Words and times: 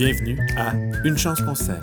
Bienvenue 0.00 0.38
à 0.56 0.72
Une 1.04 1.18
chance 1.18 1.42
s'aime. 1.56 1.78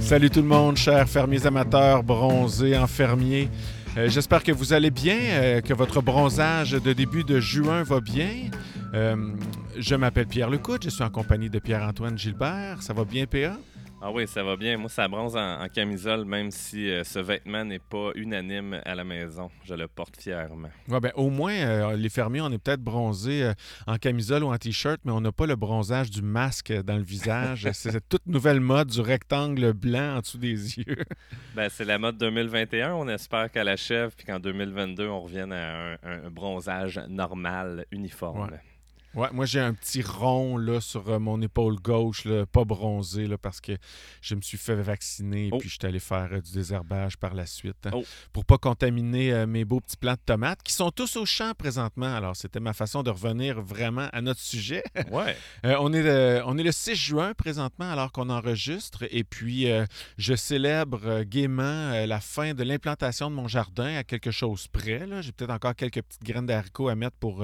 Salut 0.00 0.30
tout 0.30 0.40
le 0.40 0.46
monde, 0.46 0.78
chers 0.78 1.06
fermiers 1.06 1.44
amateurs, 1.44 2.02
bronzés, 2.02 2.74
enfermiers. 2.78 3.50
Euh, 3.98 4.08
J'espère 4.08 4.42
que 4.42 4.52
vous 4.52 4.72
allez 4.72 4.90
bien, 4.90 5.18
euh, 5.18 5.60
que 5.60 5.74
votre 5.74 6.00
bronzage 6.00 6.70
de 6.70 6.94
début 6.94 7.24
de 7.24 7.40
juin 7.40 7.82
va 7.82 8.00
bien. 8.00 8.48
Euh, 8.94 9.14
je 9.76 9.94
m'appelle 9.94 10.26
Pierre 10.26 10.48
Lecoute, 10.48 10.84
je 10.84 10.88
suis 10.88 11.04
en 11.04 11.10
compagnie 11.10 11.50
de 11.50 11.58
Pierre-Antoine 11.58 12.16
Gilbert. 12.16 12.80
Ça 12.80 12.94
va 12.94 13.04
bien, 13.04 13.26
PA? 13.26 13.58
Ah 14.00 14.12
oui, 14.12 14.28
ça 14.28 14.44
va 14.44 14.56
bien. 14.56 14.76
Moi, 14.76 14.88
ça 14.88 15.08
bronze 15.08 15.36
en, 15.36 15.60
en 15.60 15.68
camisole, 15.68 16.24
même 16.24 16.52
si 16.52 16.88
euh, 16.88 17.02
ce 17.02 17.18
vêtement 17.18 17.64
n'est 17.64 17.80
pas 17.80 18.10
unanime 18.14 18.80
à 18.84 18.94
la 18.94 19.02
maison. 19.02 19.50
Je 19.64 19.74
le 19.74 19.88
porte 19.88 20.20
fièrement. 20.20 20.70
Ouais, 20.88 21.00
ben, 21.00 21.10
au 21.16 21.30
moins, 21.30 21.54
euh, 21.54 21.96
les 21.96 22.08
fermiers, 22.08 22.40
on 22.40 22.52
est 22.52 22.58
peut-être 22.58 22.80
bronzés 22.80 23.42
euh, 23.42 23.54
en 23.88 23.96
camisole 23.96 24.44
ou 24.44 24.52
en 24.52 24.56
t-shirt, 24.56 25.00
mais 25.04 25.10
on 25.10 25.20
n'a 25.20 25.32
pas 25.32 25.46
le 25.46 25.56
bronzage 25.56 26.10
du 26.10 26.22
masque 26.22 26.72
dans 26.84 26.96
le 26.96 27.02
visage. 27.02 27.68
C'est 27.72 27.90
cette 27.90 28.08
toute 28.08 28.26
nouvelle 28.26 28.60
mode 28.60 28.88
du 28.88 29.00
rectangle 29.00 29.72
blanc 29.72 30.16
en 30.16 30.20
dessous 30.20 30.38
des 30.38 30.78
yeux. 30.78 30.96
Ben, 31.56 31.68
c'est 31.68 31.84
la 31.84 31.98
mode 31.98 32.18
2021. 32.18 32.94
On 32.94 33.08
espère 33.08 33.50
qu'à 33.50 33.64
la 33.64 33.76
chèvre, 33.76 34.12
puis 34.16 34.24
qu'en 34.24 34.38
2022, 34.38 35.08
on 35.08 35.20
revienne 35.20 35.52
à 35.52 35.94
un, 35.94 35.96
un 36.04 36.30
bronzage 36.30 37.00
normal, 37.08 37.84
uniforme. 37.90 38.42
Ouais. 38.42 38.60
Ouais, 39.18 39.26
moi 39.32 39.46
j'ai 39.46 39.58
un 39.58 39.74
petit 39.74 40.00
rond 40.00 40.56
là, 40.56 40.80
sur 40.80 41.08
euh, 41.08 41.18
mon 41.18 41.42
épaule 41.42 41.74
gauche, 41.74 42.24
là, 42.24 42.46
pas 42.46 42.64
bronzé, 42.64 43.26
là, 43.26 43.36
parce 43.36 43.60
que 43.60 43.72
je 44.20 44.36
me 44.36 44.40
suis 44.42 44.56
fait 44.58 44.76
vacciner 44.76 45.48
Oh. 45.52 45.58
puis 45.58 45.68
je 45.68 45.74
suis 45.74 45.86
allé 45.88 45.98
faire 45.98 46.28
euh, 46.30 46.40
du 46.40 46.52
désherbage 46.52 47.16
par 47.16 47.34
la 47.34 47.44
suite 47.44 47.84
hein, 47.86 47.90
Oh. 47.94 48.04
pour 48.32 48.44
pas 48.44 48.58
contaminer 48.58 49.32
euh, 49.32 49.46
mes 49.48 49.64
beaux 49.64 49.80
petits 49.80 49.96
plants 49.96 50.12
de 50.12 50.20
tomates 50.24 50.62
qui 50.62 50.72
sont 50.72 50.92
tous 50.92 51.16
au 51.16 51.26
champ 51.26 51.50
présentement. 51.58 52.14
Alors 52.14 52.36
c'était 52.36 52.60
ma 52.60 52.72
façon 52.72 53.02
de 53.02 53.10
revenir 53.10 53.60
vraiment 53.60 54.08
à 54.12 54.20
notre 54.20 54.40
sujet. 54.40 54.84
Ouais. 55.10 55.36
Euh, 55.64 55.74
on, 55.80 55.92
est 55.92 56.02
le, 56.02 56.42
on 56.46 56.56
est 56.56 56.62
le 56.62 56.70
6 56.70 56.94
juin 56.94 57.32
présentement 57.34 57.90
alors 57.90 58.12
qu'on 58.12 58.28
enregistre 58.30 59.04
et 59.10 59.24
puis 59.24 59.66
je 60.18 60.34
célèbre 60.36 61.22
gaiement 61.22 62.04
la 62.06 62.20
fin 62.20 62.52
de 62.54 62.62
l'implantation 62.62 63.30
de 63.30 63.34
mon 63.34 63.48
jardin 63.48 63.96
à 63.96 64.04
quelque 64.04 64.30
chose 64.30 64.68
près. 64.68 65.06
J'ai 65.22 65.32
peut-être 65.32 65.50
encore 65.50 65.74
quelques 65.74 66.02
petites 66.02 66.22
graines 66.22 66.46
d'haricots 66.46 66.88
à 66.88 66.94
mettre 66.94 67.16
pour 67.16 67.42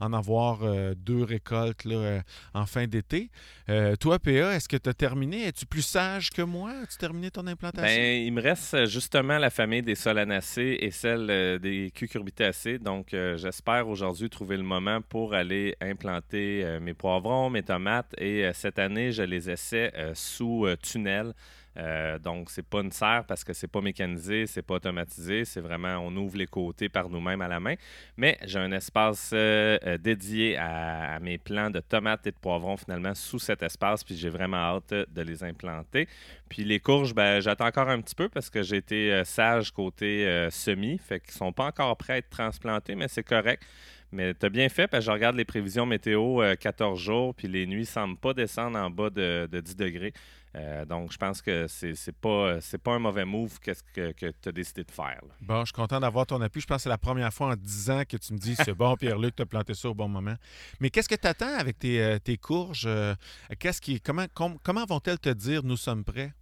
en 0.00 0.12
avoir 0.12 0.60
deux 1.08 1.24
récoltes 1.24 1.86
euh, 1.86 2.20
en 2.52 2.66
fin 2.66 2.86
d'été. 2.86 3.30
Euh, 3.70 3.96
toi, 3.96 4.18
PA, 4.18 4.54
est-ce 4.54 4.68
que 4.68 4.76
tu 4.76 4.90
as 4.90 4.94
terminé? 4.94 5.46
Es-tu 5.46 5.64
plus 5.64 5.82
sage 5.82 6.30
que 6.30 6.42
moi? 6.42 6.70
As-tu 6.82 6.98
terminé 6.98 7.30
ton 7.30 7.46
implantation? 7.46 7.96
Ben, 7.96 8.22
il 8.26 8.32
me 8.32 8.42
reste 8.42 8.74
euh, 8.74 8.86
justement 8.86 9.38
la 9.38 9.48
famille 9.48 9.82
des 9.82 9.94
solanacées 9.94 10.76
et 10.80 10.90
celle 10.90 11.58
des 11.60 11.90
cucurbitacées. 11.94 12.78
Donc, 12.78 13.08
j'espère 13.10 13.88
aujourd'hui 13.88 14.28
trouver 14.28 14.56
le 14.56 14.62
moment 14.62 15.00
pour 15.00 15.34
aller 15.34 15.76
implanter 15.80 16.78
mes 16.80 16.94
poivrons, 16.94 17.50
mes 17.50 17.62
tomates. 17.62 18.14
Et 18.18 18.50
cette 18.52 18.78
année, 18.78 19.12
je 19.12 19.22
les 19.22 19.50
essaie 19.50 19.92
sous 20.14 20.66
tunnel. 20.82 21.32
Euh, 21.78 22.18
donc, 22.18 22.50
c'est 22.50 22.66
pas 22.66 22.80
une 22.80 22.90
serre 22.90 23.24
parce 23.26 23.44
que 23.44 23.52
c'est 23.52 23.68
pas 23.68 23.80
mécanisé, 23.80 24.46
c'est 24.46 24.62
pas 24.62 24.74
automatisé. 24.74 25.44
C'est 25.44 25.60
vraiment, 25.60 25.98
on 25.98 26.14
ouvre 26.16 26.36
les 26.36 26.46
côtés 26.46 26.88
par 26.88 27.08
nous-mêmes 27.08 27.40
à 27.40 27.48
la 27.48 27.60
main. 27.60 27.74
Mais 28.16 28.38
j'ai 28.44 28.58
un 28.58 28.72
espace 28.72 29.30
euh, 29.32 29.78
euh, 29.86 29.98
dédié 29.98 30.56
à, 30.56 31.18
mes 31.20 31.38
plants 31.38 31.70
de 31.70 31.80
tomates 31.80 32.26
et 32.26 32.32
de 32.32 32.36
poivrons 32.36 32.76
finalement 32.76 33.14
sous 33.14 33.38
cet 33.38 33.62
espace. 33.62 34.02
Puis 34.04 34.16
j'ai 34.16 34.30
vraiment 34.30 34.56
hâte 34.56 34.92
de 34.92 35.22
les 35.22 35.44
implanter. 35.44 36.08
Puis 36.48 36.64
les 36.64 36.80
courges, 36.80 37.14
ben, 37.14 37.40
j'attends 37.40 37.66
encore 37.66 37.88
un 37.88 38.00
petit 38.00 38.14
peu 38.14 38.28
parce 38.28 38.50
que 38.50 38.62
j'ai 38.62 38.76
été 38.76 39.12
euh, 39.12 39.24
sage 39.24 39.70
côté 39.70 40.48
semis. 40.50 40.98
Fait 40.98 41.20
qu'ils 41.20 41.32
sont 41.32 41.52
pas 41.52 41.66
encore 41.66 41.96
prêts 41.96 42.14
à 42.14 42.16
être 42.18 42.30
transplantés, 42.30 42.94
mais 42.94 43.08
c'est 43.08 43.22
correct. 43.22 43.62
Mais 44.10 44.32
tu 44.34 44.46
as 44.46 44.48
bien 44.48 44.68
fait 44.68 44.88
parce 44.88 45.04
que 45.04 45.06
je 45.06 45.12
regarde 45.12 45.36
les 45.36 45.44
prévisions 45.44 45.84
météo 45.84 46.42
euh, 46.42 46.56
14 46.56 46.98
jours, 46.98 47.34
puis 47.34 47.46
les 47.46 47.66
nuits 47.66 47.84
semblent 47.84 48.16
pas 48.16 48.32
descendre 48.32 48.78
en 48.78 48.90
bas 48.90 49.10
de 49.10 49.48
10 49.52 49.76
degrés. 49.76 50.14
Euh, 50.56 50.84
donc, 50.84 51.12
je 51.12 51.18
pense 51.18 51.42
que 51.42 51.66
c'est 51.68 51.94
c'est 51.94 52.16
pas, 52.16 52.58
un 52.86 52.98
mauvais 52.98 53.24
move 53.24 53.58
qu'est-ce 53.60 53.82
que, 53.92 54.12
que 54.12 54.32
tu 54.40 54.48
as 54.48 54.52
décidé 54.52 54.82
de 54.84 54.90
faire. 54.90 55.20
là. 55.22 55.34
Bon, 55.42 55.60
je 55.60 55.66
suis 55.66 55.72
content 55.74 56.00
d'avoir 56.00 56.26
ton 56.26 56.40
appui. 56.40 56.60
Je 56.60 56.66
pense 56.66 56.76
que 56.78 56.82
c'est 56.84 56.88
la 56.88 56.98
première 56.98 57.32
fois 57.32 57.48
en 57.52 57.56
10 57.56 57.90
ans 57.90 58.02
que 58.08 58.16
tu 58.16 58.32
me 58.32 58.38
dis 58.38 58.56
c'est 58.56 58.74
bon, 58.74 58.96
Pierre-Luc, 59.00 59.36
tu 59.36 59.42
as 59.42 59.46
planté 59.46 59.74
ça 59.74 59.88
au 59.90 59.94
bon 59.94 60.08
moment. 60.08 60.34
Mais 60.80 60.90
qu'est-ce 60.90 61.08
que 61.08 61.14
tu 61.14 61.26
attends 61.26 61.54
avec 61.58 61.78
tes, 61.78 62.02
euh, 62.02 62.18
tes 62.18 62.36
courges? 62.38 62.84
Euh, 62.86 63.14
Qu'est-ce 63.58 63.80
qui, 63.80 64.00
comment 64.00 64.26
com- 64.34 64.56
comment 64.62 64.84
vont-elles 64.86 65.18
te 65.18 65.28
dire 65.30 65.62
nous 65.62 65.76
sommes 65.76 66.04
prêts? 66.04 66.32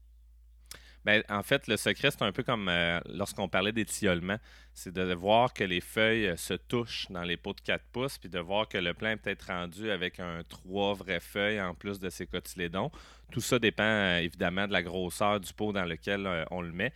Ben, 1.06 1.22
en 1.28 1.44
fait, 1.44 1.68
le 1.68 1.76
secret, 1.76 2.10
c'est 2.10 2.22
un 2.22 2.32
peu 2.32 2.42
comme 2.42 2.68
euh, 2.68 2.98
lorsqu'on 3.08 3.48
parlait 3.48 3.70
d'étiolement. 3.70 4.38
C'est 4.74 4.92
de 4.92 5.14
voir 5.14 5.54
que 5.54 5.62
les 5.62 5.80
feuilles 5.80 6.26
euh, 6.26 6.36
se 6.36 6.54
touchent 6.54 7.06
dans 7.10 7.22
les 7.22 7.36
pots 7.36 7.52
de 7.52 7.60
4 7.60 7.80
pouces, 7.92 8.18
puis 8.18 8.28
de 8.28 8.40
voir 8.40 8.66
que 8.66 8.76
le 8.76 8.92
plant 8.92 9.10
est 9.10 9.16
peut-être 9.16 9.46
rendu 9.46 9.92
avec 9.92 10.18
un 10.18 10.42
3 10.48 10.94
vraies 10.94 11.20
feuilles 11.20 11.60
en 11.60 11.74
plus 11.74 12.00
de 12.00 12.10
ses 12.10 12.26
cotylédons. 12.26 12.90
Tout 13.30 13.40
ça 13.40 13.60
dépend 13.60 13.84
euh, 13.84 14.18
évidemment 14.18 14.66
de 14.66 14.72
la 14.72 14.82
grosseur 14.82 15.38
du 15.38 15.52
pot 15.52 15.72
dans 15.72 15.84
lequel 15.84 16.28
on 16.50 16.60
le 16.60 16.72
met. 16.72 16.92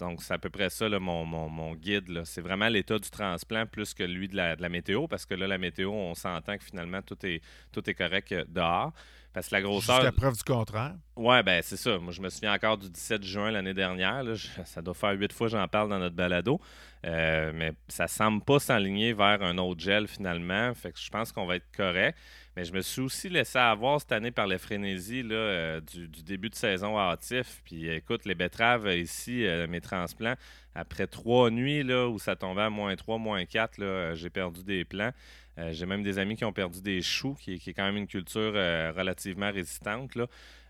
Donc, 0.00 0.20
c'est 0.20 0.34
à 0.34 0.38
peu 0.38 0.50
près 0.50 0.68
ça 0.68 0.88
mon, 0.98 1.74
guide. 1.76 2.24
C'est 2.24 2.40
vraiment 2.40 2.68
l'état 2.68 2.98
du 2.98 3.08
transplant 3.08 3.66
plus 3.66 3.94
que 3.94 4.02
lui 4.02 4.26
de 4.26 4.34
la, 4.34 4.68
météo, 4.68 5.06
parce 5.06 5.26
que 5.26 5.34
là, 5.34 5.46
la 5.46 5.58
météo, 5.58 5.92
on 5.92 6.16
s'entend 6.16 6.58
que 6.58 6.64
finalement, 6.64 7.02
tout 7.02 7.24
est, 7.24 7.40
tout 7.70 7.88
est 7.88 7.94
correct 7.94 8.34
dehors. 8.48 8.92
Parce 9.38 9.48
que 9.50 9.54
la 9.54 9.62
grosseur. 9.62 9.96
Jusqu'à 10.00 10.12
preuve 10.12 10.36
du 10.36 10.42
contraire. 10.42 10.94
Ouais, 11.16 11.42
ben 11.44 11.60
c'est 11.62 11.76
ça. 11.76 11.96
Moi, 11.98 12.12
je 12.12 12.20
me 12.20 12.28
souviens 12.28 12.52
encore 12.52 12.76
du 12.76 12.90
17 12.90 13.22
juin 13.22 13.50
l'année 13.52 13.74
dernière. 13.74 14.22
là. 14.24 14.34
Je- 14.34 14.48
ça 14.64 14.82
doit 14.82 14.94
faire 14.94 15.12
huit 15.12 15.32
fois 15.32 15.46
que 15.46 15.52
j'en 15.52 15.68
parle 15.68 15.88
dans 15.90 15.98
notre 15.98 16.16
balado. 16.16 16.60
Euh, 17.06 17.52
mais 17.54 17.72
ça 17.86 18.08
semble 18.08 18.42
pas 18.42 18.58
s'aligner 18.58 19.12
vers 19.12 19.40
un 19.42 19.56
autre 19.58 19.80
gel 19.80 20.08
finalement. 20.08 20.74
Fait 20.74 20.90
que 20.90 20.98
je 20.98 21.08
pense 21.08 21.30
qu'on 21.30 21.46
va 21.46 21.56
être 21.56 21.70
correct. 21.76 22.18
Mais 22.56 22.64
je 22.64 22.72
me 22.72 22.80
suis 22.80 23.00
aussi 23.02 23.28
laissé 23.28 23.56
avoir 23.58 24.00
cette 24.00 24.10
année 24.10 24.32
par 24.32 24.48
la 24.48 24.58
frénésie 24.58 25.22
là, 25.22 25.36
euh, 25.36 25.80
du, 25.80 26.08
du 26.08 26.24
début 26.24 26.50
de 26.50 26.56
saison 26.56 26.98
hâtif. 26.98 27.62
Puis 27.64 27.88
écoute, 27.88 28.24
les 28.24 28.34
betteraves 28.34 28.86
euh, 28.88 28.96
ici, 28.96 29.46
euh, 29.46 29.68
mes 29.68 29.80
transplants, 29.80 30.34
après 30.74 31.06
trois 31.06 31.50
nuits 31.50 31.84
là, 31.84 32.08
où 32.08 32.18
ça 32.18 32.34
tombait 32.34 32.62
à 32.62 32.70
moins 32.70 32.96
3, 32.96 33.18
moins 33.18 33.44
4, 33.44 33.78
là, 33.78 33.86
euh, 33.86 34.14
j'ai 34.16 34.30
perdu 34.30 34.64
des 34.64 34.84
plants. 34.84 35.12
Euh, 35.58 35.72
j'ai 35.72 35.86
même 35.86 36.02
des 36.02 36.18
amis 36.18 36.36
qui 36.36 36.44
ont 36.44 36.52
perdu 36.52 36.80
des 36.80 37.02
choux, 37.02 37.34
qui, 37.34 37.54
est- 37.54 37.72
quand 37.72 37.84
même 37.84 37.96
une 37.96 38.06
culture 38.06 38.52
euh, 38.54 38.92
relativement 38.96 39.50
résistante. 39.50 40.14
Là. 40.14 40.26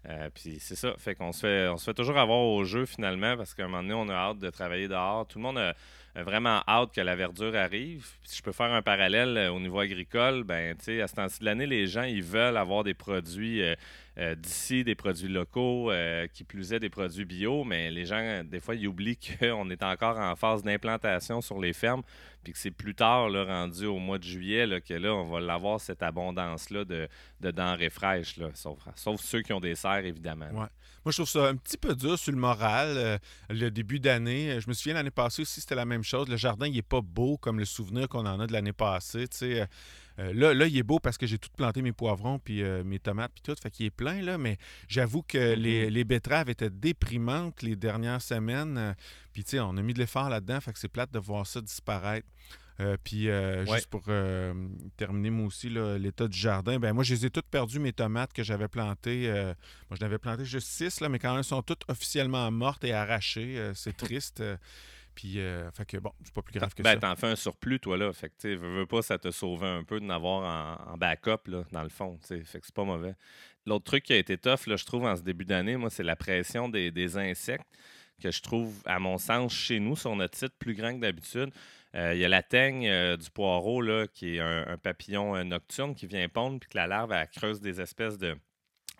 Euh, 0.08 0.30
puis 0.32 0.56
c'est 0.60 0.76
ça, 0.76 0.94
fait 0.96 1.14
qu'on 1.14 1.32
se 1.32 1.40
fait, 1.40 1.68
on 1.68 1.76
se 1.76 1.84
fait 1.84 1.94
toujours 1.94 2.18
avoir 2.18 2.38
au 2.38 2.64
jeu 2.64 2.86
finalement 2.86 3.36
parce 3.36 3.52
qu'à 3.52 3.64
un 3.64 3.68
moment 3.68 3.82
donné, 3.82 3.94
on 3.94 4.08
a 4.08 4.14
hâte 4.14 4.38
de 4.38 4.48
travailler 4.48 4.88
dehors. 4.88 5.26
Tout 5.26 5.38
le 5.38 5.42
monde 5.42 5.58
a, 5.58 5.74
vraiment 6.22 6.62
hâte 6.66 6.92
que 6.94 7.00
la 7.00 7.14
verdure 7.14 7.54
arrive. 7.54 8.06
Puis 8.22 8.30
si 8.30 8.38
je 8.38 8.42
peux 8.42 8.52
faire 8.52 8.72
un 8.72 8.82
parallèle 8.82 9.50
au 9.50 9.60
niveau 9.60 9.78
agricole, 9.78 10.42
ben 10.42 10.76
tu 10.76 10.84
sais, 10.86 11.00
à 11.02 11.06
ce 11.06 11.14
temps-ci 11.14 11.40
de 11.40 11.44
l'année, 11.44 11.66
les 11.66 11.86
gens 11.86 12.02
ils 12.02 12.22
veulent 12.22 12.56
avoir 12.56 12.82
des 12.82 12.94
produits 12.94 13.62
euh, 14.18 14.34
d'ici, 14.34 14.82
des 14.82 14.94
produits 14.94 15.28
locaux, 15.28 15.90
euh, 15.90 16.26
qui 16.26 16.42
plus 16.42 16.72
est 16.72 16.80
des 16.80 16.90
produits 16.90 17.24
bio, 17.24 17.62
mais 17.62 17.90
les 17.90 18.04
gens, 18.04 18.42
des 18.44 18.58
fois, 18.58 18.74
ils 18.74 18.88
oublient 18.88 19.18
qu'on 19.40 19.70
est 19.70 19.82
encore 19.82 20.18
en 20.18 20.34
phase 20.34 20.62
d'implantation 20.62 21.40
sur 21.40 21.60
les 21.60 21.72
fermes, 21.72 22.02
puis 22.42 22.52
que 22.52 22.58
c'est 22.58 22.72
plus 22.72 22.94
tard, 22.94 23.30
rendu 23.32 23.86
au 23.86 23.98
mois 23.98 24.18
de 24.18 24.24
juillet, 24.24 24.80
que 24.80 24.94
là, 24.94 25.14
on 25.14 25.28
va 25.28 25.40
l'avoir 25.40 25.80
cette 25.80 26.02
abondance-là 26.02 26.84
de, 26.84 27.08
de 27.40 27.50
denrées 27.50 27.90
fraîches, 27.90 28.36
sauf, 28.54 29.20
ceux 29.20 29.42
qui 29.42 29.52
ont 29.52 29.60
des 29.60 29.74
serres, 29.74 30.04
évidemment. 30.04 30.48
Moi, 31.04 31.12
je 31.12 31.22
trouve 31.22 31.28
ça 31.28 31.46
un 31.46 31.56
petit 31.56 31.78
peu 31.78 31.94
dur 31.94 32.18
sur 32.18 32.32
le 32.32 32.38
moral. 32.38 32.96
euh, 32.96 33.18
le 33.48 33.70
début 33.70 34.00
d'année, 34.00 34.60
je 34.60 34.68
me 34.68 34.74
souviens 34.74 34.94
l'année 34.94 35.10
passée 35.10 35.42
aussi, 35.42 35.60
c'était 35.60 35.74
la 35.74 35.84
même 35.84 36.02
chose. 36.02 36.28
Le 36.28 36.36
jardin, 36.36 36.66
il 36.66 36.74
n'est 36.74 36.82
pas 36.82 37.00
beau 37.00 37.36
comme 37.38 37.58
le 37.58 37.64
souvenir 37.64 38.08
qu'on 38.08 38.26
en 38.26 38.40
a 38.40 38.46
de 38.46 38.52
l'année 38.52 38.72
passée. 38.72 39.28
tu. 39.28 39.58
Euh, 40.18 40.32
là, 40.34 40.52
là, 40.54 40.66
il 40.66 40.76
est 40.76 40.82
beau 40.82 40.98
parce 40.98 41.16
que 41.16 41.26
j'ai 41.26 41.38
tout 41.38 41.50
planté 41.56 41.80
mes 41.82 41.92
poivrons, 41.92 42.38
puis 42.38 42.62
euh, 42.62 42.82
mes 42.84 42.98
tomates, 42.98 43.32
puis 43.32 43.42
tout. 43.42 43.54
Fait 43.60 43.70
qu'il 43.70 43.86
est 43.86 43.90
plein, 43.90 44.20
là. 44.22 44.38
Mais 44.38 44.56
j'avoue 44.88 45.22
que 45.22 45.54
les, 45.54 45.90
les 45.90 46.04
betteraves 46.04 46.50
étaient 46.50 46.70
déprimantes 46.70 47.62
les 47.62 47.76
dernières 47.76 48.22
semaines. 48.22 48.76
Euh, 48.78 48.92
puis, 49.32 49.44
tu 49.44 49.50
sais, 49.50 49.60
on 49.60 49.76
a 49.76 49.82
mis 49.82 49.94
de 49.94 49.98
l'effort 49.98 50.28
là-dedans. 50.28 50.60
Fait 50.60 50.72
que 50.72 50.78
c'est 50.78 50.88
plate 50.88 51.12
de 51.12 51.18
voir 51.18 51.46
ça 51.46 51.60
disparaître. 51.60 52.26
Euh, 52.80 52.96
puis, 53.02 53.28
euh, 53.28 53.64
Ouais. 53.64 53.76
juste 53.76 53.88
pour 53.88 54.04
euh, 54.08 54.54
terminer, 54.96 55.30
moi 55.30 55.46
aussi, 55.46 55.68
l'état 55.68 56.28
du 56.28 56.38
jardin, 56.38 56.78
ben 56.78 56.92
moi, 56.92 57.02
je 57.02 57.12
les 57.14 57.26
ai 57.26 57.30
toutes 57.30 57.48
perdues, 57.48 57.80
mes 57.80 57.92
tomates 57.92 58.32
que 58.32 58.44
j'avais 58.44 58.68
plantées. 58.68 59.28
moi, 59.90 59.96
je 59.98 60.04
n'avais 60.04 60.18
planté 60.18 60.44
juste 60.44 60.68
six, 60.68 61.00
là, 61.00 61.08
mais 61.08 61.18
quand 61.18 61.30
même, 61.30 61.38
elles 61.38 61.44
sont 61.44 61.62
toutes 61.62 61.82
officiellement 61.88 62.48
mortes 62.52 62.84
et 62.84 62.92
arrachées. 62.92 63.72
C'est 63.74 63.96
triste. 63.96 64.42
Puis, 65.18 65.40
euh, 65.40 65.68
fait 65.72 65.84
que 65.84 65.96
bon, 65.96 66.12
c'est 66.22 66.32
pas 66.32 66.42
plus 66.42 66.56
grave 66.56 66.72
que 66.72 66.80
Ben, 66.84 66.92
ça. 66.94 67.00
t'en 67.00 67.16
fais 67.16 67.26
un 67.26 67.34
surplus, 67.34 67.80
toi, 67.80 67.96
là. 67.96 68.12
Fait 68.12 68.28
que, 68.28 68.34
tu 68.38 68.54
veux, 68.54 68.78
veux 68.78 68.86
pas, 68.86 69.02
ça 69.02 69.18
te 69.18 69.32
sauver 69.32 69.66
un 69.66 69.82
peu 69.82 69.98
de 69.98 70.04
n'avoir 70.04 70.78
en, 70.86 70.92
en 70.92 70.96
backup, 70.96 71.48
là, 71.48 71.64
dans 71.72 71.82
le 71.82 71.88
fond. 71.88 72.20
Fait 72.22 72.38
que 72.40 72.46
c'est 72.46 72.72
pas 72.72 72.84
mauvais. 72.84 73.16
L'autre 73.66 73.84
truc 73.84 74.04
qui 74.04 74.12
a 74.12 74.16
été 74.16 74.38
tough, 74.38 74.68
là, 74.68 74.76
je 74.76 74.84
trouve, 74.84 75.06
en 75.06 75.16
ce 75.16 75.22
début 75.22 75.44
d'année, 75.44 75.76
moi, 75.76 75.90
c'est 75.90 76.04
la 76.04 76.14
pression 76.14 76.68
des, 76.68 76.92
des 76.92 77.16
insectes 77.16 77.66
que 78.22 78.30
je 78.30 78.40
trouve, 78.42 78.80
à 78.84 79.00
mon 79.00 79.18
sens, 79.18 79.52
chez 79.52 79.80
nous, 79.80 79.96
sur 79.96 80.14
notre 80.14 80.38
site, 80.38 80.52
plus 80.56 80.74
grand 80.76 80.94
que 80.94 81.00
d'habitude. 81.00 81.50
Euh, 81.96 82.14
Il 82.14 82.20
y 82.20 82.24
a 82.24 82.28
la 82.28 82.44
teigne 82.44 82.86
euh, 82.88 83.16
du 83.16 83.28
poireau, 83.30 83.82
là, 83.82 84.06
qui 84.06 84.36
est 84.36 84.40
un, 84.40 84.68
un 84.68 84.78
papillon 84.78 85.34
euh, 85.34 85.42
nocturne 85.42 85.96
qui 85.96 86.06
vient 86.06 86.28
pondre, 86.28 86.60
puis 86.60 86.68
que 86.70 86.76
la 86.76 86.86
larve, 86.86 87.10
elle 87.10 87.26
creuse 87.28 87.60
des 87.60 87.80
espèces 87.80 88.18
de, 88.18 88.36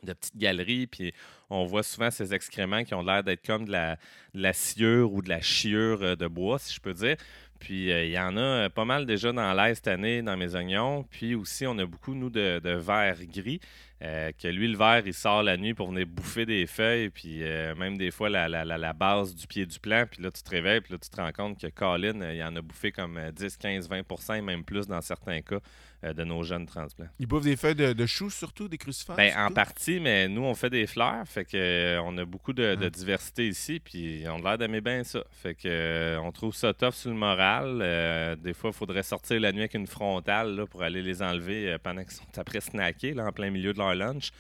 de 0.03 0.12
petites 0.12 0.37
galeries, 0.37 0.87
puis 0.87 1.12
on 1.50 1.65
voit 1.65 1.83
souvent 1.83 2.11
ces 2.11 2.35
excréments 2.35 2.85
qui 2.85 2.95
ont 2.95 3.03
l'air 3.03 3.23
d'être 3.23 3.45
comme 3.45 3.65
de 3.65 3.73
la, 3.73 4.53
sciure 4.53 5.12
ou 5.12 5.23
de 5.23 5.29
la 5.29 5.41
chiure 5.41 6.17
de 6.17 6.27
bois, 6.27 6.59
si 6.59 6.75
je 6.75 6.81
peux 6.81 6.95
dire. 6.95 7.17
Puis 7.59 7.91
euh, 7.93 8.05
il 8.05 8.12
y 8.12 8.19
en 8.19 8.37
a 8.37 8.41
euh, 8.41 8.69
pas 8.69 8.85
mal 8.85 9.06
déjà 9.06 9.33
dans 9.33 9.53
l'air 9.53 9.75
cette 9.75 9.89
année 9.89 10.23
dans 10.23 10.37
mes 10.37 10.55
oignons. 10.55 11.05
Puis 11.11 11.35
aussi, 11.35 11.67
on 11.67 11.77
a 11.79 11.87
beaucoup, 11.87 12.15
nous, 12.15 12.31
de, 12.31 12.61
de 12.61 12.71
verre 12.71 13.19
gris. 13.27 13.61
Euh, 14.03 14.31
que 14.41 14.49
lui, 14.49 14.69
le 14.69 14.79
verre, 14.79 15.03
il 15.06 15.15
sort 15.15 15.43
la 15.43 15.56
nuit 15.56 15.75
pour 15.75 15.91
venir 15.91 16.06
bouffer 16.06 16.47
des 16.47 16.67
feuilles, 16.67 17.11
puis 17.11 17.41
même 17.77 17.99
des 17.99 18.11
fois 18.11 18.29
la, 18.29 18.49
la, 18.49 18.65
la, 18.65 18.93
base 18.93 19.35
du 19.35 19.47
pied 19.47 19.67
du 19.67 19.79
plant. 19.79 20.05
Puis 20.11 20.23
là, 20.23 20.31
tu 20.31 20.43
te 20.43 20.50
réveilles, 20.50 20.81
puis 20.81 20.93
là, 20.93 20.99
tu 20.99 21.11
te 21.11 21.17
rends 21.21 21.33
compte 21.33 21.61
que 21.61 21.67
Colin, 21.69 22.33
il 22.33 22.43
en 22.43 22.55
a 22.56 22.62
bouffé 22.62 22.93
comme 22.93 23.21
10, 23.33 23.56
15, 23.56 23.89
20 23.89 24.37
et 24.37 24.41
même 24.41 24.65
plus 24.65 24.87
dans 24.87 25.00
certains 25.00 25.41
cas. 25.43 25.59
Euh, 26.05 26.12
de 26.12 26.23
nos 26.23 26.45
jeunes 26.45 26.65
transplants. 26.65 27.09
Ils 27.19 27.27
bouffent 27.27 27.43
des 27.43 27.56
feuilles 27.56 27.75
de, 27.75 28.06
choux 28.06 28.31
surtout, 28.31 28.69
des 28.69 28.79
crucifères? 28.79 29.17
Ben, 29.17 29.33
en 29.37 29.50
partie, 29.50 29.99
mais 29.99 30.29
nous, 30.29 30.43
on 30.43 30.55
fait 30.55 30.71
des 30.71 30.87
fleurs. 30.87 31.27
Fait 31.27 31.45
que 31.45 31.56
euh, 31.56 32.00
on 32.00 32.17
a 32.19 32.25
beaucoup 32.25 32.53
de, 32.53 32.79
ah. 32.81 32.89
diversité 32.89 33.49
ici, 33.49 33.81
puis 33.81 34.23
on 34.29 34.37
a 34.37 34.50
l'air 34.50 34.59
d'aimer 34.59 34.81
bien 34.81 35.03
ça. 35.03 35.25
Fait 35.33 35.56
que 35.56 35.67
euh, 35.67 36.21
on 36.21 36.31
trouve 36.31 36.55
ça 36.55 36.73
tough 36.73 36.93
sur 36.93 37.11
le 37.11 37.17
moral. 37.17 38.39
des 38.41 38.55
fois, 38.55 38.71
il 38.71 38.77
faudrait 38.77 39.03
sortir 39.03 39.41
la 39.41 39.50
nuit 39.50 39.62
avec 39.62 39.75
une 39.75 39.89
frontale 39.89 40.55
là, 40.55 40.67
pour 40.67 40.85
aller 40.85 41.03
les 41.03 41.21
enlever 41.21 41.77
pendant 41.83 42.05
qu'ils 42.05 42.12
sont 42.12 42.39
après 42.39 42.61
snacker 42.61 43.15
là, 43.15 43.27
en 43.27 43.33
plein 43.33 43.50
milieu 43.50 43.73
de 43.73 43.79
leur 43.79 43.88
lunch. 43.94 44.31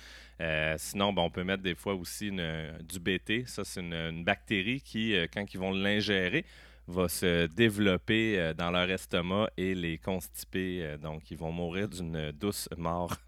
sinon, 0.76 1.12
ben, 1.12 1.22
on 1.22 1.30
peut 1.30 1.44
mettre 1.44 1.62
des 1.62 1.74
fois 1.74 1.94
aussi 1.94 2.30
du 2.30 3.00
BT. 3.00 3.46
Ça, 3.46 3.64
c'est 3.64 3.80
une, 3.80 4.24
bactérie 4.24 4.80
qui, 4.80 5.14
quand 5.32 5.44
ils 5.52 5.58
vont 5.58 5.72
l'ingérer, 5.72 6.44
va 6.88 7.08
se 7.08 7.46
développer 7.46 8.38
euh, 8.38 8.54
dans 8.54 8.70
leur 8.70 8.90
estomac 8.90 9.50
et 9.56 9.74
les 9.74 9.98
constiper. 9.98 10.82
Euh, 10.82 10.96
donc, 10.96 11.30
ils 11.30 11.36
vont 11.36 11.52
mourir 11.52 11.88
d'une 11.88 12.32
douce 12.32 12.68
mort. 12.76 13.16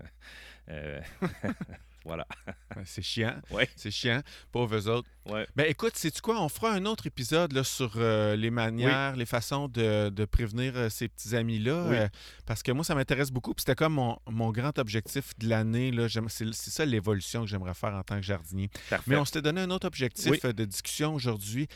Euh, 2.00 2.04
voilà. 2.04 2.26
C'est 2.84 3.02
chiant. 3.02 3.34
Ouais. 3.50 3.68
C'est 3.76 3.90
chiant. 3.90 4.22
Pauvres 4.52 4.88
autres. 4.88 5.08
Ouais. 5.26 5.46
Ben 5.54 5.66
écoute, 5.68 5.96
sais-tu 5.96 6.20
quoi? 6.20 6.42
On 6.42 6.48
fera 6.48 6.72
un 6.72 6.86
autre 6.86 7.06
épisode 7.06 7.52
là, 7.52 7.62
sur 7.62 7.98
les 7.98 8.50
manières, 8.50 9.16
les 9.16 9.26
façons 9.26 9.68
de, 9.68 10.08
de 10.08 10.24
prévenir 10.24 10.90
ces 10.90 11.08
petits 11.08 11.36
amis-là. 11.36 12.08
parce 12.46 12.62
que 12.62 12.72
moi, 12.72 12.84
ça 12.84 12.94
m'intéresse 12.94 13.30
beaucoup. 13.30 13.54
Puis 13.54 13.62
c'était 13.62 13.74
comme 13.74 13.94
mon, 13.94 14.18
mon, 14.28 14.50
grand 14.50 14.78
objectif 14.78 15.36
de 15.38 15.48
l'année. 15.48 15.92
C'est 16.28 16.70
ça 16.70 16.84
l'évolution 16.84 17.42
que 17.42 17.48
j'aimerais 17.48 17.74
faire 17.74 17.94
en 17.94 18.02
tant 18.02 18.16
que 18.16 18.22
jardinier. 18.26 18.70
Mais 19.06 19.16
on 19.16 19.24
s'était 19.24 19.42
donné 19.42 19.60
un 19.60 19.70
autre 19.70 19.86
objectif 19.86 20.44
de 20.44 20.64
discussion 20.64 21.14
aujourd'hui. 21.14 21.68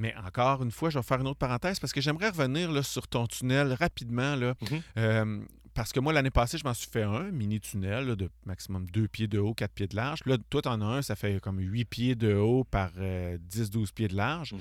Mais 0.00 0.14
encore 0.16 0.62
une 0.62 0.70
fois, 0.70 0.88
je 0.88 0.98
vais 0.98 1.02
faire 1.02 1.20
une 1.20 1.28
autre 1.28 1.38
parenthèse 1.38 1.78
parce 1.78 1.92
que 1.92 2.00
j'aimerais 2.00 2.30
revenir 2.30 2.72
là, 2.72 2.82
sur 2.82 3.06
ton 3.06 3.26
tunnel 3.26 3.74
rapidement. 3.74 4.34
Là, 4.34 4.54
mhm. 4.96 5.46
Euh, 5.70 5.72
parce 5.74 5.92
que 5.92 6.00
moi, 6.00 6.12
l'année 6.12 6.30
passée, 6.30 6.58
je 6.58 6.64
m'en 6.64 6.74
suis 6.74 6.90
fait 6.90 7.02
un 7.02 7.30
mini 7.30 7.60
tunnel 7.60 8.16
de 8.16 8.30
maximum 8.44 8.86
2 8.90 9.08
pieds 9.08 9.28
de 9.28 9.38
haut, 9.38 9.54
4 9.54 9.72
pieds 9.72 9.86
de 9.86 9.96
large. 9.96 10.20
Là, 10.26 10.36
toi, 10.50 10.62
en 10.66 10.80
as 10.80 10.84
un, 10.84 11.02
ça 11.02 11.16
fait 11.16 11.40
comme 11.40 11.58
8 11.58 11.84
pieds 11.84 12.14
de 12.14 12.34
haut 12.34 12.64
par 12.64 12.90
10-12 12.92 12.98
euh, 12.98 13.86
pieds 13.94 14.08
de 14.08 14.16
large. 14.16 14.52
Mhm. 14.52 14.60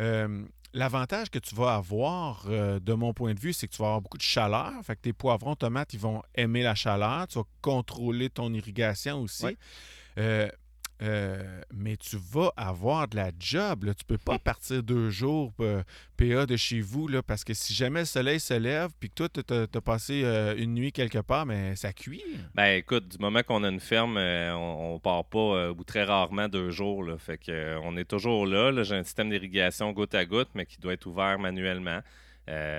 Euh, 0.00 0.44
l'avantage 0.74 1.30
que 1.30 1.38
tu 1.38 1.54
vas 1.54 1.74
avoir, 1.74 2.46
de 2.46 2.92
mon 2.92 3.14
point 3.14 3.34
de 3.34 3.40
vue, 3.40 3.52
c'est 3.52 3.66
que 3.68 3.72
tu 3.72 3.82
vas 3.82 3.88
avoir 3.88 4.00
beaucoup 4.02 4.18
de 4.18 4.22
chaleur. 4.22 4.72
Fait 4.82 4.96
que 4.96 5.00
tes 5.00 5.12
poivrons, 5.12 5.56
tomates, 5.56 5.94
ils 5.94 6.00
vont 6.00 6.22
aimer 6.34 6.62
la 6.62 6.74
chaleur. 6.74 7.26
Tu 7.28 7.38
vas 7.38 7.44
contrôler 7.62 8.30
ton 8.30 8.52
irrigation 8.52 9.22
aussi. 9.22 9.56
Euh, 11.00 11.60
mais 11.72 11.96
tu 11.96 12.16
vas 12.16 12.52
avoir 12.56 13.06
de 13.06 13.16
la 13.16 13.30
job. 13.38 13.92
Tu 13.96 14.04
peux 14.04 14.18
pas 14.18 14.38
partir 14.38 14.82
deux 14.82 15.10
jours 15.10 15.52
euh, 15.60 15.82
PA 16.16 16.44
de 16.44 16.56
chez 16.56 16.80
vous 16.80 17.08
parce 17.22 17.44
que 17.44 17.54
si 17.54 17.72
jamais 17.72 18.00
le 18.00 18.06
soleil 18.06 18.40
se 18.40 18.54
lève 18.54 18.90
puis 18.98 19.08
que 19.08 19.14
toi, 19.14 19.28
tu 19.28 19.54
as, 19.54 19.80
passé 19.80 20.22
euh, 20.24 20.56
une 20.56 20.74
nuit 20.74 20.90
quelque 20.90 21.18
part, 21.18 21.46
mais 21.46 21.76
ça 21.76 21.92
cuit. 21.92 22.22
Ben 22.54 22.76
écoute, 22.76 23.08
du 23.08 23.18
moment 23.18 23.42
qu'on 23.42 23.62
a 23.62 23.68
une 23.68 23.80
ferme, 23.80 24.16
on, 24.16 24.94
ne 24.94 24.98
part 24.98 25.24
pas 25.24 25.70
ou 25.70 25.84
très 25.84 26.02
rarement 26.02 26.48
deux 26.48 26.70
jours. 26.70 27.04
Là. 27.04 27.16
Fait 27.16 27.38
que, 27.38 27.78
on 27.84 27.96
est 27.96 28.08
toujours 28.08 28.46
là. 28.46 28.82
J'ai 28.82 28.96
un 28.96 29.04
système 29.04 29.30
d'irrigation 29.30 29.92
goutte 29.92 30.14
à 30.14 30.24
goutte, 30.24 30.50
mais 30.54 30.66
qui 30.66 30.78
doit 30.78 30.94
être 30.94 31.06
ouvert 31.06 31.38
manuellement. 31.38 32.00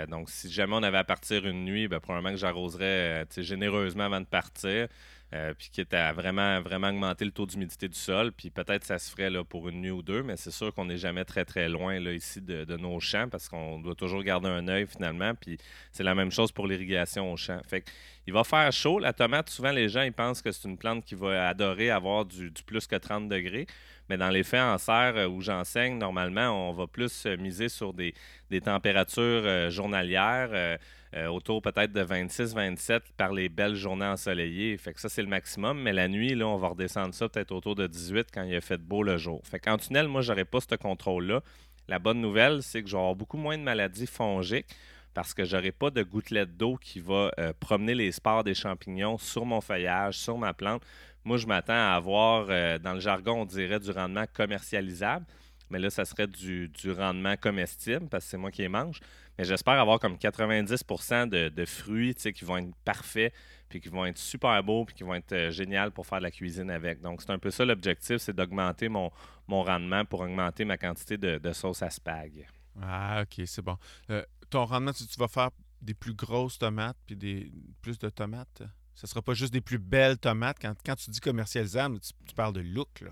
donc, 0.09 0.29
si 0.29 0.51
jamais 0.51 0.75
on 0.75 0.83
avait 0.83 0.97
à 0.97 1.05
partir 1.05 1.47
une 1.47 1.63
nuit, 1.63 1.87
ben, 1.87 2.01
probablement 2.01 2.33
que 2.33 2.39
j'arroserais 2.39 3.25
généreusement 3.37 4.03
avant 4.03 4.19
de 4.19 4.25
partir. 4.25 4.89
Euh, 5.31 5.53
puis 5.53 5.69
qui 5.71 5.79
était 5.79 5.95
à 5.95 6.11
vraiment, 6.11 6.59
vraiment 6.59 6.89
augmenter 6.89 7.23
le 7.23 7.29
taux 7.29 7.45
d'humidité 7.45 7.87
du 7.87 7.97
sol. 7.97 8.31
Puis 8.31 8.49
peut-être 8.49 8.83
ça 8.83 8.97
se 8.97 9.11
ferait 9.11 9.29
pour 9.43 9.69
une 9.69 9.81
nuit 9.81 9.91
ou 9.91 10.01
deux, 10.01 10.23
mais 10.23 10.37
c'est 10.37 10.49
sûr 10.49 10.73
qu'on 10.73 10.85
n'est 10.85 10.97
jamais 10.97 11.23
très, 11.23 11.45
très 11.45 11.69
loin 11.69 11.99
ici 11.99 12.41
de, 12.41 12.77
nos 12.77 12.99
champs 12.99 13.29
parce 13.29 13.47
qu'on 13.47 13.79
doit 13.79 13.93
toujours 13.93 14.23
garder 14.23 14.47
un 14.47 14.67
œil 14.67 14.87
finalement. 14.87 15.35
Puis 15.35 15.59
c'est 15.91 16.03
la 16.03 16.15
même 16.15 16.31
chose 16.31 16.51
pour 16.51 16.65
l'irrigation 16.65 17.31
au 17.31 17.37
champ. 17.37 17.61
Fait 17.67 17.83
il 18.25 18.33
va 18.33 18.43
faire 18.43 18.71
chaud. 18.71 18.97
La 18.97 19.13
tomate, 19.13 19.49
souvent, 19.49 19.71
les 19.71 19.87
gens 19.87 20.07
pensent 20.15 20.41
que 20.41 20.51
c'est 20.51 20.67
une 20.67 20.77
plante 20.77 21.05
qui 21.05 21.15
va 21.15 21.49
adorer 21.49 21.91
avoir 21.91 22.25
du, 22.25 22.51
plus 22.65 22.87
que 22.87 22.95
30 22.95 23.29
degrés. 23.29 23.67
Mais 24.09 24.17
dans 24.17 24.29
les 24.29 24.43
faits 24.43 24.61
en 24.61 24.77
serre 24.79 25.15
euh, 25.15 25.27
où 25.27 25.41
j'enseigne, 25.41 25.99
normalement, 25.99 26.69
on 26.69 26.73
va 26.73 26.87
plus 26.87 27.27
miser 27.37 27.69
sur 27.69 27.93
des, 27.93 28.15
températures 28.63 29.69
journalières. 29.69 30.49
Euh, 30.53 30.77
autour 31.27 31.61
peut-être 31.61 31.91
de 31.91 32.03
26-27 32.03 33.01
par 33.17 33.33
les 33.33 33.49
belles 33.49 33.75
journées 33.75 34.05
ensoleillées. 34.05 34.77
Fait 34.77 34.93
que 34.93 35.01
ça, 35.01 35.09
c'est 35.09 35.23
le 35.23 35.27
maximum. 35.27 35.81
Mais 35.81 35.91
la 35.91 36.07
nuit, 36.07 36.35
là, 36.35 36.47
on 36.47 36.57
va 36.57 36.69
redescendre 36.69 37.13
ça 37.13 37.27
peut-être 37.27 37.51
autour 37.51 37.75
de 37.75 37.87
18 37.87 38.27
quand 38.33 38.43
il 38.43 38.55
a 38.55 38.61
fait 38.61 38.77
beau 38.77 39.01
le 39.01 39.17
jour. 39.17 39.41
Fait 39.43 39.59
qu'en 39.59 39.77
tunnel, 39.77 40.07
moi, 40.07 40.21
j'aurais 40.21 40.45
pas 40.45 40.59
ce 40.61 40.75
contrôle-là. 40.75 41.41
La 41.87 41.97
bonne 41.97 42.21
nouvelle, 42.21 42.61
c'est 42.61 42.83
que 42.83 42.89
j'aurai 42.89 43.15
beaucoup 43.15 43.37
moins 43.37 43.57
de 43.57 43.63
maladies 43.63 44.05
fongiques 44.05 44.67
parce 45.15 45.33
que 45.33 45.43
j'aurai 45.43 45.71
pas 45.71 45.89
de 45.89 46.03
gouttelettes 46.03 46.55
d'eau 46.55 46.77
qui 46.77 46.99
va 46.99 47.31
euh, 47.39 47.51
promener 47.59 47.95
les 47.95 48.11
spores 48.11 48.43
des 48.43 48.53
champignons 48.53 49.17
sur 49.17 49.45
mon 49.45 49.59
feuillage, 49.59 50.15
sur 50.15 50.37
ma 50.37 50.53
plante. 50.53 50.83
Moi, 51.23 51.37
je 51.37 51.47
m'attends 51.47 51.73
à 51.73 51.95
avoir, 51.95 52.47
euh, 52.49 52.77
dans 52.77 52.93
le 52.93 52.99
jargon, 52.99 53.41
on 53.41 53.45
dirait 53.45 53.79
du 53.79 53.91
rendement 53.91 54.25
commercialisable. 54.31 55.25
Mais 55.71 55.79
là, 55.79 55.89
ça 55.89 56.05
serait 56.05 56.27
du, 56.27 56.69
du 56.69 56.91
rendement 56.91 57.35
comestible 57.37 58.07
parce 58.07 58.25
que 58.25 58.31
c'est 58.31 58.37
moi 58.37 58.51
qui 58.51 58.61
les 58.61 58.69
mange. 58.69 58.99
Mais 59.39 59.45
j'espère 59.45 59.79
avoir 59.79 60.01
comme 60.01 60.15
90% 60.15 61.29
de, 61.29 61.65
fruits 61.65 62.13
qui 62.13 62.43
vont 62.43 62.57
être 62.57 62.75
parfaits, 62.83 63.33
puis 63.69 63.79
qui 63.79 63.87
vont 63.87 64.05
être 64.05 64.17
super 64.17 64.61
beaux, 64.61 64.83
puis 64.83 64.93
qui 64.93 65.03
vont 65.03 65.15
être 65.15 65.31
euh, 65.31 65.49
géniaux 65.49 65.91
pour 65.91 66.05
faire 66.05 66.17
de 66.17 66.23
la 66.23 66.31
cuisine 66.31 66.69
avec. 66.69 66.99
Donc, 66.99 67.21
c'est 67.21 67.31
un 67.31 67.39
peu 67.39 67.49
ça 67.49 67.63
l'objectif, 67.63 68.17
c'est 68.17 68.35
d'augmenter 68.35 68.89
mon, 68.89 69.09
rendement 69.47 70.03
pour 70.03 70.19
augmenter 70.19 70.65
ma 70.65 70.77
quantité 70.77 71.17
de, 71.17 71.53
sauce 71.53 71.81
à 71.81 71.89
spag. 71.89 72.49
Ah, 72.81 73.23
OK, 73.23 73.45
c'est 73.45 73.61
bon. 73.61 73.77
Euh, 74.09 74.25
ton 74.49 74.65
rendement, 74.65 74.91
tu, 74.91 75.05
vas 75.17 75.29
faire 75.29 75.51
des 75.81 75.93
plus 75.93 76.15
grosses 76.15 76.59
tomates, 76.59 76.97
puis 77.05 77.15
des 77.15 77.49
plus 77.81 77.97
de 77.97 78.09
tomates? 78.09 78.63
Ce 78.93 79.05
ne 79.05 79.07
sera 79.07 79.21
pas 79.21 79.35
juste 79.35 79.53
des 79.53 79.61
plus 79.61 79.79
belles 79.79 80.17
tomates. 80.17 80.57
Quand, 80.59 80.95
tu 80.97 81.09
dis 81.11 81.21
commercialisable, 81.21 82.01
tu, 82.01 82.11
tu 82.27 82.35
parles 82.35 82.51
de 82.51 82.59
look, 82.59 82.99
là. 82.99 83.11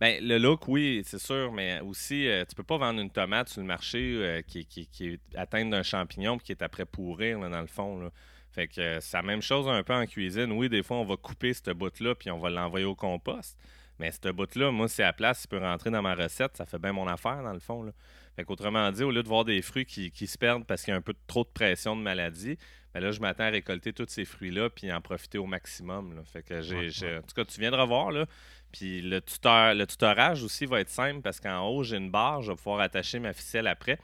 Ben, 0.00 0.22
le 0.22 0.36
look, 0.38 0.68
oui, 0.68 1.02
c'est 1.06 1.18
sûr, 1.18 1.52
mais 1.52 1.80
aussi, 1.80 2.28
euh, 2.28 2.44
tu 2.44 2.54
peux 2.54 2.62
pas 2.62 2.76
vendre 2.76 3.00
une 3.00 3.10
tomate 3.10 3.48
sur 3.48 3.62
le 3.62 3.66
marché 3.66 3.98
euh, 4.16 4.42
qui, 4.42 4.88
est 5.00 5.20
atteinte 5.34 5.70
d'un 5.70 5.82
champignon 5.82 6.36
et 6.36 6.40
qui 6.40 6.52
est 6.52 6.62
après 6.62 6.84
pourrir, 6.84 7.40
dans 7.40 7.60
le 7.60 7.66
fond. 7.66 8.10
Fait 8.56 8.68
que 8.68 8.80
euh, 8.80 9.00
c'est 9.02 9.18
la 9.18 9.22
même 9.22 9.42
chose 9.42 9.68
un 9.68 9.82
peu 9.82 9.92
en 9.92 10.06
cuisine. 10.06 10.50
Oui, 10.50 10.70
des 10.70 10.82
fois, 10.82 10.96
on 10.96 11.04
va 11.04 11.16
couper 11.16 11.52
cette 11.52 11.70
bout-là 11.70 12.14
puis 12.14 12.30
on 12.30 12.38
va 12.38 12.48
l'envoyer 12.48 12.86
au 12.86 12.94
compost. 12.94 13.58
Mais 13.98 14.10
cette 14.10 14.28
bout-là, 14.28 14.70
moi, 14.70 14.88
c'est 14.88 15.02
à 15.02 15.12
place, 15.12 15.44
il 15.44 15.48
peut 15.48 15.58
rentrer 15.58 15.90
dans 15.90 16.00
ma 16.00 16.14
recette, 16.14 16.56
ça 16.56 16.64
fait 16.64 16.78
bien 16.78 16.92
mon 16.92 17.06
affaire, 17.06 17.42
dans 17.42 17.52
le 17.52 17.58
fond. 17.58 17.82
Là. 17.82 17.92
Fait 18.34 18.44
qu'autrement 18.44 18.90
dit, 18.92 19.02
au 19.02 19.10
lieu 19.10 19.22
de 19.22 19.28
voir 19.28 19.44
des 19.44 19.60
fruits 19.60 19.84
qui, 19.84 20.26
se 20.26 20.38
perdent 20.38 20.64
parce 20.64 20.82
qu'il 20.82 20.92
y 20.92 20.94
a 20.94 20.96
un 20.96 21.02
peu 21.02 21.14
trop 21.26 21.44
de 21.44 21.48
pression 21.48 21.96
de 21.96 22.00
maladie, 22.02 22.56
ben 22.94 23.00
là, 23.00 23.10
je 23.10 23.20
m'attends 23.20 23.44
à 23.44 23.50
récolter 23.50 23.92
tous 23.92 24.06
ces 24.08 24.24
fruits-là 24.24 24.70
puis 24.70 24.90
en 24.90 25.02
profiter 25.02 25.36
au 25.36 25.46
maximum. 25.46 26.22
Fait 26.24 26.42
que 26.42 26.62
j'ai, 26.62 26.88
En 27.18 27.22
tout 27.22 27.34
cas, 27.34 27.44
tu 27.44 27.60
viens 27.60 27.70
de 27.70 27.76
revoir, 27.76 28.10
là, 28.10 28.24
puis 28.72 29.00
le, 29.02 29.20
tuteur, 29.20 29.74
le 29.74 29.86
tutorage 29.86 30.42
aussi 30.42 30.66
va 30.66 30.80
être 30.80 30.90
simple 30.90 31.20
parce 31.22 31.40
qu'en 31.40 31.66
haut, 31.68 31.82
j'ai 31.82 31.96
une 31.96 32.10
barre, 32.10 32.42
je 32.42 32.52
vais 32.52 32.56
pouvoir 32.56 32.80
attacher 32.80 33.18
ma 33.18 33.32
ficelle 33.32 33.66
après. 33.66 33.98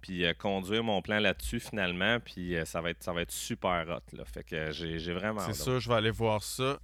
Puis 0.00 0.24
euh, 0.24 0.32
conduire 0.32 0.84
mon 0.84 1.02
plan 1.02 1.18
là-dessus 1.18 1.60
finalement. 1.60 2.20
Puis 2.20 2.56
euh, 2.56 2.64
ça, 2.64 2.80
va 2.80 2.90
être, 2.90 3.02
ça 3.02 3.12
va 3.12 3.22
être 3.22 3.32
super 3.32 3.86
hot. 3.88 4.16
Là. 4.16 4.24
Fait 4.24 4.44
que 4.44 4.70
j'ai 4.70 5.12
vraiment. 5.12 5.40
C'est 5.40 5.54
sûr, 5.54 5.80
je 5.80 5.88
vais 5.88 5.96
aller 5.96 6.10
voir 6.10 6.42
ça. 6.42 6.78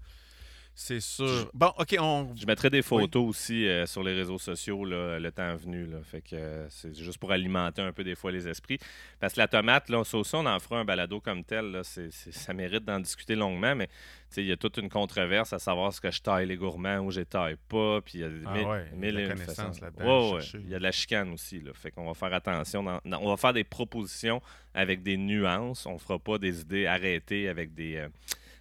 C'est 0.77 1.01
sûr. 1.01 1.51
Bon, 1.55 1.73
OK, 1.79 1.97
on... 2.01 2.35
Je 2.35 2.47
mettrai 2.47 2.69
des 2.69 2.83
photos 2.83 3.29
aussi 3.29 3.67
euh, 3.67 3.87
sur 3.87 4.03
les 4.03 4.13
réseaux 4.13 4.39
sociaux 4.39 4.85
là, 4.85 5.21
le 5.21 5.31
temps 5.31 5.55
venu. 5.55 5.87
Là. 5.87 5.99
Fait 6.03 6.21
que 6.21 6.35
euh, 6.35 6.69
c'est 6.69 6.95
juste 6.95 7.19
pour 7.19 7.31
alimenter 7.31 7.81
un 7.81 7.93
peu 7.93 8.03
des 8.03 8.17
fois 8.17 8.33
les 8.33 8.49
esprits. 8.49 8.79
Parce 9.21 9.35
que 9.35 9.41
la 9.41 9.47
tomate, 9.47 9.89
là, 9.89 10.03
ça 10.03 10.19
aussi, 10.19 10.35
on 10.35 10.45
en 10.47 10.59
fera 10.59 10.81
un 10.81 10.85
balado 10.85 11.21
comme 11.21 11.45
tel. 11.45 11.71
Là. 11.71 11.83
ça 11.85 12.53
mérite 12.55 12.85
d'en 12.85 12.99
discuter 12.99 13.37
longuement, 13.37 13.77
mais 13.77 13.89
il 14.37 14.47
y 14.47 14.53
a 14.53 14.57
toute 14.57 14.79
une 14.79 14.89
controverse 14.89 15.53
à 15.53 15.61
savoir 15.61 15.93
ce 15.93 16.01
que 16.01 16.11
je 16.11 16.21
taille 16.21 16.47
les 16.47 16.57
gourmands 16.57 16.99
ou 16.99 17.13
je 17.13 17.21
taille 17.21 17.57
pas. 17.69 18.01
Puis 18.01 18.19
il 18.19 18.21
y 18.23 18.25
a 18.25 18.29
ah 18.47 18.55
ouais, 18.55 18.63
y 19.01 19.07
a 19.07 19.13
là-dedans. 19.13 20.39
Il 20.55 20.69
y 20.71 20.75
a 20.75 20.79
de 20.79 20.83
la 20.83 20.93
chicane 20.93 21.33
aussi. 21.33 21.61
Là. 21.61 21.71
Fait 21.73 21.93
qu'on 21.93 22.07
va 22.07 22.15
faire 22.15 22.33
attention. 22.35 22.85
on 23.05 23.29
va 23.29 23.37
faire 23.37 23.53
des 23.53 23.65
propositions 23.65 24.43
avec 24.75 25.05
des 25.05 25.17
nuances. 25.17 25.87
On 25.87 25.99
fera 25.99 26.19
pas 26.19 26.39
des 26.39 26.63
idées 26.63 26.87
arrêtées 26.87 27.49
avec 27.49 27.75
des, 27.75 27.97
euh, 27.97 28.09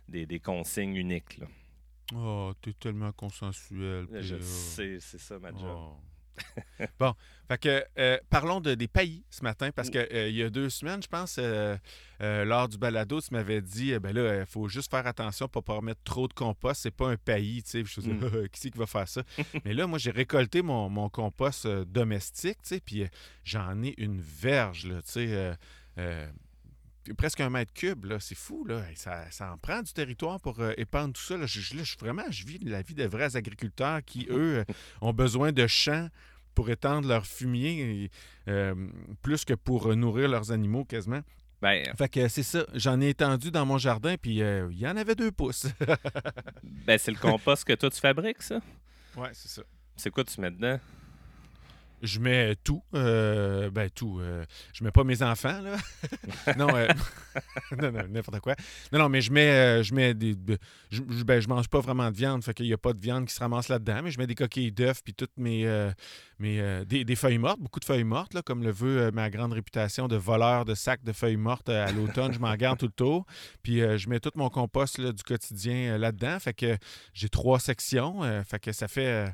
des, 0.08 0.27
des 0.27 0.39
consignes 0.39 0.96
uniques. 0.96 1.39
Là. 1.39 1.48
Oh, 2.15 2.51
t'es 2.62 2.74
tellement 2.74 3.12
consensuel. 3.12 4.07
Je 4.19 4.38
sais, 4.39 4.98
c'est 5.00 5.19
ça 5.19 5.39
ma 5.39 5.50
job. 5.50 5.62
Oh. 5.63 5.98
bon, 7.00 7.13
fait 7.48 7.57
que 7.60 7.86
euh, 8.00 8.17
parlons 8.29 8.60
de, 8.60 8.74
des 8.74 8.88
paillis 8.88 9.24
ce 9.29 9.43
matin, 9.43 9.69
parce 9.72 9.89
qu'il 9.89 10.07
euh, 10.12 10.29
il 10.29 10.36
y 10.36 10.43
a 10.43 10.50
deux 10.50 10.69
semaines, 10.69 11.01
je 11.01 11.07
pense, 11.07 11.38
euh, 11.39 11.77
lors 12.19 12.67
du 12.67 12.77
balado, 12.77 13.22
tu 13.22 13.33
m'avais 13.33 13.62
dit 13.62 13.98
ben 14.00 14.13
là, 14.13 14.39
il 14.39 14.45
faut 14.45 14.67
juste 14.67 14.89
faire 14.89 15.05
attention 15.05 15.48
pour 15.48 15.62
ne 15.62 15.65
pas 15.65 15.74
remettre 15.75 16.01
trop 16.03 16.27
de 16.27 16.33
compost. 16.33 16.81
C'est 16.81 16.91
pas 16.91 17.10
un 17.10 17.17
paillis, 17.17 17.63
tu 17.63 17.86
sais. 17.86 18.01
Je 18.01 18.10
me 18.10 18.13
mm. 18.13 18.50
qui 18.51 18.60
c'est 18.60 18.72
qui 18.72 18.77
va 18.77 18.88
faire 18.88 19.07
ça? 19.07 19.22
Mais 19.65 19.74
là, 19.74 19.86
moi, 19.88 20.00
j'ai 20.00 20.12
récolté 20.12 20.62
mon, 20.62 20.89
mon 20.89 21.10
compost 21.10 21.67
domestique, 21.67 22.57
tu 22.63 22.69
sais, 22.69 22.79
puis 22.79 23.05
j'en 23.43 23.81
ai 23.83 23.93
une 23.98 24.19
verge, 24.22 24.88
là, 24.88 25.01
tu 25.01 25.12
sais 25.12 25.57
presque 27.17 27.41
un 27.41 27.50
mètre 27.50 27.74
cube, 27.74 28.05
là, 28.05 28.19
c'est 28.19 28.36
fou, 28.36 28.65
là. 28.65 28.83
Ça, 28.95 29.51
en 29.51 29.57
prend 29.57 29.81
du 29.81 29.91
territoire 29.93 30.39
pour 30.39 30.60
euh, 30.60 30.74
épandre 30.77 31.13
tout 31.13 31.22
ça. 31.22 31.38
Là. 31.38 31.45
Je, 31.45 31.60
je, 31.60 31.98
vraiment, 31.98 32.24
je 32.29 32.45
vis 32.45 32.60
la 32.60 32.81
vie 32.81 32.93
de 32.93 33.05
vrais 33.05 33.36
agriculteurs 33.36 34.03
qui, 34.05 34.27
eux, 34.29 34.60
euh, 34.60 34.63
ont 35.01 35.13
besoin 35.13 35.51
de 35.51 35.67
champs 35.67 36.07
pour 36.55 36.69
étendre 36.69 37.07
leur 37.07 37.25
fumier, 37.25 38.12
euh, 38.48 38.75
plus 39.22 39.43
que 39.43 39.53
pour 39.53 39.95
nourrir 39.95 40.29
leurs 40.29 40.51
animaux 40.51 40.86
quasiment. 40.86 41.22
Ben, 41.62 41.83
fait 41.98 42.10
que 42.10 42.27
c'est 42.27 42.43
ça. 42.43 42.65
J'en 42.74 43.00
ai 43.00 43.10
étendu 43.10 43.50
dans 43.50 43.65
mon 43.65 43.77
jardin, 43.77 44.15
puis 44.22 44.39
il 44.39 44.77
y 44.77 44.88
en 44.88 44.98
avait 44.98 45.15
deux 45.15 45.31
pouces. 45.31 45.67
ben, 46.63 46.98
c'est 46.98 47.12
le 47.12 47.17
compost 47.17 47.63
que 47.63 47.74
toi, 47.74 47.89
tu 47.89 48.00
fabriques, 48.00 48.43
ça? 48.43 48.60
Ouais, 49.15 49.29
c'est 49.31 49.48
ça. 49.48 49.63
C'est 49.95 50.10
quoi 50.10 50.24
tu 50.25 50.41
mets 50.41 50.51
dedans? 50.51 50.79
Je 52.03 52.19
mets 52.19 52.55
tout. 52.63 52.83
Euh, 52.93 53.72
ben, 53.72 53.89
tout. 53.89 54.19
Euh, 54.19 54.45
je 54.74 54.83
mets 54.83 54.91
pas 54.91 55.03
mes 55.03 55.24
enfants, 55.24 55.62
là. 55.62 55.77
non, 56.57 56.67
euh, 56.75 56.88
non, 57.81 57.91
non, 57.91 58.03
n'importe 58.10 58.41
quoi. 58.41 58.55
Non, 58.91 59.00
non, 59.00 59.10
mais 59.10 59.22
je 59.22 59.31
mets, 59.31 59.50
euh, 59.50 59.83
je 59.83 59.93
mets 59.95 60.13
des. 60.13 60.36
Je, 60.91 61.01
ben, 61.24 61.39
je 61.39 61.48
mange 61.48 61.69
pas 61.69 61.79
vraiment 61.79 62.12
de 62.12 62.15
viande, 62.15 62.43
fait 62.43 62.53
qu'il 62.53 62.65
n'y 62.65 62.74
a 62.74 62.77
pas 62.77 62.93
de 62.93 63.00
viande 63.00 63.25
qui 63.25 63.33
se 63.33 63.39
ramasse 63.39 63.69
là-dedans, 63.69 64.01
mais 64.03 64.12
je 64.12 64.19
mets 64.19 64.27
des 64.27 64.36
coquilles 64.36 64.72
d'œufs, 64.72 65.01
puis 65.01 65.13
toutes 65.13 65.38
mes. 65.38 65.63
des, 66.39 67.15
feuilles 67.15 67.38
mortes, 67.38 67.62
beaucoup 67.62 67.79
de 67.79 67.86
feuilles 67.86 68.03
mortes, 68.03 68.33
là, 68.33 68.41
comme 68.41 68.63
le 68.63 68.72
veut 68.72 69.10
ma 69.12 69.29
grande 69.29 69.53
réputation 69.53 70.10
de 70.10 70.17
voleur 70.17 70.65
de 70.65 70.75
sacs 70.75 71.03
de 71.03 71.13
feuilles 71.13 71.38
mortes 71.38 71.69
à 71.69 71.91
l'automne. 71.91 72.33
je 72.33 72.39
m'en 72.39 72.53
garde 72.55 72.79
tout 72.79 72.88
le 72.88 72.91
tour. 72.91 73.25
Puis 73.62 73.79
je 73.79 74.10
mets 74.10 74.19
tout 74.19 74.31
mon 74.36 74.50
compost 74.50 75.00
du 75.00 75.24
quotidien 75.24 75.98
là-dedans. 75.98 76.38
Fait 76.39 76.53
que 76.53 76.77
j'ai 77.13 77.29
trois 77.29 77.60
sections. 77.60 78.43
fait 78.43 78.60
que 78.60 78.74
ça 78.74 78.89
fait 78.89 79.33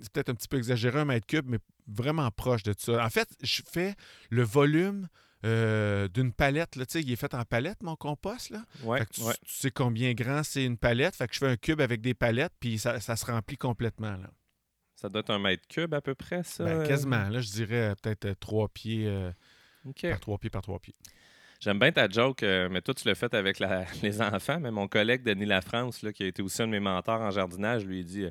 c'est 0.00 0.12
peut-être 0.12 0.30
un 0.30 0.34
petit 0.34 0.48
peu 0.48 0.56
exagéré 0.56 1.00
un 1.00 1.04
mètre 1.04 1.26
cube, 1.26 1.46
mais 1.48 1.58
vraiment 1.86 2.30
proche 2.30 2.62
de 2.62 2.74
ça. 2.76 3.04
En 3.04 3.10
fait, 3.10 3.28
je 3.42 3.62
fais 3.70 3.94
le 4.30 4.42
volume 4.42 5.08
euh, 5.44 6.08
d'une 6.08 6.32
palette. 6.32 6.76
Là, 6.76 6.84
il 6.94 7.12
est 7.12 7.16
fait 7.16 7.34
en 7.34 7.44
palette, 7.44 7.82
mon 7.82 7.96
compost. 7.96 8.50
Là. 8.50 8.64
tu, 9.12 9.20
sais 9.46 9.70
combien 9.70 10.14
grand 10.14 10.42
c'est 10.42 10.64
une 10.64 10.78
palette. 10.78 11.14
Fait 11.14 11.28
que 11.28 11.34
je 11.34 11.38
fais 11.38 11.48
un 11.48 11.56
cube 11.56 11.82
avec 11.82 12.00
des 12.00 12.14
palettes, 12.14 12.54
puis 12.60 12.78
ça, 12.78 12.98
se 12.98 13.26
remplit 13.26 13.58
complètement. 13.58 14.12
Là. 14.12 14.30
Ça 14.94 15.10
doit 15.10 15.20
être 15.20 15.30
un 15.30 15.38
mètre 15.38 15.66
cube 15.68 15.92
à 15.92 16.00
peu 16.00 16.14
près, 16.14 16.42
ça? 16.44 16.64
Ben, 16.64 16.86
quasiment. 16.86 17.28
Là, 17.28 17.40
je 17.40 17.50
dirais 17.50 17.90
euh, 17.90 17.94
peut-être 18.00 18.24
euh, 18.24 18.34
trois 18.40 18.68
pieds 18.68 19.06
par 20.02 20.20
trois 20.20 20.38
pieds 20.38 20.50
par 20.50 20.62
trois 20.62 20.78
pieds. 20.78 20.94
J'aime 21.60 21.78
bien 21.78 21.92
ta 21.92 22.08
joke, 22.08 22.42
mais 22.42 22.80
toi, 22.80 22.94
tu 22.94 23.06
l'as 23.06 23.14
fait 23.14 23.34
avec 23.34 23.58
les 24.02 24.22
enfants. 24.22 24.60
Mais 24.60 24.70
mon 24.70 24.88
collègue 24.88 25.22
Denis 25.22 25.46
Lafrance, 25.46 26.02
là, 26.02 26.12
qui 26.12 26.22
a 26.22 26.26
été 26.26 26.40
aussi 26.40 26.62
un 26.62 26.66
de 26.66 26.72
mes 26.72 26.80
mentors 26.80 27.20
en 27.20 27.30
jardinage, 27.30 27.84
lui 27.84 28.02
dit 28.02 28.26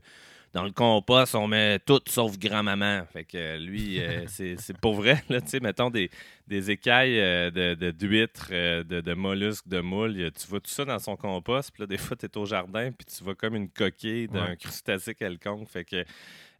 dans 0.54 0.64
le 0.64 0.72
compost, 0.72 1.34
on 1.36 1.48
met 1.48 1.80
tout 1.80 2.02
sauf 2.08 2.38
grand-maman. 2.38 3.06
Fait 3.12 3.24
que 3.24 3.58
lui, 3.58 4.00
euh, 4.00 4.26
c'est 4.28 4.78
pour 4.80 4.94
vrai, 4.94 5.24
là, 5.30 5.42
tu 5.42 5.50
sais, 5.50 5.60
mettons 5.60 5.90
des, 5.90 6.12
des 6.48 6.72
écailles 6.72 7.20
euh, 7.20 7.50
de 7.52 7.92
d'huîtres, 7.92 8.50
euh, 8.52 8.84
de, 8.84 9.02
de, 9.02 9.14
mollusques, 9.14 9.68
de 9.68 9.80
moules. 9.80 10.32
Tu 10.32 10.48
vois 10.48 10.60
tout 10.60 10.70
ça 10.70 10.84
dans 10.84 11.00
son 11.00 11.16
compost. 11.16 11.72
Puis 11.72 11.82
là, 11.82 11.88
des 11.88 11.98
fois, 11.98 12.18
tu 12.18 12.26
es 12.26 12.38
au 12.38 12.46
jardin, 12.46 12.92
puis 12.92 13.06
tu 13.06 13.24
vois 13.24 13.36
comme 13.36 13.56
une 13.56 13.70
coquille 13.70 14.28
d'un 14.28 14.56
crustacé 14.56 15.16
quelconque. 15.16 15.68
Fait 15.70 15.86
que 15.86 16.04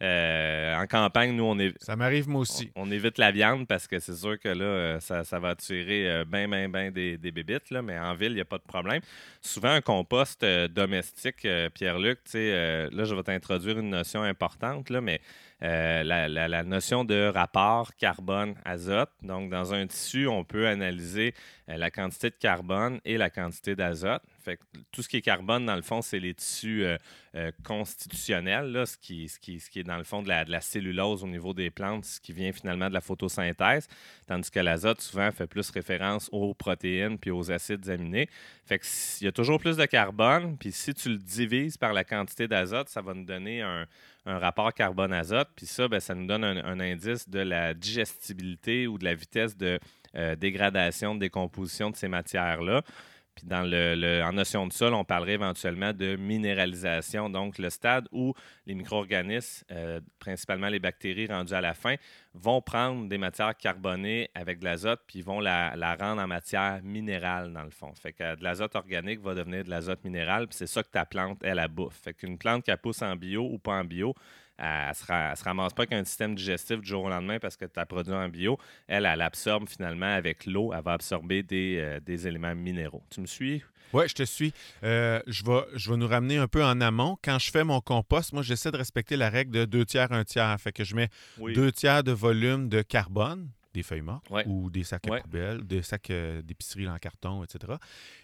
euh, 0.02 0.76
en 0.76 0.88
campagne, 0.88 1.34
nous, 1.34 1.44
on 1.44 1.60
est. 1.60 1.74
Ça 1.82 1.96
m'arrive 1.96 2.28
moi 2.28 2.42
aussi. 2.42 2.72
On, 2.76 2.92
évite 2.92 3.18
la 3.18 3.32
viande 3.32 3.68
parce 3.68 3.88
que 3.88 4.00
c'est 4.00 4.16
sûr 4.16 4.40
que 4.40 4.50
là, 4.50 4.66
euh, 4.66 5.00
ça, 5.00 5.40
va 5.40 5.50
attirer 5.50 6.24
bien, 6.26 6.48
bien, 6.48 6.68
bien 6.68 6.92
des, 6.92 7.18
des 7.18 7.32
bébites, 7.32 7.70
là, 7.70 7.82
mais 7.82 7.98
en 7.98 8.14
ville, 8.14 8.32
il 8.32 8.36
n'y 8.36 8.42
a 8.42 8.46
pas 8.46 8.58
de 8.58 8.64
problème. 8.64 9.02
Souvent, 9.42 9.70
un 9.70 9.82
compost 9.82 10.46
domestique, 10.72 11.48
Pierre-Luc, 11.74 12.20
là, 12.34 13.04
je 13.04 13.16
vais 13.16 13.24
t'introduire 13.24 13.80
une 13.80 13.92
notion 13.92 14.24
importante, 14.24 14.90
là, 14.90 15.00
mais 15.00 15.22
la, 15.64 16.28
la, 16.28 16.64
notion 16.64 17.06
de 17.06 17.28
rapport 17.28 17.96
carbone-azote. 17.96 19.12
Donc, 19.22 19.50
dans 19.50 19.74
un 19.74 19.88
tissu, 19.88 20.28
on 20.28 20.44
peut 20.44 20.68
analyser 20.68 21.34
la 21.68 21.90
quantité 21.90 22.30
de 22.30 22.36
carbone 22.36 23.00
et 23.06 23.18
la 23.18 23.30
quantité 23.30 23.76
d'azote. 23.76 24.22
Fait 24.44 24.60
tout 24.92 25.02
ce 25.02 25.08
qui 25.08 25.18
est 25.18 25.22
carbone, 25.22 25.66
dans 25.66 25.76
le 25.78 25.82
fond, 25.82 26.02
c'est 26.02 26.20
les 26.20 26.34
tissus 26.34 26.84
euh, 26.84 26.98
euh, 27.36 27.52
constitutionnels, 27.64 28.74
là, 28.74 28.86
ce, 28.86 28.98
qui, 28.98 29.30
ce, 29.30 29.40
qui, 29.40 29.62
ce 29.62 29.70
qui 29.70 29.80
est 29.80 29.84
dans 29.84 29.98
le 29.98 30.04
fond 30.04 30.22
de 30.22 30.28
la, 30.28 30.44
de 30.44 30.52
la, 30.52 30.60
cellulose 30.60 31.24
au 31.24 31.28
niveau 31.28 31.54
des 31.54 31.70
plantes, 31.70 32.04
ce 32.04 32.20
qui 32.20 32.34
vient 32.34 32.52
finalement 32.52 32.90
de 32.90 32.94
la 32.94 33.00
photosynthèse, 33.00 33.88
tandis 34.28 34.52
que 34.52 34.60
l'azote, 34.60 35.00
souvent, 35.00 35.32
fait 35.32 35.48
plus 35.48 35.70
référence 35.70 36.28
aux 36.34 36.54
protéines 36.54 37.18
puis 37.18 37.32
aux 37.32 37.52
acides 37.52 37.88
aminés. 37.90 38.28
Fait 38.66 38.80
que 38.80 38.86
il 39.22 39.26
y 39.26 39.28
a 39.28 39.32
toujours 39.32 39.60
plus 39.60 39.78
de 39.78 39.86
carbone, 39.86 40.58
puis 40.58 40.74
si 40.74 40.94
tu 40.94 41.10
le 41.10 41.18
divises 41.18 41.78
par 41.78 41.94
la 41.94 42.04
quantité 42.04 42.50
d'azote, 42.50 42.90
ça 42.90 43.02
va 43.02 43.14
nous 43.14 43.26
donner 43.26 43.62
un, 43.62 43.88
un 44.26 44.40
rapport 44.40 44.74
carbone-azote, 44.74 45.50
puis 45.56 45.66
ça, 45.66 45.88
ben, 45.88 46.00
ça 46.00 46.16
nous 46.16 46.26
donne 46.26 46.44
un, 46.44 46.80
indice 46.80 47.30
de 47.30 47.40
la 47.40 47.74
digestibilité 47.74 48.88
ou 48.88 48.98
de 48.98 49.04
la 49.04 49.16
vitesse 49.16 49.58
de 49.58 49.80
euh, 50.16 50.36
dégradation, 50.36 51.16
de 51.16 51.20
décomposition 51.20 51.90
de 51.90 51.96
ces 51.96 52.08
matières-là. 52.08 52.84
Puis 53.36 53.48
dans 53.48 53.64
le, 53.64 54.22
en 54.24 54.34
notion 54.34 54.68
de 54.68 54.74
sol, 54.74 54.94
on 54.94 55.04
parlerait 55.04 55.34
éventuellement 55.34 55.92
de 55.92 56.16
minéralisation, 56.16 57.30
donc 57.30 57.58
le 57.58 57.70
stade 57.70 58.08
où 58.12 58.34
les 58.66 58.76
micro-organismes, 58.76 59.66
euh, 59.72 60.00
principalement 60.20 60.68
les 60.68 60.80
bactéries 60.80 61.28
rendues 61.28 61.54
à 61.54 61.62
la 61.62 61.74
fin, 61.74 61.96
vont 62.34 62.62
prendre 62.62 63.08
des 63.08 63.18
matières 63.18 63.56
carbonées 63.58 64.30
avec 64.36 64.60
de 64.60 64.66
l'azote, 64.66 65.02
puis 65.08 65.22
vont 65.22 65.40
la, 65.40 65.76
la, 65.76 65.96
rendre 65.96 66.22
en 66.22 66.28
matière 66.28 66.82
minérale, 66.84 67.52
dans 67.54 67.64
le 67.64 67.72
fond. 67.72 67.94
Fait 67.96 68.14
que 68.14 68.36
de 68.36 68.44
l'azote 68.44 68.76
organique 68.76 69.22
va 69.22 69.34
devenir 69.34 69.64
de 69.64 69.70
l'azote 69.70 70.04
minéral, 70.04 70.48
puis 70.48 70.58
c'est 70.58 70.68
ça 70.68 70.84
que 70.84 70.90
ta 70.90 71.06
plante, 71.06 71.40
elle, 71.44 71.60
a 71.60 71.68
bouffe. 71.68 72.02
Fait 72.02 72.14
qu'une 72.14 72.38
plante 72.38 72.64
qui 72.64 72.72
pousse 72.82 73.02
en 73.02 73.16
bio 73.16 73.48
ou 73.52 73.58
pas 73.58 73.80
en 73.80 73.84
bio, 73.84 74.14
elle 74.58 74.90
ne 74.90 74.94
se, 75.36 75.44
ramasse 75.44 75.74
pas 75.74 75.86
qu'un 75.86 76.04
système 76.04 76.36
digestif 76.36 76.80
du 76.80 76.88
jour 76.88 77.04
au 77.04 77.10
lendemain 77.10 77.40
parce 77.40 77.58
que 77.58 77.66
tu 77.66 77.80
as 77.80 77.86
produit 77.86 78.14
en 78.14 78.30
bio. 78.30 78.58
Elle, 78.88 79.06
elle 79.06 79.22
absorbe 79.22 79.68
finalement 79.68 80.14
avec 80.14 80.46
l'eau, 80.46 80.74
elle 80.74 80.84
va 80.84 80.94
absorber 80.94 81.44
des, 81.44 81.78
euh, 81.80 82.00
des, 82.00 82.28
éléments 82.28 82.56
minéraux. 82.56 83.04
Tu 83.10 83.22
me 83.22 83.26
suis? 83.26 83.64
Oui, 83.94 84.08
je 84.08 84.14
te 84.14 84.24
suis. 84.24 84.54
Euh, 84.84 85.22
je, 85.28 85.44
vais, 85.44 85.66
je 85.76 85.92
vais 85.92 85.98
nous 85.98 86.08
ramener 86.08 86.38
un 86.38 86.48
peu 86.48 86.64
en 86.64 86.82
amont. 86.82 87.18
Quand 87.24 87.40
je 87.40 87.52
fais 87.52 87.64
mon 87.64 87.82
compost, 87.82 88.34
moi, 88.34 88.42
j'essaie 88.42 88.72
de 88.72 88.78
respecter 88.78 89.18
la 89.18 89.30
règle 89.30 89.52
de 89.52 89.66
deux 89.66 89.86
tiers, 89.86 90.12
un 90.12 90.24
tiers. 90.24 90.60
Fait 90.60 90.72
que 90.72 90.84
je 90.84 90.96
mets 90.96 91.10
deux 91.38 91.72
tiers 91.72 92.04
de 92.04 92.12
volume 92.12 92.70
de 92.70 92.82
carbone, 92.82 93.50
des 93.74 93.84
feuilles 93.84 94.02
mortes 94.02 94.26
ou 94.46 94.70
des 94.70 94.84
sacs 94.84 95.08
à 95.10 95.20
poubelle, 95.20 95.64
des 95.66 95.82
sacs 95.82 96.12
euh, 96.12 96.42
d'épicerie 96.42 96.88
en 96.88 96.98
carton, 96.98 97.44
etc. 97.44 97.74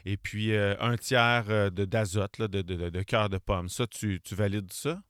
Et 0.05 0.17
puis 0.17 0.55
un 0.55 0.95
tiers 0.95 1.71
d'azote, 1.71 2.39
de, 2.39 2.61
de, 2.61 2.89
de, 2.89 3.01
cœur 3.01 3.29
de 3.29 3.37
pomme. 3.37 3.69
Ça, 3.69 3.85
tu, 3.87 4.21
tu 4.23 4.35
valides 4.35 4.71
ça? 4.71 5.01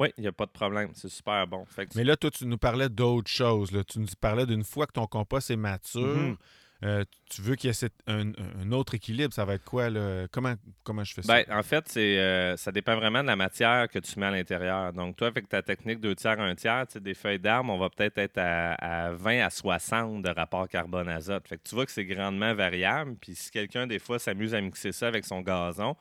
Oui, 0.00 0.08
il 0.16 0.22
n'y 0.22 0.28
a 0.28 0.32
pas 0.32 0.46
de 0.46 0.50
problème. 0.50 0.88
C'est 0.94 1.10
super 1.10 1.46
bon. 1.46 1.66
Mais 1.94 2.04
là, 2.04 2.16
toi, 2.16 2.30
tu 2.30 2.46
nous 2.46 2.56
parlais 2.56 2.88
d'autres 2.88 3.30
choses. 3.30 3.70
Là. 3.70 3.84
Tu 3.84 3.98
nous 3.98 4.06
parlais 4.18 4.46
d'une 4.46 4.64
fois 4.64 4.86
que 4.86 4.92
ton 4.92 5.06
compost 5.06 5.50
est 5.50 5.56
mature. 5.56 6.16
Mhm. 6.16 6.36
Euh, 6.82 7.04
tu 7.28 7.42
veux 7.42 7.56
qu'il 7.56 7.70
y 7.70 7.84
ait 7.84 7.90
un, 8.06 8.72
autre 8.72 8.94
équilibre, 8.94 9.34
ça 9.34 9.44
va 9.44 9.52
être 9.52 9.64
quoi? 9.66 9.90
Là? 9.90 10.26
Comment, 10.32 10.54
comment 10.82 11.04
je 11.04 11.12
fais 11.12 11.20
ça? 11.20 11.34
Ben, 11.34 11.44
en 11.54 11.62
fait, 11.62 11.84
c'est, 11.88 12.18
euh, 12.18 12.56
ça 12.56 12.72
dépend 12.72 12.96
vraiment 12.96 13.20
de 13.20 13.26
la 13.26 13.36
matière 13.36 13.86
que 13.90 13.98
tu 13.98 14.18
mets 14.18 14.24
à 14.24 14.30
l'intérieur. 14.30 14.94
Donc, 14.94 15.16
toi, 15.16 15.28
avec 15.28 15.46
ta 15.46 15.60
technique 15.60 16.00
2 16.00 16.14
tiers, 16.14 16.40
1 16.40 16.54
tiers, 16.54 16.86
des 16.98 17.12
feuilles 17.12 17.38
d'armes, 17.38 17.68
on 17.68 17.78
va 17.78 17.90
peut-être 17.90 18.16
être 18.16 18.38
à, 18.38 19.10
20 19.12 19.44
à 19.44 19.50
60 19.50 20.22
de 20.22 20.30
rapport 20.30 20.66
carbone-azote. 20.68 21.46
Fait 21.46 21.58
que 21.58 21.68
tu 21.68 21.74
vois 21.74 21.84
que 21.84 21.92
c'est 21.92 22.06
grandement 22.06 22.54
variable. 22.54 23.14
Puis 23.20 23.34
si 23.34 23.50
quelqu'un, 23.50 23.86
des 23.86 23.98
fois, 23.98 24.18
s'amuse 24.18 24.54
à 24.54 24.62
mixer 24.62 24.92
ça 24.92 25.08
avec 25.08 25.26
son 25.26 25.42
gazon, 25.42 25.96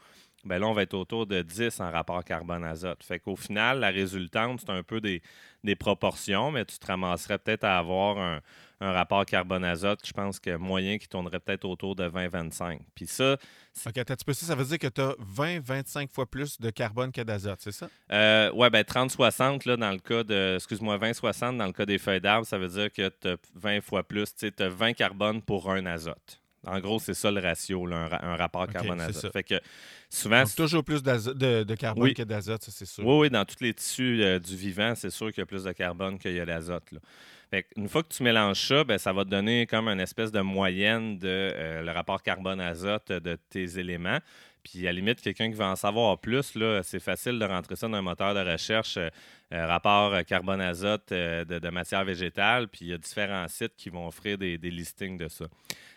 ben 0.45 0.59
là, 0.59 0.67
on 0.67 0.73
va 0.73 0.83
être 0.83 0.93
autour 0.93 1.25
de 1.25 1.41
10 1.41 1.81
en 1.81 1.91
rapport 1.91 2.23
carbone-azote. 2.23 3.03
Fait 3.03 3.19
qu'au 3.19 3.35
final, 3.35 3.79
la 3.79 3.89
résultante, 3.89 4.61
c'est 4.61 4.71
un 4.71 4.83
peu 4.83 5.01
des, 5.01 5.21
proportions, 5.77 6.51
mais 6.51 6.63
tu 6.65 6.79
te 6.79 6.87
ramasserais 6.87 7.37
peut-être 7.37 7.65
à 7.65 7.77
avoir 7.77 8.17
un, 8.17 8.41
rapport 8.81 9.25
carbone-azote, 9.25 9.99
je 10.05 10.13
pense 10.13 10.39
que 10.39 10.55
moyen 10.55 10.97
qui 10.97 11.09
tournerait 11.09 11.41
peut-être 11.41 11.65
autour 11.65 11.97
de 11.97 12.07
20-25. 12.07 12.79
Puis 12.95 13.07
ça. 13.07 13.33
OK, 13.85 13.97
attends, 13.97 14.15
tu 14.15 14.23
peux 14.23 14.31
ça, 14.31 14.45
ça 14.45 14.55
veut 14.55 14.63
dire 14.63 14.79
que 14.79 14.87
tu 14.87 15.01
as 15.01 15.15
20-25 15.35 16.09
fois 16.09 16.25
plus 16.25 16.61
de 16.61 16.69
carbone 16.69 17.11
que 17.11 17.19
d'azote, 17.19 17.59
c'est 17.59 17.73
ça? 17.73 17.89
Euh, 18.13 18.49
oui, 18.55 18.69
ben 18.69 18.83
30-60, 18.83 19.75
dans 19.75 19.91
le 19.91 19.99
cas 19.99 20.23
de. 20.23 20.55
Excuse-moi, 20.55 20.97
20-60, 20.97 21.57
dans 21.57 21.65
le 21.65 21.73
cas 21.73 21.85
des 21.85 21.97
feuilles 21.97 22.21
d'arbre, 22.21 22.47
ça 22.47 22.57
veut 22.57 22.69
dire 22.69 22.89
que 22.93 23.09
tu 23.09 23.27
as 23.27 23.35
20 23.55 23.81
fois 23.81 24.03
plus. 24.07 24.33
Tu 24.33 24.49
as 24.57 24.69
20 24.69 24.93
carbone 24.93 25.41
pour 25.41 25.69
un 25.69 25.85
azote. 25.85 26.39
En 26.67 26.79
gros, 26.79 26.99
c'est 26.99 27.13
ça 27.13 27.31
le 27.31 27.39
ratio, 27.39 27.87
un, 27.91 28.35
rapport 28.35 28.67
carbone-azote. 28.67 29.31
Fait 29.31 29.43
que 29.43 29.55
souvent. 30.09 30.43
toujours 30.45 30.83
plus 30.83 31.01
de, 31.01 31.63
de, 31.63 31.75
carbone 31.75 32.13
que 32.13 32.23
d'azote, 32.23 32.63
ça, 32.63 32.71
c'est 32.71 32.85
sûr. 32.85 33.05
Oui, 33.05 33.19
oui, 33.19 33.29
dans 33.29 33.45
tous 33.45 33.61
les 33.61 33.73
tissus 33.73 34.21
euh, 34.21 34.39
du 34.39 34.55
vivant, 34.55 34.93
c'est 34.95 35.09
sûr 35.09 35.27
qu'il 35.31 35.41
y 35.41 35.43
a 35.43 35.45
plus 35.45 35.63
de 35.63 35.71
carbone 35.71 36.19
qu'il 36.19 36.33
y 36.33 36.39
a 36.39 36.45
d'azote. 36.45 36.83
une 37.77 37.87
fois 37.87 38.03
que 38.03 38.09
tu 38.09 38.23
mélanges 38.23 38.67
ça, 38.67 38.83
ben, 38.83 38.97
ça 38.97 39.13
va 39.13 39.23
te 39.23 39.29
donner 39.29 39.67
comme 39.67 39.87
une 39.87 40.01
espèce 40.01 40.31
de 40.31 40.41
moyenne 40.41 41.17
de 41.17 41.27
euh, 41.27 41.81
le 41.81 41.91
rapport 41.91 42.21
carbone-azote 42.21 43.11
de 43.11 43.37
tes 43.49 43.79
éléments. 43.79 44.19
Puis 44.63 44.87
à 44.87 44.91
la 44.91 44.93
limite, 44.93 45.21
quelqu'un 45.21 45.49
qui 45.49 45.55
veut 45.55 45.65
en 45.65 45.75
savoir 45.75 46.19
plus, 46.19 46.57
c'est 46.83 46.99
facile 46.99 47.39
de 47.39 47.45
rentrer 47.45 47.75
ça 47.75 47.87
dans 47.87 47.97
un 47.97 48.01
moteur 48.01 48.33
de 48.33 48.51
recherche, 48.51 48.97
euh, 48.97 49.09
euh, 49.53 49.65
rapport 49.65 50.23
carbone-azote 50.25 51.11
de, 51.11 51.59
de, 51.59 51.69
matière 51.69 52.03
végétale. 52.03 52.67
Puis 52.67 52.81
il 52.81 52.87
y 52.89 52.93
a 52.93 52.97
différents 52.97 53.47
sites 53.47 53.75
qui 53.77 53.89
vont 53.89 54.07
offrir 54.07 54.37
des, 54.37 54.57
listings 54.57 55.17
de 55.17 55.27
ça. 55.27 55.45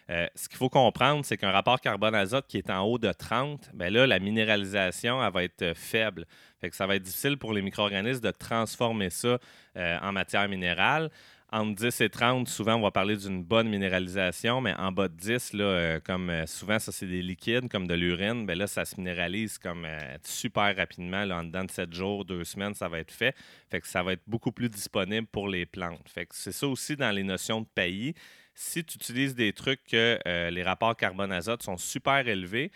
ce 0.08 0.48
qu'il 0.48 0.56
faut 0.56 0.70
comprendre, 0.70 1.24
c'est 1.24 1.36
qu'un 1.36 1.50
rapport 1.50 1.80
carbone-azote 1.80 2.46
qui 2.46 2.58
est 2.58 2.70
en 2.70 2.82
haut 2.82 2.98
de 2.98 3.12
30, 3.12 3.70
bien 3.74 3.90
là, 3.90 4.06
la 4.06 4.18
minéralisation, 4.18 5.24
elle 5.24 5.32
va 5.32 5.44
être 5.44 5.72
faible. 5.74 6.26
Fait 6.60 6.70
que 6.70 6.76
ça 6.76 6.86
va 6.86 6.96
être 6.96 7.02
difficile 7.02 7.36
pour 7.36 7.52
les 7.52 7.62
micro-organismes 7.62 8.20
de 8.20 8.30
transformer 8.30 9.10
ça 9.10 9.38
en 9.76 10.12
matière 10.12 10.48
minérale 10.48 11.10
entre 11.52 11.74
10 11.74 12.00
et 12.00 12.08
30, 12.08 12.48
souvent, 12.48 12.76
on 12.76 12.80
va 12.80 12.90
parler 12.90 13.14
d'une 13.14 13.44
bonne 13.44 13.68
minéralisation, 13.68 14.62
mais 14.62 14.74
en 14.74 14.90
bas 14.90 15.08
de 15.08 15.14
10, 15.14 15.52
là, 15.52 15.64
euh, 15.64 16.00
comme 16.00 16.30
euh, 16.30 16.46
souvent, 16.46 16.78
ça, 16.78 16.92
c'est 16.92 17.06
des 17.06 17.20
liquides, 17.20 17.68
comme 17.68 17.86
de 17.86 17.92
l'urine, 17.94 18.46
bien 18.46 18.54
là, 18.54 18.66
ça 18.66 18.86
se 18.86 18.96
minéralise 18.96 19.58
comme 19.58 19.84
euh, 19.84 20.16
super 20.24 20.74
rapidement. 20.74 21.26
Là, 21.26 21.40
en 21.40 21.44
dedans 21.44 21.64
de 21.64 21.70
7 21.70 21.92
jours, 21.92 22.24
2 22.24 22.42
semaines, 22.44 22.74
ça 22.74 22.88
va 22.88 23.00
être 23.00 23.12
fait. 23.12 23.36
Fait 23.70 23.82
que 23.82 23.86
ça 23.86 24.02
va 24.02 24.14
être 24.14 24.22
beaucoup 24.26 24.50
plus 24.50 24.70
disponible 24.70 25.26
pour 25.26 25.46
les 25.46 25.66
plantes. 25.66 26.08
Fait 26.08 26.24
que 26.24 26.34
c'est 26.34 26.52
ça 26.52 26.66
aussi 26.66 26.96
dans 26.96 27.10
les 27.10 27.22
notions 27.22 27.60
de 27.60 27.68
pays. 27.74 28.14
Si 28.54 28.82
tu 28.82 28.96
utilises 28.96 29.34
des 29.34 29.52
trucs 29.52 29.84
que 29.84 30.18
les 30.50 30.62
rapports 30.62 30.94
carbone-azote 30.94 31.62
sont 31.62 31.78
super 31.78 32.28
élevés, 32.28 32.70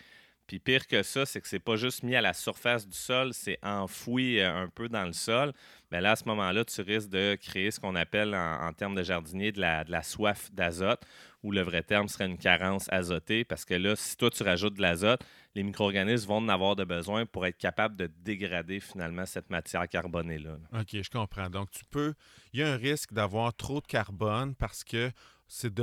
puis 0.47 0.59
pire 0.59 0.87
que 0.87 1.03
ça, 1.03 1.25
c'est 1.25 1.39
que 1.39 1.47
c'est 1.47 1.59
pas 1.59 1.75
juste 1.75 2.03
mis 2.03 2.15
à 2.15 2.21
la 2.21 2.33
surface 2.33 2.87
du 2.87 2.97
sol, 2.97 3.33
c'est 3.33 3.59
enfoui 3.61 4.41
un 4.41 4.69
peu 4.73 4.89
dans 4.89 5.05
le 5.05 5.13
sol 5.13 5.53
mais 5.91 6.01
là, 6.01 6.11
à 6.11 6.15
ce 6.15 6.25
moment-là, 6.25 6.65
tu 6.65 6.81
risques 6.81 7.09
de 7.09 7.35
créer 7.35 7.71
ce 7.71 7.79
qu'on 7.79 7.95
appelle 7.95 8.35
en, 8.35 8.73
termes 8.73 8.95
de 8.95 9.03
jardinier 9.03 9.51
de 9.51 9.61
la, 9.61 10.03
soif 10.03 10.51
d'azote, 10.51 11.01
ou 11.43 11.51
le 11.51 11.61
vrai 11.61 11.83
terme 11.83 12.07
serait 12.07 12.25
une 12.25 12.37
carence 12.37 12.87
azotée, 12.91 13.45
parce 13.45 13.63
que 13.63 13.73
là, 13.73 13.95
si 13.95 14.17
toi, 14.17 14.29
tu 14.29 14.43
rajoutes 14.43 14.75
de 14.75 14.81
l'azote, 14.81 15.21
les 15.55 15.63
micro-organismes 15.63 16.27
vont 16.27 16.37
en 16.37 16.49
avoir 16.49 16.75
de 16.75 16.83
besoin 16.83 17.25
pour 17.25 17.45
être 17.45 17.57
capables 17.57 17.95
de 17.95 18.07
dégrader 18.19 18.79
finalement 18.79 19.25
cette 19.25 19.49
matière 19.49 19.87
carbonée-là. 19.87 20.57
OK, 20.73 21.01
je 21.01 21.09
comprends. 21.09 21.49
Donc, 21.49 21.71
tu 21.71 21.85
peux. 21.85 22.13
Il 22.53 22.59
y 22.59 22.63
a 22.63 22.73
un 22.73 22.77
risque 22.77 23.13
d'avoir 23.13 23.53
trop 23.55 23.81
de 23.81 23.87
carbone 23.87 24.55
parce 24.55 24.83
que 24.83 25.11
c'est, 25.47 25.73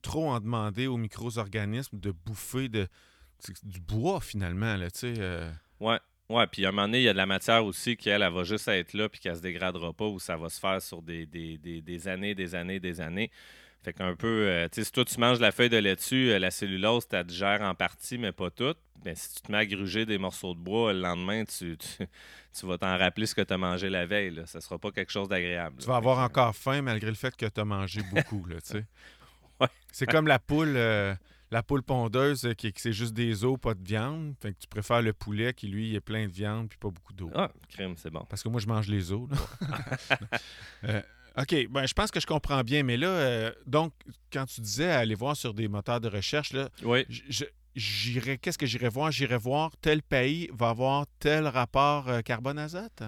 trop 0.00 0.30
en 0.30 0.40
demander 0.40 0.86
aux 0.86 0.96
micro-organismes 0.96 1.98
de 1.98 2.12
bouffer 2.12 2.68
de... 2.68 2.88
du 3.64 3.80
bois 3.80 4.20
finalement. 4.20 4.76
Là, 4.76 4.90
tu 4.90 5.00
sais, 5.00 5.14
euh. 5.18 5.50
Ouais. 5.80 5.98
Ouais, 6.28 6.46
puis 6.46 6.66
à 6.66 6.68
un 6.68 6.72
moment 6.72 6.86
donné, 6.86 6.98
il 6.98 7.04
y 7.04 7.08
a 7.08 7.12
de 7.12 7.18
la 7.18 7.26
matière 7.26 7.64
aussi 7.64 7.96
qu'elle 7.96 8.22
elle 8.22 8.32
va 8.32 8.44
juste 8.44 8.68
être 8.68 8.92
là 8.92 9.08
puis 9.08 9.18
qu'elle 9.18 9.36
se 9.36 9.40
dégradera 9.40 9.94
pas 9.94 10.04
ou 10.04 10.18
ça 10.18 10.36
va 10.36 10.50
se 10.50 10.60
faire 10.60 10.82
sur 10.82 11.00
des, 11.00 11.24
des, 11.24 11.56
des, 11.56 12.08
années, 12.08 12.34
des 12.34 12.54
années, 12.54 12.80
des 12.80 13.00
années. 13.00 13.30
Fait 13.82 13.94
qu'un 13.94 14.14
peu, 14.14 14.46
euh, 14.46 14.68
tu 14.68 14.76
sais, 14.80 14.84
si 14.84 14.92
toi 14.92 15.04
tu 15.04 15.18
manges 15.18 15.40
la 15.40 15.52
feuille 15.52 15.70
de 15.70 15.78
laitue, 15.78 16.30
euh, 16.30 16.38
la 16.38 16.50
cellulose, 16.50 17.08
tu 17.08 17.24
digères 17.24 17.62
en 17.62 17.74
partie, 17.74 18.18
mais 18.18 18.32
pas 18.32 18.50
toute. 18.50 18.76
Mais 19.04 19.14
si 19.14 19.36
tu 19.36 19.42
te 19.42 19.52
mets 19.52 19.58
à 19.58 19.66
gruger 19.66 20.04
des 20.04 20.18
morceaux 20.18 20.52
de 20.52 20.58
bois, 20.58 20.92
le 20.92 21.00
lendemain, 21.00 21.44
tu, 21.44 21.78
tu, 21.78 22.66
vas 22.66 22.76
t'en 22.76 22.98
rappeler 22.98 23.24
ce 23.24 23.34
que 23.34 23.40
tu 23.40 23.54
as 23.54 23.58
mangé 23.58 23.88
la 23.88 24.04
veille. 24.04 24.32
Là. 24.32 24.44
Ça 24.46 24.60
sera 24.60 24.78
pas 24.78 24.90
quelque 24.90 25.12
chose 25.12 25.28
d'agréable. 25.28 25.76
Tu 25.80 25.86
vas 25.86 25.96
avoir 25.96 26.18
encore 26.18 26.54
faim 26.54 26.82
malgré 26.82 27.08
le 27.08 27.14
fait 27.14 27.34
que 27.34 27.46
tu 27.46 27.60
as 27.60 27.64
mangé 27.64 28.02
beaucoup, 28.12 28.44
là, 28.46 28.60
tu 28.60 28.72
sais. 28.72 28.84
ouais. 29.60 29.68
C'est 29.92 30.06
comme 30.06 30.26
la 30.26 30.40
poule. 30.40 30.74
Euh, 30.76 31.14
la 31.50 31.62
poule 31.62 31.82
pondeuse, 31.82 32.44
euh, 32.44 32.52
qui, 32.52 32.72
c'est 32.76 32.92
juste 32.92 33.14
des 33.14 33.44
os, 33.44 33.58
pas 33.58 33.74
de 33.74 33.82
viande. 33.82 34.34
Fait 34.40 34.52
que 34.52 34.58
tu 34.58 34.68
préfères 34.68 35.02
le 35.02 35.12
poulet 35.12 35.54
qui, 35.54 35.68
lui, 35.68 35.94
est 35.94 36.00
plein 36.00 36.26
de 36.26 36.32
viande 36.32 36.68
puis 36.68 36.78
pas 36.78 36.90
beaucoup 36.90 37.12
d'eau. 37.12 37.30
Ah, 37.34 37.50
crème, 37.68 37.94
c'est 37.96 38.10
bon. 38.10 38.24
Parce 38.28 38.42
que 38.42 38.48
moi, 38.48 38.60
je 38.60 38.66
mange 38.66 38.88
les 38.88 39.12
os. 39.12 39.28
Euh, 40.84 41.02
OK, 41.36 41.68
ben, 41.70 41.86
je 41.86 41.92
pense 41.92 42.12
que 42.12 42.20
je 42.20 42.26
comprends 42.26 42.62
bien. 42.62 42.84
Mais 42.84 42.96
là, 42.96 43.08
euh, 43.08 43.52
donc, 43.66 43.92
quand 44.32 44.46
tu 44.46 44.60
disais 44.60 44.90
aller 44.90 45.16
voir 45.16 45.36
sur 45.36 45.52
des 45.52 45.66
moteurs 45.66 46.00
de 46.00 46.08
recherche, 46.08 46.52
là, 46.52 46.68
oui. 46.84 47.04
j'irais, 47.74 48.38
qu'est-ce 48.38 48.58
que 48.58 48.66
j'irais 48.66 48.88
voir? 48.88 49.10
J'irais 49.10 49.38
voir 49.38 49.72
tel 49.80 50.02
pays 50.02 50.48
va 50.52 50.70
avoir 50.70 51.06
tel 51.18 51.48
rapport 51.48 52.22
carbone-azote? 52.24 53.02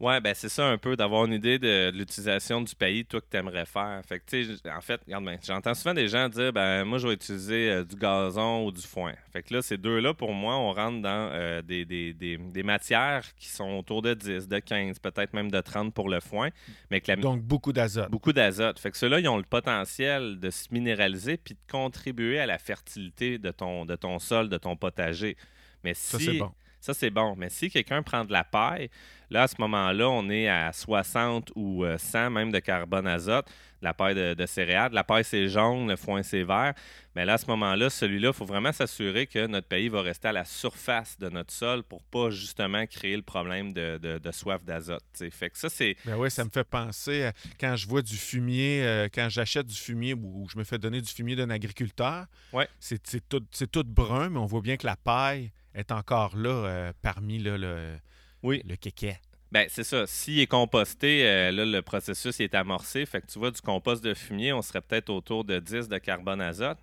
Oui, 0.00 0.20
ben 0.20 0.34
c'est 0.34 0.48
ça 0.48 0.66
un 0.66 0.78
peu, 0.78 0.96
d'avoir 0.96 1.26
une 1.26 1.32
idée 1.32 1.60
de, 1.60 1.92
l'utilisation 1.94 2.60
du 2.60 2.74
pays, 2.74 3.04
toi, 3.04 3.20
que 3.20 3.26
tu 3.30 3.36
aimerais 3.36 3.66
faire. 3.66 4.02
Fait 4.04 4.18
que, 4.18 4.68
en 4.76 4.80
fait, 4.80 5.00
regarde 5.06 5.24
bien, 5.24 5.38
j'entends 5.44 5.74
souvent 5.74 5.94
des 5.94 6.08
gens 6.08 6.28
dire, 6.28 6.52
ben 6.52 6.84
moi, 6.84 6.98
je 6.98 7.06
vais 7.06 7.14
utiliser 7.14 7.70
euh, 7.70 7.84
du 7.84 7.94
gazon 7.94 8.66
ou 8.66 8.72
du 8.72 8.82
foin. 8.82 9.12
Fait 9.32 9.44
que 9.44 9.54
là, 9.54 9.62
ces 9.62 9.76
deux-là, 9.76 10.12
pour 10.12 10.32
moi, 10.32 10.56
on 10.56 10.72
rentre 10.72 11.02
dans 11.02 11.30
euh, 11.32 11.62
des, 11.62 11.84
des, 11.84 12.12
des, 12.14 12.36
des, 12.36 12.62
matières 12.64 13.22
qui 13.36 13.46
sont 13.46 13.78
autour 13.78 14.02
de 14.02 14.14
10, 14.14 14.48
de 14.48 14.58
15, 14.58 14.98
peut-être 14.98 15.34
même 15.34 15.52
de 15.52 15.60
30 15.60 15.94
pour 15.94 16.08
le 16.08 16.18
foin. 16.18 16.48
Mais 16.90 17.00
que 17.00 17.12
Donc, 17.12 17.42
beaucoup 17.42 17.72
d'azote. 17.72 18.10
Beaucoup 18.10 18.32
d'azote. 18.32 18.80
Fait 18.80 18.90
que 18.90 18.98
ceux-là, 18.98 19.20
ils 19.20 19.28
ont 19.28 19.36
le 19.38 19.44
potentiel 19.44 20.40
de 20.40 20.50
se 20.50 20.66
minéraliser 20.72 21.36
puis 21.36 21.54
de 21.54 21.70
contribuer 21.70 22.40
à 22.40 22.46
la 22.46 22.58
fertilité 22.58 23.38
de 23.38 23.52
ton, 23.52 23.84
de 23.84 23.94
ton 23.94 24.18
sol, 24.18 24.48
de 24.48 24.58
ton 24.58 24.74
potager. 24.74 25.36
Mais 25.84 25.94
si, 25.94 26.10
ça, 26.10 26.18
c'est 26.18 26.38
bon. 26.38 26.52
Ça, 26.82 26.94
c'est 26.94 27.10
bon. 27.10 27.36
Mais 27.36 27.48
si 27.48 27.70
quelqu'un 27.70 28.02
prend 28.02 28.24
de 28.24 28.32
la 28.32 28.42
paille, 28.42 28.90
là, 29.30 29.44
à 29.44 29.46
ce 29.46 29.54
moment-là, 29.60 30.10
on 30.10 30.28
est 30.28 30.48
à 30.48 30.72
60 30.72 31.52
ou 31.54 31.84
100 31.96 32.18
euh, 32.18 32.30
même 32.30 32.50
de 32.50 32.58
carbone 32.58 33.06
azote, 33.06 33.46
la 33.80 33.94
paille 33.94 34.16
de, 34.16 34.46
céréales. 34.46 34.90
La 34.92 35.04
paille, 35.04 35.22
c'est 35.22 35.48
jaune, 35.48 35.88
le 35.88 35.94
foin, 35.94 36.24
c'est 36.24 36.42
vert. 36.42 36.74
Mais 37.14 37.24
là, 37.24 37.34
à 37.34 37.38
ce 37.38 37.46
moment-là, 37.46 37.88
celui-là, 37.88 38.30
il 38.30 38.34
faut 38.34 38.44
vraiment 38.44 38.72
s'assurer 38.72 39.28
que 39.28 39.46
notre 39.46 39.68
pays 39.68 39.88
va 39.88 40.02
rester 40.02 40.26
à 40.26 40.32
la 40.32 40.44
surface 40.44 41.16
de 41.20 41.28
notre 41.28 41.52
sol 41.52 41.84
pour 41.84 42.02
pas 42.02 42.30
justement 42.30 42.84
créer 42.86 43.14
le 43.14 43.22
problème 43.22 43.72
de, 43.72 44.20
soif 44.32 44.64
d'azote. 44.64 45.04
Fait 45.30 45.50
que 45.50 45.58
ça, 45.58 45.68
c'est. 45.68 45.96
Ben 46.04 46.16
oui, 46.16 46.32
ça 46.32 46.44
me 46.44 46.50
fait 46.50 46.64
penser 46.64 47.26
à 47.26 47.32
quand 47.60 47.76
je 47.76 47.86
vois 47.86 48.02
du 48.02 48.16
fumier, 48.16 48.82
euh, 48.82 49.08
quand 49.12 49.28
j'achète 49.28 49.68
du 49.68 49.76
fumier 49.76 50.14
ou 50.14 50.48
je 50.52 50.58
me 50.58 50.64
fais 50.64 50.78
donner 50.78 51.00
du 51.00 51.12
fumier 51.12 51.36
d'un 51.36 51.50
agriculteur. 51.50 52.26
Ouais. 52.52 52.66
C'est 52.80 53.00
tout, 53.28 53.44
tout 53.70 53.84
brun, 53.84 54.30
mais 54.30 54.38
on 54.38 54.46
voit 54.46 54.62
bien 54.62 54.76
que 54.76 54.86
la 54.86 54.96
paille 54.96 55.52
est 55.74 55.92
encore 55.92 56.36
là 56.36 56.50
euh, 56.50 56.92
parmi 57.02 57.38
le, 57.38 57.98
oui. 58.42 58.62
le 58.68 58.76
kéké. 58.76 59.16
Ben, 59.52 59.66
c'est 59.68 59.84
ça. 59.84 60.06
S'il 60.06 60.40
est 60.40 60.46
composté, 60.46 61.28
euh, 61.28 61.52
là, 61.52 61.66
le 61.66 61.82
processus 61.82 62.40
est 62.40 62.54
amorcé. 62.54 63.04
Fait 63.04 63.20
que 63.20 63.26
tu 63.26 63.38
vois, 63.38 63.50
du 63.50 63.60
compost 63.60 64.02
de 64.02 64.14
fumier, 64.14 64.54
on 64.54 64.62
serait 64.62 64.80
peut-être 64.80 65.10
autour 65.10 65.44
de 65.44 65.58
10 65.58 65.88
de 65.88 65.98
carbone 65.98 66.40
azote. 66.40 66.78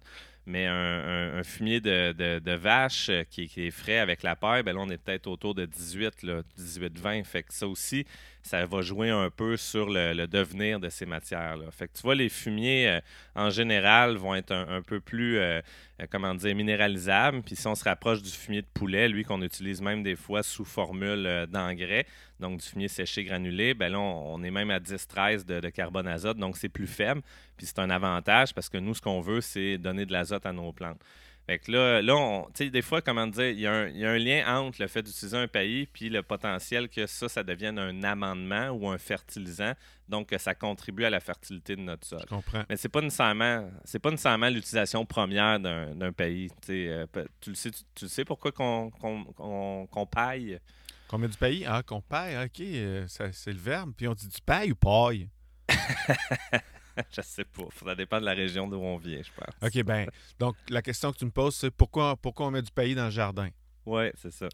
Mais 0.46 0.68
un, 0.68 1.44
fumier 1.44 1.80
de, 1.80 2.56
vache 2.56 3.10
euh, 3.10 3.24
qui, 3.24 3.50
est 3.56 3.72
frais 3.72 4.00
avec 4.00 4.24
la 4.24 4.36
paille, 4.36 4.64
ben 4.64 4.76
là, 4.76 4.82
on 4.82 4.90
est 4.90 4.98
peut-être 4.98 5.28
autour 5.28 5.56
de 5.56 5.66
18, 5.66 6.26
18-20. 6.58 7.24
Fait 7.24 7.44
que 7.44 7.54
ça 7.54 7.68
aussi, 7.68 8.06
ça 8.42 8.66
va 8.66 8.82
jouer 8.82 9.10
un 9.10 9.30
peu 9.30 9.58
sur 9.58 9.90
le, 9.90 10.26
devenir 10.28 10.80
de 10.80 10.90
ces 10.90 11.06
matières-là. 11.06 11.70
Fait 11.72 11.88
que 11.88 11.94
tu 11.94 12.02
vois, 12.02 12.16
les 12.16 12.30
fumiers, 12.30 13.00
en 13.36 13.50
général, 13.50 14.18
vont 14.18 14.36
être 14.36 14.52
un, 14.52 14.82
peu 14.82 15.00
plus 15.00 15.38
euh, 15.38 15.62
comment 16.08 16.34
dire, 16.36 16.56
minéralisable. 16.56 17.42
Puis 17.42 17.56
si 17.56 17.68
on 17.68 17.76
se 17.76 17.84
rapproche 17.84 18.22
du 18.22 18.30
fumier 18.30 18.62
de 18.62 18.68
poulet, 18.74 19.08
lui 19.10 19.24
qu'on 19.24 19.42
utilise 19.42 19.82
même 19.82 20.04
des 20.04 20.16
fois 20.16 20.44
sous 20.44 20.66
formule 20.66 21.26
euh, 21.26 21.46
d'engrais, 21.46 22.06
donc 22.40 22.60
du 22.60 22.66
fumier 22.66 22.88
séché 22.88 23.24
granulé, 23.24 23.74
ben 23.74 23.92
là, 23.92 24.00
on, 24.00 24.42
est 24.44 24.52
même 24.52 24.72
à 24.72 24.80
10-13 24.80 25.46
de, 25.46 25.60
de, 25.60 25.70
carbone 25.70 26.08
azote, 26.08 26.38
donc 26.38 26.58
c'est 26.58 26.70
plus 26.70 26.88
faible. 26.88 27.22
Puis 27.58 27.66
c'est 27.66 27.80
un 27.80 27.90
avantage 27.90 28.54
parce 28.54 28.70
que 28.70 28.78
nous, 28.78 28.94
ce 28.94 29.02
qu'on 29.02 29.22
veut, 29.22 29.42
c'est 29.42 29.78
donner 29.78 30.06
de 30.06 30.14
l'azote 30.14 30.46
à 30.46 30.54
nos 30.54 30.72
plantes. 30.72 31.02
Fait 31.50 31.58
que 31.58 31.72
là, 31.72 32.00
là 32.04 32.44
des 32.60 32.82
fois, 32.84 33.02
comment 33.02 33.26
dire, 33.26 33.50
il 33.50 33.60
y, 33.60 33.66
a 33.66 33.72
un, 33.72 34.18
lien 34.20 34.60
entre 34.60 34.80
le 34.80 34.88
fait 34.88 35.02
d'utiliser 35.02 35.36
un 35.36 35.48
pays 35.48 35.88
puis 35.88 36.08
le 36.08 36.22
potentiel 36.22 36.88
que 36.90 37.08
ça, 37.08 37.28
ça 37.28 37.42
devienne 37.42 37.80
un 37.80 38.04
amendement 38.04 38.70
ou 38.70 38.88
un 38.88 39.00
fertilisant, 39.00 39.74
donc 40.08 40.28
que 40.28 40.38
ça 40.38 40.54
contribue 40.54 41.06
à 41.06 41.10
la 41.10 41.20
fertilité 41.20 41.76
de 41.76 41.82
notre 41.82 42.06
sol. 42.06 42.20
Je 42.22 42.28
comprends. 42.28 42.62
Mais 42.70 42.78
c'est 42.78 42.88
pas 42.88 43.02
nécessairement, 43.02 43.68
c'est 43.84 43.98
pas 43.98 44.12
nécessairement 44.12 44.50
l'utilisation 44.50 45.08
première 45.08 45.60
d'un 45.60 46.12
pays. 46.12 46.52
Euh, 46.70 47.08
tu 47.42 47.50
le 47.50 47.56
sais, 47.56 47.72
tu, 47.96 48.08
sais 48.08 48.26
pourquoi 48.26 48.52
qu'on 48.52 48.92
qu 48.92 50.06
paille? 50.12 50.60
Qu'on 51.08 51.18
met 51.18 51.30
du 51.30 51.38
pays? 51.38 51.66
Ah, 51.68 51.82
qu'on 51.82 52.02
paille, 52.02 52.46
ok, 52.46 52.60
euh, 52.60 53.06
c'est 53.08 53.54
le 53.54 53.60
verbe. 53.60 53.92
Puis 53.98 54.08
on 54.08 54.14
dit 54.14 54.28
du 54.28 54.42
paille 54.46 54.72
ou 54.72 54.76
paille? 54.76 55.28
je 57.12 57.22
sais 57.22 57.46
pas. 57.46 57.64
Ça 57.84 57.96
dépend 57.96 58.20
de 58.20 58.26
la 58.26 58.34
région 58.34 58.68
d'où 58.68 58.78
on 58.78 58.98
vient, 58.98 59.22
je 59.22 59.32
pense. 59.32 59.56
OK, 59.62 59.84
ben 59.84 60.08
donc 60.40 60.56
la 60.70 60.82
question 60.82 61.12
que 61.12 61.18
tu 61.18 61.26
me 61.26 61.32
poses, 61.32 61.56
c'est 61.56 61.72
pourquoi, 61.72 62.16
pourquoi 62.16 62.48
on 62.48 62.52
met 62.52 62.62
du 62.62 62.72
pays 62.72 62.96
dans 62.96 63.06
le 63.06 63.12
jardin? 63.12 63.50
Oui, 63.86 64.12
c'est 64.16 64.32
ça. 64.32 64.48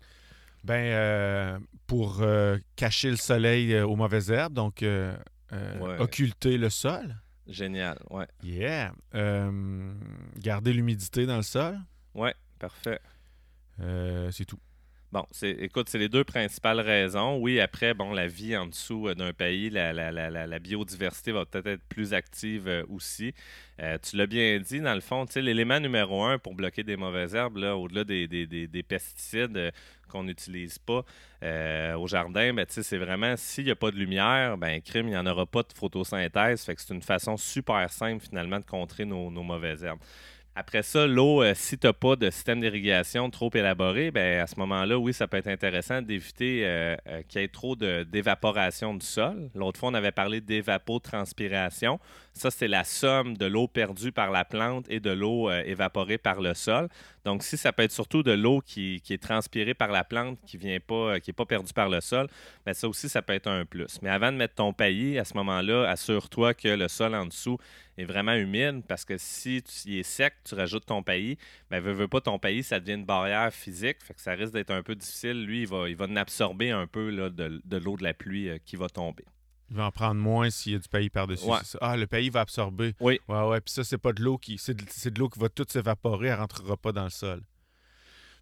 Ben, 0.65 0.85
euh, 0.85 1.59
pour 1.85 2.21
euh, 2.21 2.57
cacher 2.75 3.11
le 3.11 3.17
soleil 3.17 3.71
euh, 3.73 3.85
aux 3.85 3.95
mauvaises 3.95 4.31
herbes, 4.31 4.53
donc 4.53 4.83
occulter 5.99 6.57
le 6.57 6.69
sol. 6.69 7.15
Génial, 7.47 7.99
ouais. 8.09 8.25
Yeah. 8.43 8.91
garder 10.37 10.73
l'humidité 10.73 11.27
dans 11.27 11.37
le 11.37 11.43
sol. 11.43 11.79
Ouais, 12.15 12.33
parfait. 12.57 12.99
c'est 13.77 14.45
tout. 14.45 14.59
Bon, 15.11 15.23
écoute, 15.41 15.87
c'est 15.87 15.99
les 15.99 16.09
deux 16.09 16.23
principales 16.23 16.79
raisons. 16.79 17.37
Oui, 17.37 17.59
après, 17.59 17.93
bon, 17.93 18.11
la 18.11 18.27
vie 18.27 18.57
en 18.57 18.67
dessous 18.67 19.07
euh, 19.07 19.15
d'un 19.15 19.33
pays, 19.33 19.69
la, 19.69 20.59
biodiversité 20.59 21.31
va 21.31 21.45
peut-être 21.45 21.67
être 21.67 21.83
plus 21.87 22.13
active 22.13 22.67
euh, 22.67 22.83
aussi. 22.89 23.33
Euh, 23.79 23.97
tu 24.01 24.17
l'as 24.17 24.25
bien 24.25 24.59
dit, 24.59 24.81
dans 24.81 24.95
le 24.95 25.01
fond, 25.01 25.25
l'élément 25.35 25.79
numéro 25.79 26.23
un 26.23 26.37
pour 26.37 26.55
bloquer 26.55 26.83
des 26.83 26.97
mauvaises 26.97 27.35
herbes, 27.35 27.57
au-delà 27.57 28.03
des, 28.03 28.83
pesticides 28.87 29.71
qu'on 30.09 30.23
n'utilise 30.23 30.79
pas 30.79 31.05
au 31.95 32.07
jardin, 32.07 32.53
ben, 32.53 32.65
c'est 32.67 32.97
vraiment 32.97 33.35
s'il 33.37 33.65
n'y 33.65 33.71
a 33.71 33.75
pas 33.75 33.91
de 33.91 33.97
lumière, 33.97 34.57
ben, 34.57 34.81
crime, 34.81 35.07
il 35.07 35.11
n'y 35.11 35.17
en 35.17 35.27
aura 35.27 35.45
pas 35.45 35.61
de 35.61 35.71
photosynthèse. 35.73 36.63
Fait 36.65 36.75
que 36.75 36.81
c'est 36.81 36.93
une 36.93 37.01
façon 37.01 37.37
super 37.37 37.89
simple 37.91 38.23
finalement 38.23 38.59
de 38.59 38.65
contrer 38.65 39.05
nos, 39.05 39.29
nos 39.29 39.43
mauvaises 39.43 39.83
herbes. 39.83 39.99
Après 40.57 40.83
ça, 40.83 41.05
l'eau, 41.05 41.43
euh, 41.43 41.53
si 41.53 41.77
tu 41.77 41.85
n'as 41.85 41.91
pas 41.91 42.15
de 42.15 42.29
système 42.29 42.61
d'irrigation 42.61 43.29
trop 43.29 43.49
élaboré, 43.53 44.09
ben, 44.09 44.39
à 44.39 44.47
ce 44.47 44.57
moment-là, 44.61 44.97
oui, 44.97 45.13
ça 45.13 45.27
peut 45.27 45.35
être 45.35 45.49
intéressant 45.49 46.01
d'éviter 46.01 46.61
euh, 46.63 46.95
euh, 47.09 47.21
qu'il 47.27 47.41
y 47.41 47.43
ait 47.43 47.49
trop 47.49 47.75
d'évaporation 47.75 48.93
du 48.93 49.05
sol. 49.05 49.49
L'autre 49.53 49.77
fois, 49.81 49.89
on 49.89 49.93
avait 49.93 50.13
parlé 50.13 50.39
d'évapotranspiration. 50.39 51.99
Ça, 52.37 52.51
c'est 52.51 52.67
la 52.67 52.83
somme 52.83 53.37
de 53.37 53.45
l'eau 53.45 53.67
perdue 53.67 54.11
par 54.11 54.29
la 54.29 54.43
plante 54.43 54.85
et 54.89 54.99
de 54.99 55.09
l'eau 55.09 55.49
évaporée 55.51 56.17
par 56.17 56.41
le 56.41 56.53
sol. 56.53 56.89
Donc, 57.23 57.43
si 57.43 57.55
ça 57.55 57.71
peut 57.71 57.83
être 57.83 57.93
surtout 57.93 58.23
de 58.23 58.33
l'eau 58.33 58.61
qui, 58.61 59.01
est 59.09 59.23
transpirée 59.23 59.73
par 59.73 59.89
la 59.89 60.03
plante, 60.03 60.37
qui 60.45 60.57
n'est 60.57 60.81
pas, 60.81 61.21
qui 61.21 61.31
pas 61.31 61.45
perdue 61.45 61.71
par 61.71 61.87
le 61.87 62.01
sol, 62.01 62.27
bien, 62.65 62.73
ça 62.73 62.89
aussi, 62.89 63.07
ça 63.07 63.21
peut 63.21 63.33
être 63.33 63.47
un 63.47 63.65
plus. 63.65 63.99
Mais 64.01 64.09
avant 64.09 64.33
de 64.33 64.37
mettre 64.37 64.55
ton 64.55 64.73
paillis, 64.73 65.17
à 65.17 65.23
ce 65.23 65.33
moment-là, 65.35 65.89
assure-toi 65.89 66.53
que 66.53 66.67
le 66.67 66.89
sol 66.89 67.15
en 67.15 67.25
dessous 67.25 67.57
est 67.97 68.05
vraiment 68.05 68.33
humide 68.33 68.83
parce 68.87 69.05
que 69.05 69.17
si 69.17 69.63
tu 69.63 69.97
est 69.97 70.03
sec, 70.03 70.33
tu 70.43 70.55
rajoutes 70.55 70.85
ton 70.85 71.03
pays, 71.03 71.37
ben 71.71 71.79
veux, 71.79 72.07
pas 72.07 72.21
ton 72.21 72.39
pays, 72.39 72.63
ça 72.63 72.79
devient 72.79 72.99
une 72.99 73.05
barrière 73.05 73.53
physique, 73.53 74.03
fait 74.03 74.13
que 74.13 74.21
ça 74.21 74.33
risque 74.33 74.53
d'être 74.53 74.71
un 74.71 74.83
peu 74.83 74.95
difficile. 74.95 75.45
Lui, 75.45 75.61
il 75.61 75.67
va, 75.67 75.89
il 75.89 75.95
va 75.95 76.05
absorber 76.19 76.71
un 76.71 76.87
peu 76.87 77.11
de, 77.11 77.77
l'eau 77.77 77.97
de 77.97 78.03
la 78.03 78.13
pluie 78.13 78.49
euh, 78.49 78.57
qui 78.65 78.75
va 78.75 78.89
tomber. 78.89 79.25
Il 79.69 79.77
va 79.77 79.85
en 79.85 79.91
prendre 79.91 80.21
moins 80.21 80.49
s'il 80.49 80.73
y 80.73 80.75
a 80.75 80.79
du 80.79 80.87
pays 80.87 81.09
par-dessus. 81.09 81.47
Ah, 81.81 81.97
le 81.97 82.07
pays 82.07 82.29
va 82.29 82.41
absorber. 82.41 82.93
Oui. 82.99 83.19
Ouais, 83.27 83.41
ouais. 83.41 83.61
Puis 83.61 83.73
ça, 83.73 83.83
c'est 83.83 83.97
pas 83.97 84.13
de 84.13 84.21
l'eau 84.21 84.37
qui. 84.37 84.57
C'est 84.57 84.75
de, 84.75 85.19
l'eau 85.19 85.29
qui 85.29 85.39
va 85.39 85.49
tout 85.49 85.65
s'évaporer, 85.67 86.27
elle 86.27 86.39
rentrera 86.39 86.77
pas 86.77 86.91
dans 86.91 87.05
le 87.05 87.09
sol. 87.09 87.41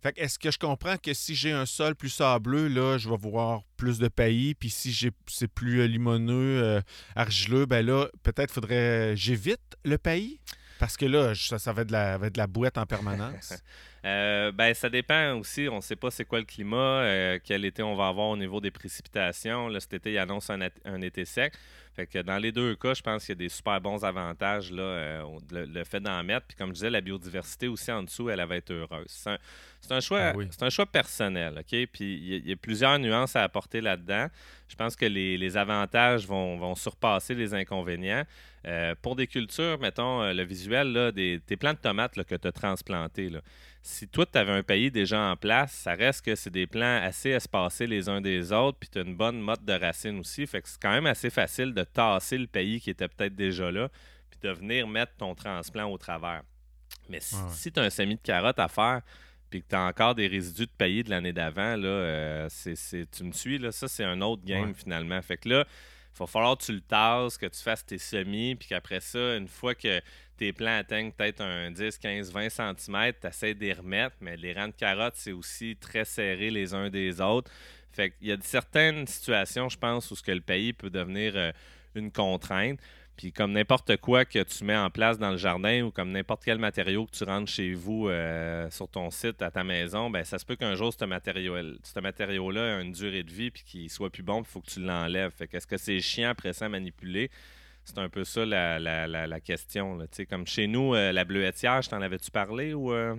Fait 0.01 0.13
est-ce 0.17 0.37
que 0.37 0.51
je 0.51 0.59
comprends 0.59 0.97
que 0.97 1.13
si 1.13 1.33
j'ai 1.33 1.53
un 1.53 1.65
sol 1.65 1.95
plus 1.95 2.09
sableux, 2.09 2.67
là, 2.67 2.97
je 2.97 3.09
vais 3.09 3.15
voir 3.15 3.61
plus 3.77 3.99
de 3.99 4.09
pays, 4.09 4.53
puis 4.53 4.69
si 4.69 4.91
j'ai 4.91 5.11
c'est 5.27 5.47
plus 5.47 5.79
euh, 5.79 5.87
limoneux, 5.87 6.61
euh, 6.61 6.81
argileux, 7.15 7.65
ben 7.65 7.85
là, 7.85 8.09
peut-être 8.21 8.51
faudrait 8.51 9.15
j'évite 9.15 9.61
le 9.85 9.97
pays? 9.97 10.41
Parce 10.77 10.97
que 10.97 11.05
là, 11.05 11.33
ça, 11.35 11.57
ça 11.57 11.71
va, 11.71 11.83
être 11.83 11.87
de 11.87 11.93
la, 11.93 12.17
va 12.17 12.27
être 12.27 12.33
de 12.33 12.39
la 12.39 12.47
boîte 12.47 12.77
en 12.77 12.85
permanence. 12.85 13.53
Euh, 14.05 14.51
ben, 14.51 14.73
ça 14.73 14.89
dépend 14.89 15.35
aussi. 15.35 15.67
On 15.69 15.77
ne 15.77 15.81
sait 15.81 15.95
pas 15.95 16.11
c'est 16.11 16.25
quoi 16.25 16.39
le 16.39 16.45
climat, 16.45 17.39
quel 17.43 17.65
été 17.65 17.81
on 17.83 17.95
va 17.95 18.07
avoir 18.07 18.29
au 18.29 18.37
niveau 18.37 18.59
des 18.59 18.71
précipitations. 18.71 19.67
Là, 19.67 19.79
cet 19.79 19.93
été, 19.93 20.11
il 20.11 20.17
annonce 20.17 20.49
un 20.49 21.01
été 21.01 21.25
sec. 21.25 21.53
Fait 21.95 22.07
que 22.07 22.19
dans 22.19 22.37
les 22.37 22.51
deux 22.51 22.75
cas, 22.75 22.95
je 22.95 23.03
pense 23.03 23.23
qu'il 23.23 23.33
y 23.33 23.37
a 23.37 23.41
des 23.43 23.49
super 23.49 23.79
bons 23.79 24.03
avantages, 24.03 24.71
là, 24.71 24.81
euh, 24.81 25.39
le, 25.51 25.83
fait 25.83 25.99
d'en 25.99 26.23
mettre. 26.23 26.47
Puis 26.47 26.57
comme 26.57 26.69
je 26.69 26.73
disais, 26.73 26.89
la 26.89 27.01
biodiversité 27.01 27.67
aussi 27.67 27.91
en 27.91 28.01
dessous, 28.01 28.31
elle 28.31 28.43
va 28.43 28.55
être 28.55 28.71
heureuse. 28.71 29.27
C'est 29.79 29.91
un, 29.91 29.99
choix, 29.99 30.33
ah 30.33 30.65
un 30.65 30.69
choix 30.71 30.87
personnel, 30.87 31.59
OK? 31.59 31.87
Puis 31.91 32.15
il 32.15 32.49
y, 32.49 32.51
a 32.51 32.55
plusieurs 32.55 32.97
nuances 32.97 33.35
à 33.35 33.43
apporter 33.43 33.79
là-dedans. 33.79 34.27
Je 34.67 34.75
pense 34.75 34.95
que 34.95 35.05
les, 35.05 35.55
avantages 35.55 36.25
vont, 36.25 36.73
surpasser 36.73 37.35
les 37.35 37.53
inconvénients. 37.53 38.23
Euh, 38.65 38.95
pour 39.01 39.15
des 39.15 39.27
cultures, 39.27 39.77
mettons, 39.79 40.23
euh, 40.23 40.33
le 40.33 40.43
visuel, 40.43 40.93
là, 40.93 41.11
des, 41.11 41.41
tes 41.45 41.57
plants 41.57 41.73
de 41.73 41.79
tomates 41.79 42.15
là, 42.15 42.23
que 42.23 42.33
tu 42.33 42.47
as 42.47 42.51
transplantés, 42.53 43.29
là, 43.29 43.41
si 43.85 44.07
toi, 44.07 44.25
tu 44.25 44.37
avais 44.37 44.53
un 44.53 44.63
pays 44.63 44.89
déjà 44.89 45.19
en 45.19 45.35
place, 45.35 45.73
ça 45.73 45.93
reste 45.93 46.23
que 46.23 46.35
c'est 46.35 46.49
des 46.49 46.65
plants 46.65 47.01
assez 47.03 47.31
espacés 47.31 47.85
les 47.85 48.07
uns 48.07 48.21
des 48.21 48.53
autres, 48.53 48.77
puis 48.79 48.89
tu 48.89 48.97
as 48.97 49.01
une 49.01 49.15
bonne 49.15 49.41
motte 49.41 49.65
de 49.65 49.73
racines 49.73 50.19
aussi. 50.19 50.47
Fait 50.47 50.61
que 50.61 50.69
c'est 50.69 50.81
quand 50.81 50.91
même 50.91 51.05
assez 51.05 51.29
facile 51.29 51.73
de 51.73 51.83
tasser 51.83 52.37
le 52.37 52.47
pays 52.47 52.79
qui 52.79 52.89
était 52.89 53.09
peut-être 53.09 53.35
déjà 53.35 53.69
là, 53.71 53.89
puis 54.29 54.39
de 54.41 54.49
venir 54.49 54.87
mettre 54.87 55.11
ton 55.17 55.35
transplant 55.35 55.91
au 55.91 55.97
travers. 55.97 56.43
Mais 57.09 57.19
si, 57.19 57.73
tu 57.73 57.79
as 57.81 57.83
un 57.83 57.89
semis 57.89 58.15
de 58.15 58.21
carottes 58.21 58.59
à 58.59 58.69
faire, 58.69 59.01
puis 59.49 59.61
que 59.61 59.67
tu 59.67 59.75
as 59.75 59.81
encore 59.83 60.15
des 60.15 60.27
résidus 60.27 60.65
de 60.65 60.71
pays 60.71 61.03
de 61.03 61.09
l'année 61.09 61.33
d'avant, 61.33 61.75
là, 61.75 61.87
euh, 61.87 62.47
c'est, 62.49 63.11
tu 63.11 63.23
me 63.25 63.33
suis, 63.33 63.57
là, 63.57 63.73
ça, 63.73 63.89
c'est 63.89 64.05
un 64.05 64.21
autre 64.21 64.45
game 64.45 64.73
finalement. 64.73 65.21
Fait 65.21 65.35
que 65.35 65.49
là, 65.49 65.65
il 66.15 66.19
va 66.19 66.27
falloir 66.27 66.57
que 66.57 66.63
tu 66.63 66.73
le 66.73 66.81
tasses, 66.81 67.37
que 67.37 67.47
tu 67.47 67.61
fasses 67.61 67.85
tes 67.85 67.97
semis, 67.97 68.55
puis 68.55 68.67
qu'après 68.67 68.99
ça, 68.99 69.35
une 69.35 69.47
fois 69.47 69.73
que 69.73 69.99
tes 70.37 70.53
plants 70.53 70.77
atteignent 70.77 71.11
peut-être 71.11 71.41
un 71.41 71.71
10, 71.71 71.97
15, 71.97 72.31
20 72.31 72.49
cm, 72.49 73.13
tu 73.19 73.27
essaies 73.27 73.53
de 73.53 73.59
les 73.59 73.73
remettre, 73.73 74.15
mais 74.21 74.37
les 74.37 74.53
rangs 74.53 74.67
de 74.67 74.73
carottes, 74.73 75.15
c'est 75.15 75.31
aussi 75.31 75.75
très 75.75 76.05
serré 76.05 76.51
les 76.51 76.73
uns 76.73 76.89
des 76.89 77.19
autres. 77.19 77.51
Fait 77.91 78.11
qu'il 78.11 78.27
y 78.27 78.31
a 78.31 78.37
certaines 78.41 79.07
situations, 79.07 79.69
je 79.69 79.77
pense, 79.77 80.09
où 80.11 80.15
ce 80.15 80.23
que 80.23 80.31
le 80.31 80.41
pays 80.41 80.73
peut 80.73 80.89
devenir 80.89 81.33
euh, 81.35 81.51
une 81.95 82.11
contrainte. 82.11 82.79
Puis 83.15 83.31
comme 83.31 83.51
n'importe 83.51 83.97
quoi 83.97 84.25
que 84.25 84.41
tu 84.43 84.63
mets 84.63 84.75
en 84.75 84.89
place 84.89 85.19
dans 85.19 85.31
le 85.31 85.37
jardin 85.37 85.83
ou 85.83 85.91
comme 85.91 86.11
n'importe 86.11 86.43
quel 86.43 86.57
matériau 86.57 87.05
que 87.05 87.11
tu 87.11 87.23
rentres 87.23 87.51
chez 87.51 87.73
vous 87.73 88.09
euh, 88.09 88.69
sur 88.71 88.87
ton 88.87 89.11
site, 89.11 89.41
à 89.41 89.51
ta 89.51 89.63
maison, 89.63 90.09
ben 90.09 90.23
ça 90.23 90.39
se 90.39 90.45
peut 90.45 90.55
qu'un 90.55 90.75
jour 90.75 90.91
ce 90.93 91.05
matériau-là 91.05 92.01
matériau 92.01 92.55
ait 92.55 92.81
une 92.81 92.91
durée 92.91 93.23
de 93.23 93.31
vie 93.31 93.51
puis 93.51 93.63
qu'il 93.63 93.89
soit 93.89 94.09
plus 94.09 94.23
bon, 94.23 94.39
il 94.39 94.45
faut 94.45 94.61
que 94.61 94.69
tu 94.69 94.81
l'enlèves. 94.81 95.31
Fait 95.31 95.47
qu'est-ce 95.47 95.67
que 95.67 95.77
c'est 95.77 95.99
chiant 95.99 96.29
après 96.29 96.53
ça 96.53 96.65
à 96.65 96.69
manipuler? 96.69 97.29
C'est 97.85 97.97
un 97.97 98.09
peu 98.09 98.23
ça 98.23 98.45
la, 98.45 98.79
la, 98.79 99.07
la, 99.07 99.39
question. 99.41 99.99
Comme 100.29 100.47
chez 100.47 100.67
nous, 100.67 100.95
euh, 100.95 101.11
la 101.11 101.25
bleuetière, 101.25 101.81
je 101.81 101.89
t'en 101.89 102.01
avais-tu 102.01 102.31
parlé 102.31 102.73
ou. 102.73 102.93
Euh? 102.93 103.15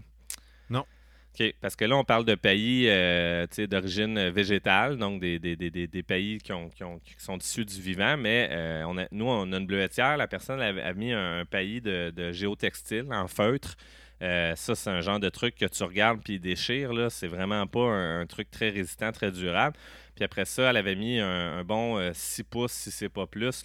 Non. 0.71 0.87
OK, 1.35 1.55
parce 1.61 1.75
que 1.75 1.85
là, 1.85 1.97
on 1.97 2.05
parle 2.05 2.25
de 2.25 2.37
pays 2.37 2.87
euh, 2.89 3.47
d'origine 3.69 4.29
végétale, 4.29 4.97
donc 4.97 5.21
des, 5.21 6.05
pays 6.07 6.39
qui, 6.39 6.53
ont, 6.53 6.69
qui, 6.69 6.85
ont, 6.85 7.01
qui, 7.01 7.15
sont 7.19 7.39
issus 7.39 7.65
du 7.65 7.81
vivant, 7.81 8.17
mais 8.17 8.49
euh, 8.53 9.07
nous, 9.11 9.27
on 9.27 9.53
a 9.53 9.57
une 9.57 9.67
bleuetière. 9.67 10.17
La 10.17 10.29
personne 10.29 10.61
a, 10.61 10.93
mis 10.93 11.13
un, 11.13 11.45
pays 11.45 11.81
de, 11.81 12.31
géotextile 12.31 13.07
en 13.11 13.27
feutre. 13.27 13.77
Euh, 14.23 14.55
ça, 14.55 14.77
c'est 14.77 14.91
un 14.91 15.01
genre 15.01 15.19
de 15.19 15.29
truc 15.29 15.57
que 15.57 15.67
tu 15.67 15.83
regardes 15.83 16.23
puis 16.23 16.35
il 16.35 16.41
déchire. 16.41 16.93
Là. 16.93 17.11
C'est 17.11 17.27
vraiment 17.27 17.67
pas 17.67 17.81
un, 17.81 18.27
truc 18.27 18.49
très 18.53 18.71
résistant, 18.71 19.11
très 19.11 19.33
durable. 19.33 19.77
Puis 20.15 20.25
après 20.25 20.45
ça, 20.45 20.71
elle 20.71 20.77
avait 20.77 20.95
mis 20.95 21.19
un, 21.19 21.65
bon 21.65 22.13
6 22.15 22.45
pouces, 22.45 22.73
si 22.73 22.93
c'est 22.93 23.09
pas 23.09 23.27
plus, 23.27 23.65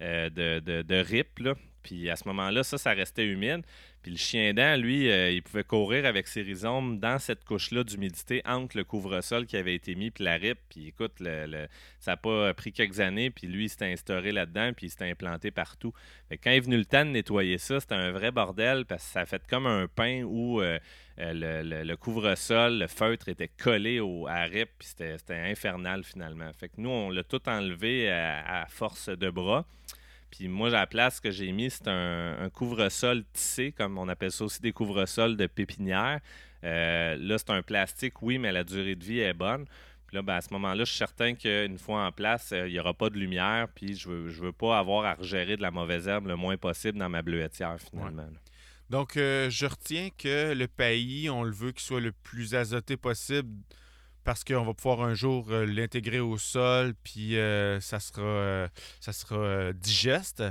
de, 0.00 0.82
de, 0.82 0.94
rip. 0.96 1.28
Puis 1.84 2.10
à 2.10 2.16
ce 2.16 2.26
moment-là, 2.26 2.64
ça, 2.64 2.76
ça 2.76 2.90
restait 2.90 3.24
humide. 3.24 3.62
Puis 4.04 4.12
le 4.12 4.18
chien 4.18 4.52
dent, 4.52 4.76
lui, 4.76 5.10
euh, 5.10 5.30
il 5.30 5.42
pouvait 5.42 5.64
courir 5.64 6.04
avec 6.04 6.28
ses 6.28 6.42
rhizomes 6.42 6.98
dans 6.98 7.18
cette 7.18 7.42
couche-là 7.42 7.84
d'humidité 7.84 8.42
entre 8.44 8.76
le 8.76 8.84
couvre-sol 8.84 9.46
qui 9.46 9.56
avait 9.56 9.74
été 9.74 9.94
mis 9.94 10.10
puis 10.10 10.24
la 10.24 10.34
rip. 10.34 10.58
Puis 10.68 10.88
écoute, 10.88 11.12
ça 12.00 12.10
n'a 12.10 12.16
pas 12.18 12.52
pris 12.52 12.70
quelques 12.70 13.00
années, 13.00 13.30
puis 13.30 13.46
lui, 13.46 13.64
il 13.64 13.68
s'est 13.70 13.90
instauré 13.90 14.30
là-dedans, 14.30 14.74
puis 14.76 14.88
il 14.88 14.90
s'est 14.90 15.10
implanté 15.10 15.50
partout. 15.50 15.94
Mais 16.28 16.36
quand 16.36 16.50
est 16.50 16.60
venu 16.60 16.76
le 16.76 16.84
temps 16.84 17.06
de 17.06 17.12
nettoyer 17.12 17.56
ça, 17.56 17.80
c'était 17.80 17.94
un 17.94 18.10
vrai 18.10 18.30
bordel 18.30 18.84
parce 18.84 19.06
que 19.06 19.10
ça 19.10 19.20
a 19.20 19.24
fait 19.24 19.40
comme 19.48 19.66
un 19.66 19.88
pain 19.88 20.22
où 20.22 20.60
euh, 20.60 20.78
euh, 21.20 21.82
le, 21.82 21.96
couvre-sol, 21.96 22.80
le 22.80 22.86
feutre 22.88 23.30
était 23.30 23.48
collé 23.48 24.00
au, 24.00 24.26
à 24.26 24.40
la 24.40 24.44
rip, 24.44 24.68
puis 24.78 24.88
c'était 24.88 25.34
infernal 25.34 26.04
finalement. 26.04 26.52
Fait 26.52 26.68
que 26.68 26.74
nous, 26.76 26.90
on 26.90 27.08
l'a 27.08 27.24
tout 27.24 27.48
enlevé 27.48 28.10
à 28.10 28.66
force 28.68 29.08
de 29.08 29.30
bras. 29.30 29.64
Puis 30.36 30.48
moi, 30.48 30.68
la 30.68 30.86
place 30.86 31.20
que 31.20 31.30
j'ai 31.30 31.52
mis, 31.52 31.70
c'est 31.70 31.86
un, 31.86 32.48
couvre-sol 32.52 33.24
tissé, 33.32 33.72
comme 33.72 33.98
on 33.98 34.08
appelle 34.08 34.32
ça 34.32 34.44
aussi 34.44 34.60
des 34.60 34.72
couvre-sols 34.72 35.36
de 35.36 35.46
pépinière. 35.46 36.20
Euh, 36.64 37.16
là, 37.16 37.38
c'est 37.38 37.50
un 37.50 37.62
plastique, 37.62 38.20
oui, 38.22 38.38
mais 38.38 38.50
la 38.50 38.64
durée 38.64 38.96
de 38.96 39.04
vie 39.04 39.20
est 39.20 39.34
bonne. 39.34 39.66
Puis 40.06 40.16
là, 40.16 40.22
ben, 40.22 40.34
à 40.34 40.40
ce 40.40 40.52
moment-là, 40.54 40.84
je 40.84 40.90
suis 40.90 40.98
certain 40.98 41.34
qu'une 41.34 41.78
fois 41.78 42.04
en 42.06 42.10
place, 42.10 42.50
euh, 42.52 42.66
il 42.66 42.72
n'y 42.72 42.80
aura 42.80 42.94
pas 42.94 43.10
de 43.10 43.18
lumière, 43.18 43.68
puis 43.74 43.94
je 43.94 44.08
veux, 44.08 44.28
je 44.30 44.42
veux 44.42 44.52
pas 44.52 44.78
avoir 44.78 45.04
à 45.04 45.14
regérer 45.14 45.56
de 45.56 45.62
la 45.62 45.70
mauvaise 45.70 46.08
herbe 46.08 46.26
le 46.26 46.36
moins 46.36 46.56
possible 46.56 46.98
dans 46.98 47.08
ma 47.08 47.22
bleuetière, 47.22 47.76
finalement. 47.78 48.26
Donc, 48.90 49.16
euh, 49.16 49.48
je 49.50 49.66
retiens 49.66 50.08
que 50.16 50.52
le 50.52 50.66
pays, 50.66 51.30
on 51.30 51.44
le 51.44 51.52
veut 51.52 51.70
qu'il 51.70 51.82
soit 51.82 52.00
le 52.00 52.12
plus 52.12 52.54
azoté 52.54 52.96
possible 52.96 53.50
parce 54.24 54.42
qu'on 54.42 54.64
va 54.64 54.74
pouvoir 54.74 55.02
un 55.02 55.14
jour 55.14 55.46
euh, 55.50 55.66
l'intégrer 55.66 56.20
au 56.20 56.38
sol, 56.38 56.94
puis 57.04 57.36
euh, 57.36 57.80
ça 57.80 58.00
sera, 58.00 58.22
euh, 58.22 58.68
ça 59.00 59.12
sera 59.12 59.72
digeste. 59.72 60.42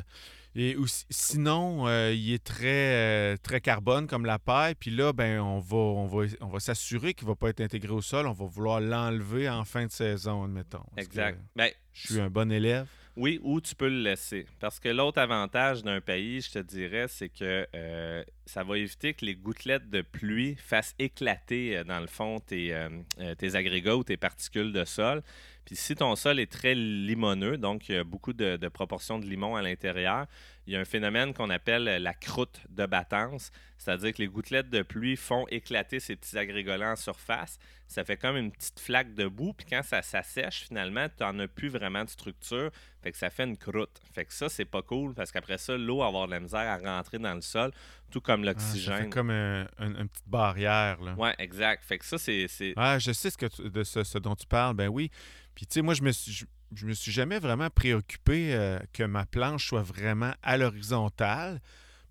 Et 0.56 0.78
sinon, 1.10 1.88
il 2.12 2.32
est 2.32 2.44
très, 2.44 3.36
très 3.40 3.60
carbone 3.60 4.06
comme 4.06 4.28
la 4.28 4.38
paille. 4.38 4.76
Puis 4.76 4.92
là, 4.92 5.12
ben, 5.12 5.40
on 5.40 5.60
va, 5.60 5.78
on 5.78 6.06
va, 6.06 6.28
on 6.42 6.48
va 6.48 6.60
s'assurer 6.60 7.16
qu'il 7.16 7.26
ne 7.26 7.32
va 7.32 7.36
pas 7.36 7.50
être 7.50 7.62
intégré 7.62 7.92
au 7.92 8.04
sol. 8.04 8.28
On 8.28 8.34
va 8.34 8.46
vouloir 8.46 8.80
l'enlever 8.80 9.50
en 9.50 9.66
fin 9.66 9.88
de 9.88 9.92
saison, 9.92 10.44
admettons. 10.44 10.86
Exact. 10.96 11.40
Ben, 11.56 11.72
je 11.92 12.06
suis 12.06 12.22
un 12.22 12.30
bon 12.30 12.52
élève. 12.52 12.86
Oui, 13.16 13.40
ou 13.44 13.62
tu 13.62 13.76
peux 13.76 13.90
le 13.90 14.02
laisser. 14.02 14.48
Parce 14.60 14.80
que 14.80 14.90
l'autre 14.90 15.20
avantage 15.20 15.84
d'un 15.84 16.02
pays, 16.02 16.42
je 16.42 16.52
te 16.54 16.60
dirais, 16.60 17.06
c'est 17.08 17.30
que 17.30 17.68
euh, 17.76 18.24
ça 18.48 18.64
va 18.64 18.76
éviter 18.80 19.14
que 19.14 19.24
les 19.24 19.36
gouttelettes 19.36 19.88
de 19.92 20.02
pluie 20.02 20.56
fassent 20.56 20.96
éclater, 20.98 21.78
euh, 21.78 21.84
dans 21.84 22.00
le 22.00 22.08
fond, 22.08 22.40
tes, 22.40 22.74
euh, 22.74 22.90
tes, 23.38 23.54
agrégats 23.54 23.96
ou 23.98 24.04
tes 24.04 24.18
particules 24.18 24.74
de 24.74 24.84
sol. 24.84 25.22
Puis 25.66 25.76
si 25.76 25.96
ton 25.96 26.16
sol 26.16 26.40
est 26.40 26.52
très 26.52 26.76
limoneux, 26.76 27.58
donc 27.58 27.88
il 27.88 27.96
y 27.96 27.98
a 27.98 28.04
beaucoup 28.04 28.34
de, 28.34 28.68
proportions 28.68 29.20
de 29.20 29.26
limon 29.26 29.56
à 29.56 29.62
l'intérieur, 29.62 30.28
il 30.68 30.74
y 30.74 30.76
a 30.76 30.80
un 30.80 30.86
phénomène 30.86 31.34
qu'on 31.34 31.50
appelle 31.50 31.84
la 31.84 32.14
croûte 32.14 32.62
de 32.70 32.86
battance, 32.86 33.52
c'est-à-dire 33.78 34.14
que 34.14 34.22
les 34.22 34.28
gouttelettes 34.28 34.70
de 34.70 34.82
pluie 34.82 35.16
font 35.16 35.46
éclater 35.50 36.00
ces 36.00 36.16
petits 36.16 36.38
agrégolants 36.38 36.94
en 36.94 36.96
surface. 36.96 37.60
Ça 37.88 38.04
fait 38.04 38.18
comme 38.18 38.38
une 38.38 38.52
petite 38.52 38.80
flaque 38.80 39.14
de 39.14 39.28
boue, 39.28 39.54
puis 39.54 39.66
quand 39.70 39.84
ça 39.84 40.02
s'assèche, 40.02 40.64
finalement, 40.68 41.08
tu 41.10 41.24
n'en 41.24 41.38
as 41.40 41.48
plus 41.48 41.70
vraiment 41.70 42.04
de 42.04 42.10
structure, 42.10 42.72
fait 43.02 43.12
que 43.12 43.18
ça 43.18 43.30
fait 43.30 43.44
une 43.44 43.58
croûte. 43.58 44.00
Fait 44.14 44.26
que 44.26 44.34
ça, 44.34 44.50
c'est 44.50 44.66
pas 44.66 44.82
cool, 44.82 45.14
parce 45.14 45.32
qu'après 45.32 45.58
ça, 45.58 45.78
l'eau 45.78 46.00
va 46.00 46.08
avoir 46.08 46.28
de 46.28 46.32
la 46.32 46.40
misère 46.40 46.60
à 46.60 46.78
rentrer 46.78 47.20
dans 47.20 47.36
le 47.36 47.42
sol, 47.42 47.72
tout 48.14 48.22
comme 48.22 48.44
Ah, 48.44 48.46
l'oxygène. 48.46 48.98
fait 48.98 49.10
comme 49.10 49.30
un- 49.32 49.64
un- 49.80 49.96
une 50.02 50.08
petite 50.08 50.28
barrière. 50.30 51.02
Là. 51.02 51.16
Ouais, 51.16 51.34
exact. 51.40 51.84
Fait 51.84 51.98
que 51.98 52.06
ça, 52.06 52.18
c'est. 52.18 52.48
c'est- 52.48 52.74
Ah, 52.78 53.00
je 53.00 53.12
sais 53.12 53.30
ce 53.32 53.38
que 53.38 53.48
tu- 53.48 53.70
de 53.70 53.84
ce, 53.84 54.04
ce 54.04 54.18
dont 54.20 54.36
tu 54.36 54.46
parles, 54.46 54.76
ben 54.76 54.88
oui. 54.88 55.10
Puis 55.56 55.66
tu 55.66 55.74
sais, 55.74 55.82
moi, 55.82 55.94
je 55.96 56.04
me 56.04 56.12
suis, 56.12 56.32
je, 56.32 56.46
je 56.76 56.86
me 56.86 56.94
suis 56.94 57.12
jamais 57.12 57.40
vraiment 57.40 57.70
préoccupé 57.70 58.54
euh, 58.54 58.80
que 58.94 59.04
ma 59.04 59.26
planche 59.26 59.68
soit 59.68 59.82
vraiment 59.84 60.34
à 60.44 60.58
l'horizontale 60.58 61.60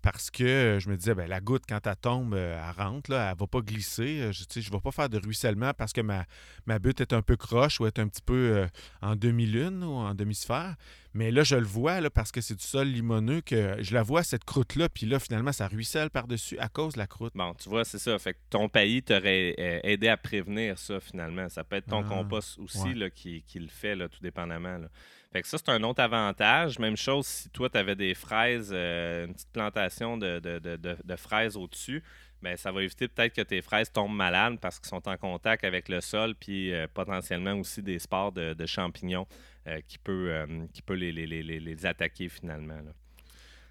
parce 0.03 0.29
que 0.29 0.43
euh, 0.43 0.79
je 0.79 0.89
me 0.89 0.97
disais, 0.97 1.15
ben, 1.15 1.27
la 1.27 1.39
goutte, 1.41 1.63
quand 1.67 1.87
elle 1.87 1.95
tombe, 1.95 2.35
euh, 2.35 2.61
elle 2.69 2.83
rentre, 2.83 3.09
là, 3.09 3.31
elle 3.31 3.37
va 3.39 3.47
pas 3.47 3.61
glisser. 3.61 4.19
Euh, 4.21 4.31
Je, 4.31 4.43
je 4.61 4.69
vais 4.69 4.79
pas 4.79 4.91
faire 4.91 5.09
de 5.09 5.17
ruissellement 5.17 5.71
parce 5.75 5.93
que 5.93 6.01
ma, 6.01 6.25
ma 6.67 6.77
butte 6.77 7.01
est 7.01 7.13
un 7.13 7.21
peu 7.23 7.35
croche 7.37 7.79
ou 7.79 7.87
est 7.87 7.97
un 7.97 8.07
petit 8.07 8.21
peu 8.21 8.33
euh, 8.57 8.67
en 9.01 9.15
demi-lune 9.15 9.83
ou 9.83 9.93
en 9.93 10.13
demi-sphère. 10.13 10.75
Mais 11.15 11.31
là, 11.31 11.43
je 11.43 11.55
le 11.55 11.65
vois 11.65 12.01
là, 12.01 12.09
parce 12.09 12.31
que 12.31 12.41
c'est 12.41 12.55
du 12.55 12.63
sol 12.63 12.87
limoneux 12.87 13.41
que 13.41 13.77
je 13.81 13.93
la 13.93 14.01
vois, 14.03 14.23
cette 14.23 14.43
croûte-là, 14.45 14.89
puis 14.89 15.05
là, 15.05 15.19
finalement, 15.19 15.51
ça 15.51 15.67
ruisselle 15.67 16.09
par-dessus 16.09 16.57
à 16.59 16.69
cause 16.69 16.93
de 16.93 16.99
la 16.99 17.07
croûte. 17.07 17.33
Bon, 17.35 17.53
tu 17.53 17.69
vois, 17.69 17.85
c'est 17.85 17.99
ça. 17.99 18.17
Fait 18.19 18.33
que 18.33 18.39
ton 18.49 18.67
pays 18.67 19.03
t'aurait 19.03 19.53
aidé 19.83 20.07
à 20.09 20.17
prévenir 20.17 20.77
ça, 20.79 20.99
finalement. 20.99 21.47
Ça 21.49 21.63
peut 21.63 21.75
être 21.77 21.85
ton 21.85 22.03
Ah, 22.03 22.09
compost 22.09 22.57
aussi 22.59 22.79
ouais. 22.79 22.93
là, 22.95 23.09
qui, 23.11 23.43
qui 23.43 23.59
le 23.59 23.67
fait, 23.69 23.95
là, 23.95 24.09
tout 24.09 24.21
dépendamment. 24.21 24.79
là. 24.79 24.87
Fait 25.33 25.41
que 25.41 25.47
ça, 25.47 25.57
c'est 25.57 25.69
un 25.69 25.81
autre 25.83 26.01
avantage. 26.01 26.77
Même 26.79 26.95
chose 26.95 27.25
si 27.25 27.49
toi, 27.49 27.69
tu 27.69 27.77
avais 27.77 27.95
des 27.95 28.13
fraises, 28.13 28.69
euh, 28.71 29.25
une 29.25 29.33
petite 29.33 29.51
plantation 29.51 30.15
de, 30.17 30.39
de- 30.39 30.59
de- 30.59 30.75
de- 30.77 30.97
de 31.03 31.15
fraises 31.15 31.57
au-dessus, 31.57 32.03
ben, 32.41 32.55
ça 32.55 32.71
va 32.71 32.83
éviter 32.83 33.07
peut-être 33.07 33.33
que 33.33 33.41
tes 33.41 33.61
fraises 33.61 33.91
tombent 33.91 34.15
malades 34.15 34.59
parce 34.61 34.79
qu'ils 34.79 34.89
sont 34.89 35.07
en 35.09 35.17
contact 35.17 35.63
avec 35.63 35.89
le 35.89 36.01
sol, 36.01 36.35
puis 36.35 36.71
euh, 36.73 36.87
potentiellement 36.93 37.53
aussi 37.53 37.81
des 37.81 37.97
spores 37.99 38.31
de, 38.31 38.65
champignons 38.65 39.25
euh, 39.67 39.79
qui 39.87 39.97
peut, 39.97 40.45
qui 40.73 40.81
peut 40.81 40.93
les, 40.93 41.11
les- 41.11 41.25
les- 41.25 41.41
les- 41.43 41.59
les 41.59 41.85
attaquer 41.85 42.29
finalement. 42.29 42.75
là. 42.75 42.91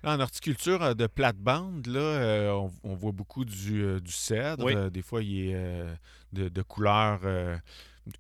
En 0.05 0.18
horticulture 0.18 0.96
de 0.96 1.07
plate-bande, 1.07 1.87
là, 1.87 2.01
euh, 2.01 2.51
on, 2.51 2.72
on 2.83 2.94
voit 2.96 3.12
beaucoup 3.12 3.44
du, 3.44 3.85
euh, 3.85 4.01
du 4.01 4.11
cèdre. 4.11 4.64
Oui. 4.64 4.90
Des 4.90 5.03
fois, 5.03 5.22
il 5.22 5.51
est 5.51 5.55
euh, 5.55 5.94
de, 6.33 6.48
de 6.48 6.62
couleurs, 6.62 7.20
euh, 7.25 7.57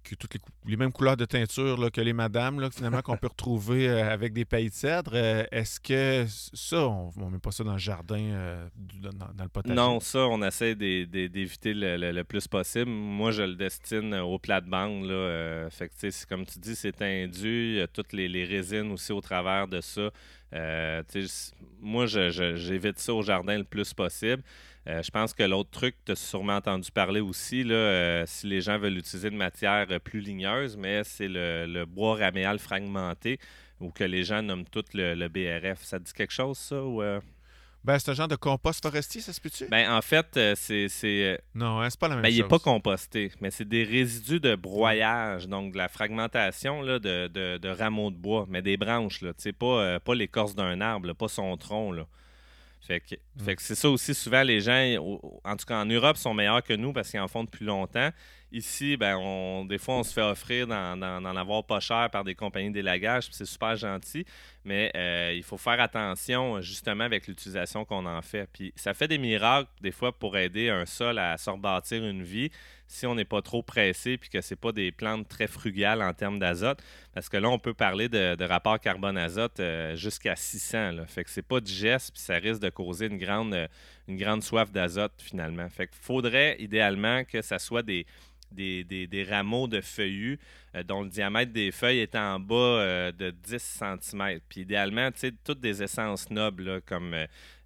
que 0.04 0.14
toutes 0.14 0.36
les, 0.64 0.76
mêmes 0.76 0.92
couleurs 0.92 1.16
de 1.16 1.24
teinture 1.24 1.90
que 1.90 2.00
les 2.00 2.12
madames, 2.12 2.70
finalement, 2.70 3.02
qu'on 3.02 3.16
peut 3.16 3.26
retrouver 3.26 3.88
euh, 3.88 4.12
avec 4.12 4.32
des 4.32 4.44
pailles 4.44 4.70
de 4.70 4.74
cèdre. 4.74 5.12
Euh, 5.14 5.44
Est-ce 5.50 5.80
que 5.80 6.24
ça, 6.28 6.86
on 6.86 7.12
ne 7.16 7.30
met 7.30 7.38
pas 7.38 7.50
ça 7.50 7.64
dans 7.64 7.72
le 7.72 7.78
jardin, 7.78 8.20
euh, 8.20 8.68
dans, 8.76 9.26
le 9.42 9.48
potager? 9.48 9.74
Non, 9.74 9.98
ça, 10.00 10.20
on 10.20 10.42
essaie 10.42 10.74
d'é- 10.74 11.06
d'é- 11.06 11.28
d'éviter 11.28 11.72
le, 11.74 12.22
plus 12.22 12.46
possible. 12.46 12.90
Moi, 12.90 13.32
je 13.32 13.42
le 13.42 13.54
destine 13.54 14.14
au 14.14 14.38
plate-bande. 14.38 15.08
Comme 16.28 16.46
tu 16.46 16.58
dis, 16.60 16.76
c'est 16.76 16.92
tendu. 16.92 17.72
Il 17.72 17.78
y 17.78 17.80
a 17.80 17.88
toutes 17.88 18.12
les, 18.12 18.44
résines 18.44 18.92
aussi 18.92 19.12
au 19.12 19.20
travers 19.20 19.66
de 19.66 19.80
ça. 19.80 20.10
Moi, 21.80 22.06
j'évite 22.06 22.98
ça 22.98 23.14
au 23.14 23.22
jardin 23.22 23.58
le 23.58 23.64
plus 23.64 23.92
possible. 23.92 24.42
Euh, 24.88 25.00
je 25.02 25.10
pense 25.12 25.32
que 25.32 25.44
l'autre 25.44 25.70
truc, 25.70 25.94
tu 26.04 26.12
as 26.12 26.16
sûrement 26.16 26.56
entendu 26.56 26.90
parler 26.90 27.20
aussi, 27.20 27.62
là, 27.62 27.74
euh, 27.74 28.24
si 28.26 28.48
les 28.48 28.60
gens 28.60 28.78
veulent 28.78 28.98
utiliser 28.98 29.28
une 29.28 29.36
matière 29.36 29.86
euh, 29.90 29.98
plus 30.00 30.20
ligneuse, 30.20 30.76
mais 30.76 31.04
c'est 31.04 31.28
le, 31.28 31.66
le 31.66 31.86
bois 31.86 32.16
raméal 32.16 32.58
fragmenté 32.58 33.38
ou 33.80 33.90
que 33.90 34.02
les 34.04 34.24
gens 34.24 34.42
nomment 34.42 34.64
tout 34.64 34.84
le, 34.92 35.14
le 35.14 35.28
BRF. 35.28 35.82
Ça 35.82 36.00
te 36.00 36.04
dit 36.04 36.12
quelque 36.12 36.32
chose, 36.32 36.58
ça? 36.58 36.82
Ou, 36.82 37.00
euh? 37.00 37.20
Ben, 37.84 37.98
c'est 37.98 38.10
un 38.12 38.14
genre 38.14 38.28
de 38.28 38.36
compost 38.36 38.80
forestier, 38.82 39.20
ça 39.20 39.32
se 39.32 39.40
peut-tu? 39.40 39.66
Ben, 39.66 39.90
en 39.92 40.00
fait, 40.02 40.38
c'est... 40.56 40.88
c'est, 40.88 41.40
non, 41.54 41.80
hein, 41.80 41.90
c'est 41.90 41.98
pas 41.98 42.06
la 42.08 42.14
même 42.14 42.22
ben, 42.22 42.28
il 42.28 42.34
chose. 42.34 42.42
n'est 42.42 42.48
pas 42.48 42.58
composté, 42.60 43.32
mais 43.40 43.50
c'est 43.50 43.68
des 43.68 43.82
résidus 43.82 44.38
de 44.38 44.54
broyage, 44.54 45.48
donc 45.48 45.72
de 45.72 45.78
la 45.78 45.88
fragmentation 45.88 46.80
là, 46.82 46.98
de, 47.00 47.26
de- 47.26 47.58
de 47.58 47.68
rameaux 47.68 48.10
de 48.12 48.16
bois, 48.16 48.46
mais 48.48 48.62
des 48.62 48.76
branches, 48.76 49.20
là, 49.20 49.32
tu 49.34 49.42
sais, 49.42 49.52
pas, 49.52 49.80
euh, 49.80 49.98
pas 49.98 50.14
l'écorce 50.14 50.54
d'un 50.54 50.80
arbre, 50.80 51.08
là, 51.08 51.14
pas 51.14 51.26
son 51.28 51.56
tronc. 51.56 51.90
Là. 51.92 52.06
Fait 52.82 53.00
que, 53.00 53.14
c'est 53.58 53.76
ça 53.76 53.88
aussi, 53.88 54.12
souvent 54.12 54.42
les 54.42 54.60
gens, 54.60 54.96
en 55.44 55.56
tout 55.56 55.66
cas 55.66 55.80
en 55.80 55.86
Europe, 55.86 56.16
sont 56.16 56.34
meilleurs 56.34 56.64
que 56.64 56.72
nous 56.72 56.92
parce 56.92 57.10
qu'ils 57.10 57.20
en 57.20 57.28
font 57.28 57.44
depuis 57.44 57.64
longtemps. 57.64 58.10
Ici, 58.50 58.96
ben, 58.96 59.16
on, 59.16 59.64
des 59.64 59.78
fois, 59.78 59.94
on 59.94 60.02
se 60.02 60.12
fait 60.12 60.20
offrir 60.20 60.66
d'en, 60.66 61.24
avoir 61.36 61.64
pas 61.64 61.80
cher 61.80 62.10
par 62.10 62.24
des 62.24 62.34
compagnies 62.34 62.72
d'élagage, 62.72 63.26
puis 63.26 63.34
c'est 63.34 63.46
super 63.46 63.76
gentil, 63.76 64.26
mais 64.64 64.90
euh, 64.96 65.32
il 65.34 65.42
faut 65.42 65.56
faire 65.56 65.80
attention 65.80 66.60
justement 66.60 67.04
avec 67.04 67.28
l'utilisation 67.28 67.84
qu'on 67.84 68.04
en 68.04 68.20
fait. 68.20 68.48
Puis 68.52 68.72
ça 68.76 68.94
fait 68.94 69.08
des 69.08 69.18
miracles, 69.18 69.70
des 69.80 69.92
fois, 69.92 70.12
pour 70.12 70.36
aider 70.36 70.68
un 70.68 70.84
sol 70.84 71.18
à 71.18 71.38
se 71.38 71.48
rebâtir 71.48 72.04
une 72.04 72.22
vie 72.22 72.50
si 72.92 73.06
on 73.06 73.14
n'est 73.14 73.24
pas 73.24 73.40
trop 73.40 73.62
pressé 73.62 74.18
puis 74.18 74.28
que 74.28 74.40
c'est 74.42 74.56
pas 74.56 74.70
des 74.70 74.92
plantes 74.92 75.26
très 75.26 75.46
frugales 75.46 76.02
en 76.02 76.12
termes 76.12 76.38
d'azote. 76.38 76.82
Parce 77.14 77.28
que 77.28 77.38
là, 77.38 77.48
on 77.48 77.58
peut 77.58 77.72
parler 77.72 78.08
de, 78.08 78.44
rapport 78.44 78.78
carbone-azote 78.78 79.60
euh, 79.60 79.96
jusqu'à 79.96 80.36
600. 80.36 80.92
Là. 80.92 81.06
Fait 81.06 81.24
que 81.24 81.30
c'est 81.30 81.42
pas 81.42 81.60
digeste 81.60 82.12
puis 82.12 82.22
ça 82.22 82.34
risque 82.34 82.60
de 82.60 82.68
causer 82.68 83.06
une 83.06 83.16
grande, 83.16 83.54
euh, 83.54 83.66
une 84.08 84.18
grande 84.18 84.42
soif 84.42 84.70
d'azote 84.70 85.14
finalement. 85.18 85.68
Fait 85.70 85.88
faudrait 85.92 86.56
idéalement 86.58 87.24
que 87.24 87.40
ça 87.40 87.58
soit 87.58 87.82
des, 87.82 88.04
des, 88.52 88.84
des- 88.84 89.06
des 89.06 89.24
rameaux 89.24 89.66
de 89.66 89.80
feuillus 89.80 90.38
euh, 90.74 90.82
dont 90.82 91.02
le 91.02 91.08
diamètre 91.08 91.52
des 91.52 91.70
feuilles 91.72 91.98
est 92.00 92.14
en 92.14 92.38
bas 92.40 92.54
euh, 92.54 93.12
de 93.12 93.30
10 93.30 93.58
cm. 93.58 94.40
Puis 94.48 94.60
idéalement, 94.62 95.10
tu 95.10 95.18
sais, 95.20 95.32
toutes 95.44 95.60
des 95.60 95.82
essences 95.82 96.30
nobles 96.30 96.80
comme 96.82 97.14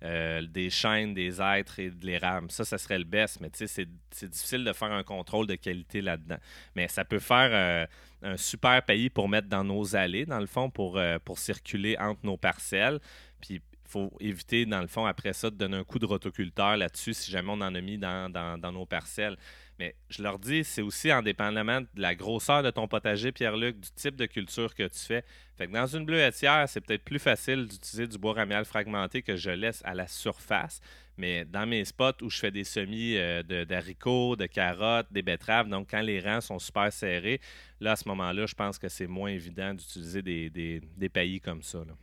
euh, 0.02 0.42
des 0.46 0.70
chênes, 0.70 1.14
des 1.14 1.40
êtres 1.40 1.78
et 1.78 1.90
de 1.90 2.04
l'érable. 2.06 2.50
Ça, 2.50 2.64
ça 2.64 2.78
serait 2.78 2.98
le 2.98 3.04
best, 3.04 3.40
mais 3.40 3.50
tu 3.50 3.66
sais, 3.66 3.86
c'est- 4.12 4.26
difficile 4.28 4.64
de 4.64 4.72
faire 4.72 4.92
un 4.92 5.02
contrôle 5.02 5.46
de 5.46 5.54
qualité 5.56 6.00
là-dedans. 6.00 6.38
Mais 6.74 6.88
ça 6.88 7.04
peut 7.04 7.18
faire 7.18 7.86
un 8.22 8.36
super 8.38 8.82
pays 8.82 9.10
pour 9.10 9.28
mettre 9.28 9.48
dans 9.48 9.62
nos 9.64 9.94
allées, 9.94 10.24
dans 10.26 10.40
le 10.40 10.46
fond, 10.46 10.70
pour, 10.70 10.98
pour 11.24 11.38
circuler 11.38 11.96
entre 11.98 12.20
nos 12.24 12.36
parcelles. 12.38 12.98
Puis 13.40 13.54
il 13.56 13.90
faut 13.90 14.10
éviter, 14.20 14.64
dans 14.66 14.80
le 14.80 14.86
fond, 14.88 15.04
après 15.06 15.32
ça, 15.32 15.50
de 15.50 15.54
donner 15.56 15.76
un 15.76 15.84
coup 15.84 15.98
de 15.98 16.06
rotoculteur 16.06 16.76
là-dessus 16.76 17.14
si 17.14 17.30
jamais 17.30 17.50
on 17.50 17.60
en 17.60 17.74
a 17.74 17.80
mis 17.80 17.98
dans, 17.98 18.32
dans- 18.32 18.58
dans 18.58 18.72
nos 18.72 18.86
parcelles. 18.86 19.36
Mais 19.78 19.94
je 20.08 20.22
leur 20.22 20.38
dis, 20.38 20.64
c'est 20.64 20.80
aussi 20.82 21.10
indépendamment 21.10 21.82
de 21.82 21.86
la 21.96 22.14
grosseur 22.14 22.62
de 22.62 22.70
ton 22.70 22.88
potager, 22.88 23.30
Pierre-Luc, 23.30 23.78
du 23.78 23.90
type 23.90 24.16
de 24.16 24.24
culture 24.26 24.74
que 24.74 24.84
tu 24.84 24.98
fais. 25.00 25.22
Fait 25.58 25.66
que 25.66 25.72
dans 25.72 25.86
une 25.86 26.06
bleuetière, 26.06 26.66
c'est 26.68 26.80
peut-être 26.80 27.04
plus 27.04 27.18
facile 27.18 27.66
d'utiliser 27.66 28.06
du 28.06 28.16
bois 28.16 28.32
raméal 28.34 28.64
fragmenté 28.64 29.20
que 29.22 29.36
je 29.36 29.50
laisse 29.50 29.82
à 29.84 29.94
la 29.94 30.06
surface. 30.06 30.80
Mais 31.18 31.44
dans 31.44 31.66
mes 31.66 31.84
spots 31.84 32.22
où 32.22 32.30
je 32.30 32.38
fais 32.38 32.50
des 32.50 32.64
semis 32.64 33.16
euh, 33.16 33.42
de- 33.42 33.64
d'haricots, 33.64 34.36
de, 34.36 34.46
carottes, 34.46 35.06
des 35.10 35.22
betteraves, 35.22 35.68
donc 35.68 35.88
quand 35.90 36.02
les 36.02 36.20
rangs 36.20 36.40
sont 36.42 36.58
super 36.58 36.92
serrés, 36.92 37.40
là, 37.80 37.92
à 37.92 37.96
ce 37.96 38.08
moment-là, 38.08 38.46
je 38.46 38.54
pense 38.54 38.78
que 38.78 38.88
c'est 38.88 39.06
moins 39.06 39.30
évident 39.30 39.72
d'utiliser 39.74 40.22
des, 40.22 40.50
des, 40.50 40.80
des 40.96 41.08
paillis 41.08 41.40
comme 41.40 41.62
ça. 41.62 41.78
là. 41.78 41.94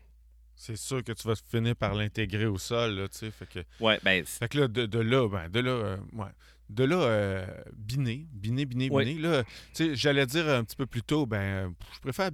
C'est 0.55 0.77
sûr 0.77 1.03
que 1.03 1.11
tu 1.11 1.27
vas 1.27 1.33
finir 1.35 1.75
par 1.75 1.93
l'intégrer 1.95 2.45
au 2.45 2.57
sol, 2.57 2.91
là, 2.95 3.07
tu 3.07 3.17
sais. 3.17 3.31
Fait 3.31 3.47
que, 3.47 3.59
Ouais, 3.79 3.99
ben, 4.03 4.23
fait 4.25 4.47
que 4.47 4.59
là, 4.59 4.67
de, 4.67 4.85
de 4.85 4.99
là, 4.99 5.27
ben, 5.27 5.49
de 5.49 5.59
là, 5.59 5.71
euh, 5.71 5.97
ouais. 6.13 6.27
De 6.69 6.85
là, 6.85 6.95
euh, 6.95 7.45
biner, 7.75 8.25
biner, 8.31 8.65
biner, 8.65 8.89
Oui. 8.89 9.03
j'allais 9.93 10.25
dire 10.25 10.47
un 10.49 10.63
petit 10.63 10.75
peu 10.75 10.85
plus 10.85 11.03
tôt, 11.03 11.25
ben, 11.25 11.73
je 11.93 11.99
préfère 11.99 12.31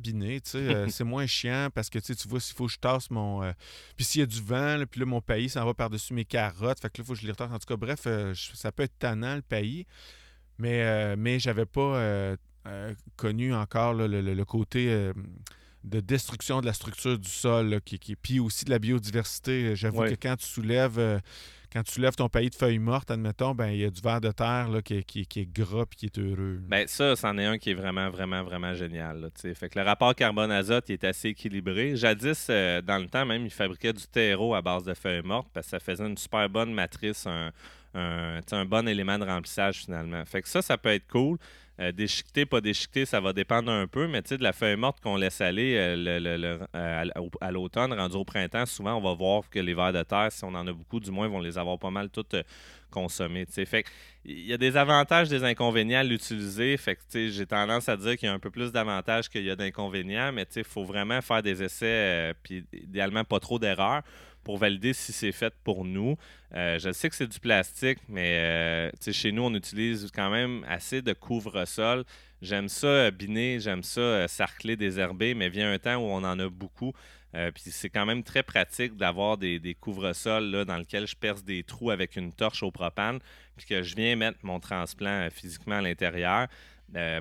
sais, 0.49 0.57
euh, 0.59 0.87
c'est 0.89 1.03
moins 1.03 1.25
chiant 1.27 1.67
parce 1.73 1.89
que, 1.89 1.99
tu 1.99 2.13
vois, 2.27 2.39
s'il 2.39 2.55
faut 2.55 2.67
que 2.67 2.71
je 2.71 2.77
tasse 2.77 3.09
mon... 3.11 3.43
euh, 3.43 3.51
puis 3.97 4.05
s'il 4.05 4.21
y 4.21 4.23
a 4.23 4.27
du 4.27 4.41
vent, 4.41 4.77
là, 4.77 4.85
puis 4.85 4.99
là, 4.99 5.05
mon 5.07 5.19
pays 5.19 5.49
s'en 5.49 5.65
va 5.65 5.73
par-dessus 5.73 6.13
mes 6.13 6.25
carottes, 6.25 6.79
fait 6.79 6.89
que 6.89 6.99
là, 6.99 7.03
il 7.03 7.05
faut 7.05 7.13
que 7.13 7.19
je 7.19 7.25
les 7.25 7.31
retasse. 7.31 7.51
En 7.51 7.59
tout 7.59 7.65
cas, 7.67 7.75
bref, 7.75 8.01
euh, 8.05 8.33
je- 8.33 8.55
ça 8.55 8.71
peut 8.71 8.83
être 8.83 8.97
tannant, 8.99 9.35
le 9.35 9.41
pays, 9.41 9.85
mais, 10.57 11.15
mais 11.17 11.39
j'avais 11.39 11.65
pas 11.65 12.35
connu 13.17 13.53
encore 13.53 13.93
là, 13.93 14.07
le, 14.07 14.21
le- 14.21 14.33
le 14.35 14.45
côté... 14.45 15.11
de 15.85 16.01
destruction 16.01 16.59
de 16.59 16.65
la 16.65 16.73
structure 16.73 17.17
du 17.17 17.29
sol, 17.29 17.69
là, 17.69 17.79
qui, 17.79 17.97
qui, 17.99 18.15
puis 18.17 18.41
aussi 18.41 18.65
de 18.65 18.69
la 18.69 18.79
biodiversité. 18.79 19.77
J'avoue 19.77 20.01
Oui. 20.01 20.09
que 20.09 20.15
quand 20.21 20.35
tu 20.35 20.45
soulèves 20.45 20.99
quand 21.71 21.83
tu 21.83 22.01
lèves 22.01 22.15
ton 22.15 22.29
pays 22.29 22.49
de 22.49 22.55
feuilles 22.55 22.79
mortes, 22.79 23.11
admettons, 23.11 23.53
ben 23.53 23.67
il 23.67 23.77
y 23.79 23.85
a 23.85 23.89
du 23.89 24.01
verre 24.01 24.21
de 24.21 24.31
terre 24.31 24.69
là, 24.69 24.81
qui, 24.81 24.95
est- 24.95 25.45
gras 25.53 25.85
puis 25.85 25.97
qui 25.97 26.05
est 26.07 26.17
heureux. 26.19 26.59
Ben 26.67 26.87
ça, 26.87 27.15
c'en 27.15 27.37
est 27.37 27.45
un 27.45 27.57
qui 27.57 27.71
est 27.71 27.73
vraiment, 27.75 28.09
vraiment, 28.09 28.43
vraiment 28.43 28.73
génial. 28.73 29.29
fait 29.35 29.69
que 29.69 29.77
le 29.79 29.85
rapport 29.85 30.15
carbone-azote 30.15 30.89
est 30.89 31.03
assez 31.03 31.29
équilibré. 31.29 31.95
Jadis, 31.95 32.47
euh, 32.49 32.81
dans 32.81 32.97
le 32.97 33.07
temps 33.07 33.25
même, 33.25 33.45
ils 33.45 33.51
fabriquaient 33.51 33.93
du 33.93 34.07
terreau 34.07 34.55
à 34.55 34.61
base 34.61 34.83
de 34.83 34.93
feuilles 34.93 35.21
mortes 35.23 35.49
parce 35.53 35.67
que 35.67 35.71
ça 35.71 35.79
faisait 35.79 36.05
une 36.07 36.17
super 36.17 36.49
bonne 36.49 36.73
matrice, 36.73 37.25
un, 37.93 38.39
un 38.51 38.65
bon 38.65 38.87
élément 38.87 39.17
de 39.17 39.25
remplissage 39.25 39.77
finalement. 39.85 40.23
Fait 40.25 40.41
que 40.41 40.49
ça, 40.49 40.61
ça 40.61 40.77
peut 40.77 40.89
être 40.89 41.07
cool. 41.07 41.37
Euh, 41.79 41.93
déchiqueté, 41.93 42.45
pas 42.45 42.59
déchiqueté, 42.59 43.05
ça 43.05 43.21
va 43.21 43.31
dépendre 43.31 43.71
un 43.71 43.87
peu, 43.87 44.05
mais 44.07 44.21
tu 44.21 44.29
sais, 44.29 44.37
de 44.37 44.43
la 44.43 44.51
feuille 44.51 44.75
morte 44.75 44.99
qu'on 44.99 45.15
laisse 45.15 45.39
aller 45.39 45.77
euh, 45.77 46.59
euh, 46.75 47.07
à 47.39 47.51
l'automne, 47.51 47.93
rendu 47.93 48.17
au 48.17 48.25
printemps, 48.25 48.65
souvent, 48.65 48.95
on 48.95 49.01
va 49.01 49.13
voir 49.13 49.49
que 49.49 49.59
les 49.59 49.73
vers 49.73 49.93
de 49.93 50.03
terre, 50.03 50.29
si 50.29 50.43
on 50.43 50.49
en 50.49 50.67
a 50.67 50.73
beaucoup, 50.73 50.99
du 50.99 51.09
moins, 51.09 51.29
vont 51.29 51.39
les 51.39 51.57
avoir 51.57 51.79
pas 51.79 51.89
mal 51.89 52.09
toutes 52.09 52.35
consommées. 52.91 53.45
Fait 53.45 53.85
il 54.25 54.45
y 54.45 54.51
a 54.51 54.57
des 54.57 54.75
avantages, 54.75 55.29
des 55.29 55.45
inconvénients 55.45 55.99
à 55.99 56.03
l'utiliser. 56.03 56.75
Fait 56.75 56.97
que 56.97 57.29
j'ai 57.29 57.45
tendance 57.45 57.87
à 57.87 57.95
dire 57.95 58.17
qu'il 58.17 58.27
y 58.27 58.29
a 58.29 58.33
un 58.33 58.39
peu 58.39 58.51
plus 58.51 58.73
d'avantages 58.73 59.29
qu'il 59.29 59.45
y 59.45 59.49
a 59.49 59.55
d'inconvénients, 59.55 60.33
mais 60.33 60.45
il 60.53 60.65
faut 60.65 60.83
vraiment 60.83 61.21
faire 61.21 61.41
des 61.41 61.63
essais, 61.63 62.33
puis 62.43 62.65
idéalement 62.73 63.23
pas 63.23 63.39
trop 63.39 63.57
d'erreurs 63.57 64.03
pour 64.49 64.57
valider 64.57 64.93
si 64.93 65.13
c'est 65.13 65.31
fait 65.31 65.53
pour 65.63 65.85
nous. 65.85 66.17
Euh, 66.55 66.79
je 66.79 66.91
sais 66.91 67.07
que 67.07 67.15
c'est 67.15 67.27
du 67.27 67.39
plastique, 67.39 67.99
mais 68.07 68.39
euh, 68.39 69.11
chez 69.11 69.31
nous, 69.31 69.43
on 69.43 69.53
utilise 69.53 70.09
quand 70.11 70.31
même 70.31 70.65
assez 70.67 71.03
de 71.03 71.13
couvre-sol. 71.13 72.03
J'aime 72.41 72.67
ça 72.67 72.87
euh, 72.87 73.11
biner, 73.11 73.59
j'aime 73.59 73.83
ça 73.83 74.27
sarcler, 74.27 74.75
désherber, 74.75 75.35
mais 75.35 75.49
vient 75.49 75.71
un 75.71 75.77
temps 75.77 75.97
où 75.97 76.07
on 76.07 76.23
en 76.23 76.39
a 76.39 76.49
beaucoup. 76.49 76.93
puis 77.31 77.69
c'est 77.69 77.91
quand 77.91 78.07
même 78.07 78.23
très 78.23 78.41
pratique 78.41 78.97
d'avoir 78.97 79.37
des, 79.37 79.59
des 79.59 79.75
couvre-sols 79.75 80.65
dans 80.65 80.77
lesquels 80.77 81.05
je 81.05 81.15
perce 81.15 81.43
des 81.43 81.61
trous 81.61 81.91
avec 81.91 82.15
une 82.15 82.33
torche 82.33 82.63
au 82.63 82.71
propane, 82.71 83.19
puis 83.55 83.67
que 83.67 83.83
je 83.83 83.95
viens 83.95 84.15
mettre 84.15 84.39
mon 84.41 84.59
transplant 84.59 85.29
physiquement 85.29 85.75
à 85.75 85.81
l'intérieur. 85.81 86.47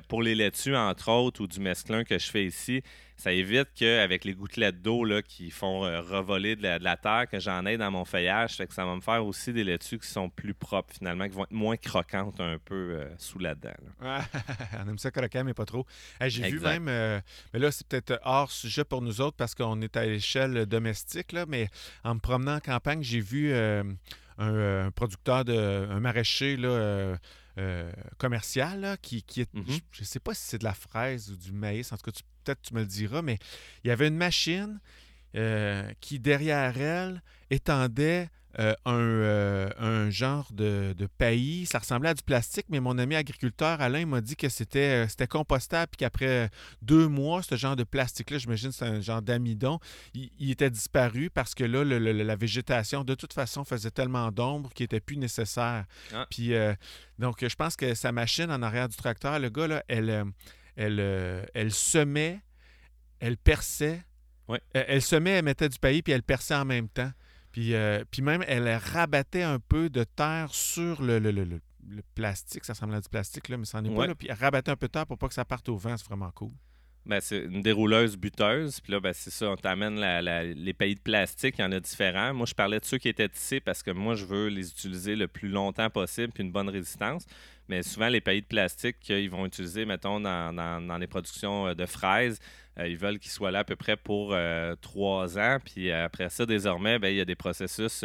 Pour 0.07 0.21
les 0.21 0.35
laitues, 0.35 0.75
entre 0.75 1.11
autres, 1.11 1.41
ou 1.41 1.47
du 1.47 1.59
mesclun 1.59 2.03
que 2.03 2.17
je 2.17 2.29
fais 2.29 2.45
ici, 2.45 2.81
ça 3.19 3.33
évite 3.33 3.67
qu'avec 3.75 4.23
les 4.23 4.33
gouttelettes 4.33 4.81
d'eau 4.81 5.05
qui 5.27 5.51
font 5.51 5.83
euh, 5.83 5.99
revoler 5.99 6.55
de 6.55 6.81
la, 6.81 6.95
terre, 6.95 7.27
que 7.29 7.37
j'en 7.37 7.65
ai 7.65 7.77
dans 7.77 7.91
mon 7.91 8.05
feuillage, 8.05 8.55
fait 8.55 8.65
que 8.65 8.73
ça 8.73 8.85
va 8.85 8.95
me 8.95 9.01
faire 9.01 9.25
aussi 9.25 9.51
des 9.51 9.65
laitues 9.65 9.99
qui 9.99 10.07
sont 10.07 10.29
plus 10.29 10.53
propres 10.53 10.93
finalement, 10.93 11.27
qui 11.27 11.35
vont 11.35 11.43
être 11.43 11.51
moins 11.51 11.75
croquantes 11.75 12.39
un 12.39 12.57
peu 12.63 12.75
euh, 12.75 13.09
sous 13.17 13.37
la 13.37 13.55
dent. 13.55 13.73
on 14.01 14.87
aime 14.87 14.97
ça 14.97 15.11
croquant, 15.11 15.43
mais 15.43 15.53
pas 15.53 15.65
trop. 15.65 15.85
J'ai 16.21 16.49
vu 16.49 16.61
même, 16.61 16.87
euh, 16.87 17.19
mais 17.53 17.59
là 17.59 17.71
c'est 17.71 17.85
peut-être 17.85 18.21
hors 18.23 18.51
sujet 18.51 18.85
pour 18.85 19.01
nous 19.01 19.19
autres 19.19 19.35
parce 19.35 19.53
qu'on 19.53 19.81
est 19.81 19.97
à 19.97 20.05
l'échelle 20.05 20.65
domestique, 20.65 21.33
là, 21.33 21.45
mais 21.45 21.67
en 22.05 22.15
me 22.15 22.19
promenant 22.19 22.55
en 22.55 22.61
campagne, 22.61 23.03
j'ai 23.03 23.19
vu 23.19 23.53
un, 23.53 24.91
producteur, 24.95 25.43
de, 25.43 25.87
un 25.91 25.99
maraîcher 25.99 26.55
là, 26.55 27.17
commercial 28.17 28.97
qui, 29.01 29.17
est, 29.37 29.53
mm-hmm. 29.53 29.79
je 29.91 30.01
ne 30.01 30.05
sais 30.05 30.19
pas 30.19 30.33
si 30.33 30.43
c'est 30.45 30.57
de 30.59 30.63
la 30.63 30.73
fraise 30.73 31.31
ou 31.31 31.35
du 31.35 31.51
maïs, 31.51 31.91
en 31.91 31.97
tout 31.97 32.11
cas, 32.11 32.19
peut-être 32.43 32.61
tu 32.61 32.73
me 32.73 32.81
le 32.81 32.85
diras, 32.85 33.21
mais 33.21 33.37
il 33.83 33.87
y 33.87 33.91
avait 33.91 34.07
une 34.07 34.17
machine 34.17 34.79
euh, 35.35 35.91
qui, 36.01 36.19
derrière 36.19 36.79
elle, 36.79 37.21
étendait 37.51 38.29
euh, 38.57 38.73
euh, 38.87 39.69
un, 39.77 40.09
genre 40.09 40.47
de, 40.51 40.95
de, 40.97 41.05
paillis. 41.05 41.65
Ça 41.65 41.79
ressemblait 41.79 42.09
à 42.09 42.13
du 42.13 42.23
plastique, 42.23 42.65
mais 42.69 42.79
mon 42.79 42.97
ami 42.97 43.15
agriculteur 43.15 43.79
Alain 43.81 44.05
m'a 44.05 44.21
dit 44.21 44.35
que 44.35 44.49
c'était 44.49 45.07
compostable, 45.29 45.91
puis 45.91 45.97
qu'après 45.97 46.49
deux 46.81 47.07
mois, 47.07 47.43
ce 47.43 47.55
genre 47.55 47.75
de 47.75 47.83
plastique-là, 47.83 48.37
j'imagine 48.37 48.71
c'est 48.71 48.85
un 48.85 49.01
genre 49.01 49.21
d'amidon, 49.21 49.79
il, 50.13 50.51
était 50.51 50.69
disparu 50.69 51.29
parce 51.29 51.53
que 51.53 51.63
là, 51.63 51.83
la 51.83 52.35
végétation, 52.35 53.03
de 53.03 53.15
toute 53.15 53.33
façon, 53.33 53.63
faisait 53.63 53.91
tellement 53.91 54.31
d'ombre 54.31 54.71
qu'il 54.73 54.85
n'était 54.85 54.99
plus 54.99 55.17
nécessaire. 55.17 55.85
Ah. 56.13 56.25
Puis, 56.29 56.53
donc, 57.19 57.47
je 57.47 57.55
pense 57.55 57.75
que 57.75 57.93
sa 57.93 58.11
machine 58.11 58.49
en 58.51 58.61
arrière 58.61 58.89
du 58.89 58.95
tracteur, 58.95 59.37
le 59.39 59.49
gars, 59.49 59.67
là, 59.67 59.83
elle 59.87 60.25
elle, 60.79 60.99
euh, 61.01 61.45
elle 61.53 61.73
semait, 61.73 62.39
elle 63.19 63.35
perçait. 63.35 64.01
Ouais. 64.47 64.61
Elle, 64.71 65.01
semait, 65.01 65.31
elle 65.31 65.43
mettait 65.43 65.67
du 65.67 65.77
paillis, 65.77 66.01
puis 66.01 66.13
elle 66.13 66.23
perçait 66.23 66.55
en 66.55 66.63
même 66.63 66.87
temps. 66.87 67.11
Puis, 67.51 67.73
euh, 67.73 68.03
puis 68.09 68.21
même, 68.21 68.43
elle 68.47 68.69
rabattait 68.69 69.43
un 69.43 69.59
peu 69.59 69.89
de 69.89 70.03
terre 70.03 70.49
sur 70.53 71.01
le, 71.01 71.19
le, 71.19 71.31
le, 71.31 71.45
le 71.45 72.01
plastique. 72.15 72.65
Ça 72.65 72.73
ressemble 72.73 72.93
à 72.95 73.01
du 73.01 73.09
plastique, 73.09 73.49
là, 73.49 73.57
mais 73.57 73.65
ça 73.65 73.81
n'en 73.81 73.91
est 73.91 73.95
pas. 73.95 74.07
Là. 74.07 74.15
Puis 74.15 74.27
elle 74.29 74.37
rabattait 74.37 74.71
un 74.71 74.75
peu 74.75 74.87
de 74.87 74.91
terre 74.91 75.05
pour 75.07 75.17
pas 75.17 75.27
que 75.27 75.33
ça 75.33 75.45
parte 75.45 75.67
au 75.69 75.77
vent. 75.77 75.97
C'est 75.97 76.07
vraiment 76.07 76.31
cool. 76.31 76.51
Ben, 77.05 77.19
c'est 77.21 77.45
une 77.45 77.63
dérouleuse 77.63 78.17
buteuse. 78.17 78.79
Puis 78.81 78.91
là, 78.91 78.99
ben, 78.99 79.13
c'est 79.13 79.31
ça, 79.31 79.49
on 79.49 79.55
t'amène 79.55 79.99
les 80.53 80.73
pays 80.73 80.95
de 80.95 80.99
plastique, 80.99 81.55
il 81.57 81.61
y 81.61 81.63
en 81.63 81.71
a 81.71 81.79
différents. 81.79 82.33
Moi, 82.33 82.45
je 82.45 82.53
parlais 82.53 82.79
de 82.79 82.85
ceux 82.85 82.99
qui 82.99 83.09
étaient 83.09 83.29
tissés 83.29 83.59
parce 83.59 83.81
que 83.81 83.91
moi, 83.91 84.15
je 84.15 84.25
veux 84.25 84.47
les 84.47 84.69
utiliser 84.69 85.15
le 85.15 85.27
plus 85.27 85.49
longtemps 85.49 85.89
possible, 85.89 86.31
puis 86.33 86.43
une 86.43 86.51
bonne 86.51 86.69
résistance. 86.69 87.25
Mais 87.69 87.83
souvent, 87.83 88.09
les 88.09 88.19
pays 88.19 88.41
de 88.41 88.47
plastique 88.47 88.99
qu'ils 88.99 89.29
vont 89.29 89.45
utiliser, 89.45 89.85
mettons, 89.85 90.19
dans, 90.19 90.97
les 90.99 91.07
productions 91.07 91.67
euh, 91.67 91.75
de 91.75 91.85
fraises, 91.85 92.39
euh, 92.79 92.87
ils 92.87 92.97
veulent 92.97 93.19
qu'ils 93.19 93.31
soient 93.31 93.51
là 93.51 93.59
à 93.59 93.63
peu 93.63 93.75
près 93.75 93.95
pour 93.95 94.31
euh, 94.33 94.75
trois 94.81 95.37
ans. 95.37 95.59
Puis 95.63 95.91
après 95.91 96.29
ça, 96.29 96.47
désormais, 96.47 96.97
ben, 96.97 97.09
il 97.09 97.17
y 97.17 97.21
a 97.21 97.25
des 97.25 97.35
processus 97.35 98.03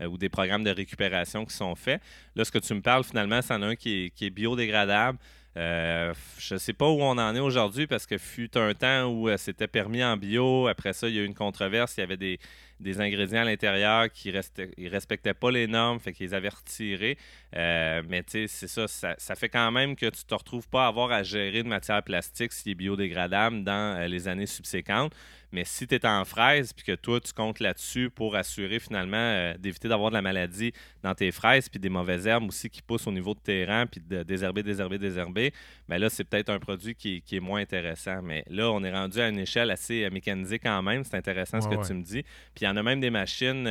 ou 0.00 0.16
des 0.16 0.30
programmes 0.30 0.64
de 0.64 0.70
récupération 0.70 1.44
qui 1.44 1.54
sont 1.54 1.74
faits. 1.74 2.00
Là, 2.34 2.44
ce 2.44 2.50
que 2.50 2.58
tu 2.58 2.72
me 2.72 2.80
parles, 2.80 3.04
finalement, 3.04 3.42
c'en 3.42 3.60
a 3.60 3.66
un 3.66 3.76
qui 3.76 4.10
est, 4.18 4.30
biodégradable. 4.30 5.18
je 5.54 6.54
ne 6.54 6.58
sais 6.58 6.72
pas 6.72 6.88
où 6.88 7.02
on 7.02 7.18
en 7.18 7.36
est 7.36 7.40
aujourd'hui 7.40 7.86
parce 7.86 8.06
que 8.06 8.16
fut 8.16 8.56
un 8.56 8.72
temps 8.72 9.12
où 9.12 9.28
c'était 9.36 9.68
permis 9.68 10.02
en 10.02 10.16
bio. 10.16 10.68
Après 10.68 10.94
ça, 10.94 11.08
il 11.08 11.16
y 11.16 11.18
a 11.18 11.22
eu 11.22 11.26
une 11.26 11.34
controverse. 11.34 11.98
Il 11.98 12.00
y 12.00 12.04
avait 12.04 12.16
des, 12.16 12.38
des 12.82 13.00
ingrédients 13.00 13.42
à 13.42 13.44
l'intérieur 13.44 14.10
qui 14.10 14.32
ne 14.32 14.90
respectaient 14.90 15.34
pas 15.34 15.50
les 15.50 15.66
normes, 15.66 16.00
fait 16.00 16.12
qu'ils 16.12 16.34
avaient 16.34 16.48
retiré. 16.48 17.16
Euh, 17.56 18.02
mais 18.08 18.22
tu 18.22 18.46
sais, 18.46 18.66
c'est 18.66 18.88
ça, 18.88 19.16
ça, 19.18 19.34
fait 19.34 19.48
quand 19.48 19.70
même 19.70 19.96
que 19.96 20.06
tu 20.06 20.24
te 20.24 20.34
retrouves 20.34 20.68
pas 20.68 20.84
à 20.84 20.88
avoir 20.88 21.10
à 21.12 21.22
gérer 21.22 21.62
de 21.62 21.68
matière 21.68 22.02
plastique 22.02 22.52
s'il 22.52 22.72
est 22.72 22.74
biodégradable 22.74 23.64
dans 23.64 23.96
euh, 23.98 24.06
les 24.06 24.28
années 24.28 24.46
subséquentes. 24.46 25.14
Mais 25.52 25.64
si 25.64 25.86
tu 25.86 25.94
es 25.94 26.06
en 26.06 26.24
fraise 26.24 26.72
puis 26.72 26.84
que 26.84 26.94
toi, 26.94 27.20
tu 27.20 27.32
comptes 27.32 27.60
là-dessus 27.60 28.10
pour 28.10 28.36
assurer 28.36 28.78
finalement 28.78 29.16
euh, 29.16 29.54
d'éviter 29.58 29.88
d'avoir 29.88 30.10
de 30.10 30.14
la 30.14 30.22
maladie 30.22 30.72
dans 31.02 31.14
tes 31.14 31.30
fraises 31.30 31.68
puis 31.68 31.78
des 31.78 31.88
mauvaises 31.88 32.26
herbes 32.26 32.48
aussi 32.48 32.70
qui 32.70 32.82
poussent 32.82 33.06
au 33.06 33.12
niveau 33.12 33.34
de 33.34 33.40
terrain 33.40 33.86
puis 33.86 34.00
de 34.00 34.22
désherber, 34.22 34.62
désherber, 34.62 34.98
désherber, 34.98 35.52
bien 35.88 35.98
là, 35.98 36.08
c'est 36.08 36.24
peut-être 36.24 36.48
un 36.48 36.58
produit 36.58 36.94
qui, 36.94 37.22
est 37.30 37.40
moins 37.40 37.60
intéressant. 37.60 38.22
Mais 38.22 38.44
là, 38.48 38.70
on 38.70 38.82
est 38.82 38.92
rendu 38.92 39.20
à 39.20 39.28
une 39.28 39.38
échelle 39.38 39.70
assez 39.70 40.08
mécanisée 40.10 40.58
quand 40.58 40.82
même. 40.82 41.04
C'est 41.04 41.16
intéressant 41.16 41.60
ce 41.60 41.68
que 41.68 41.86
tu 41.86 41.94
me 41.94 42.02
dis. 42.02 42.22
Puis 42.54 42.62
il 42.62 42.64
y 42.64 42.68
en 42.68 42.76
a 42.76 42.82
même 42.82 43.00
des 43.00 43.10
machines 43.10 43.68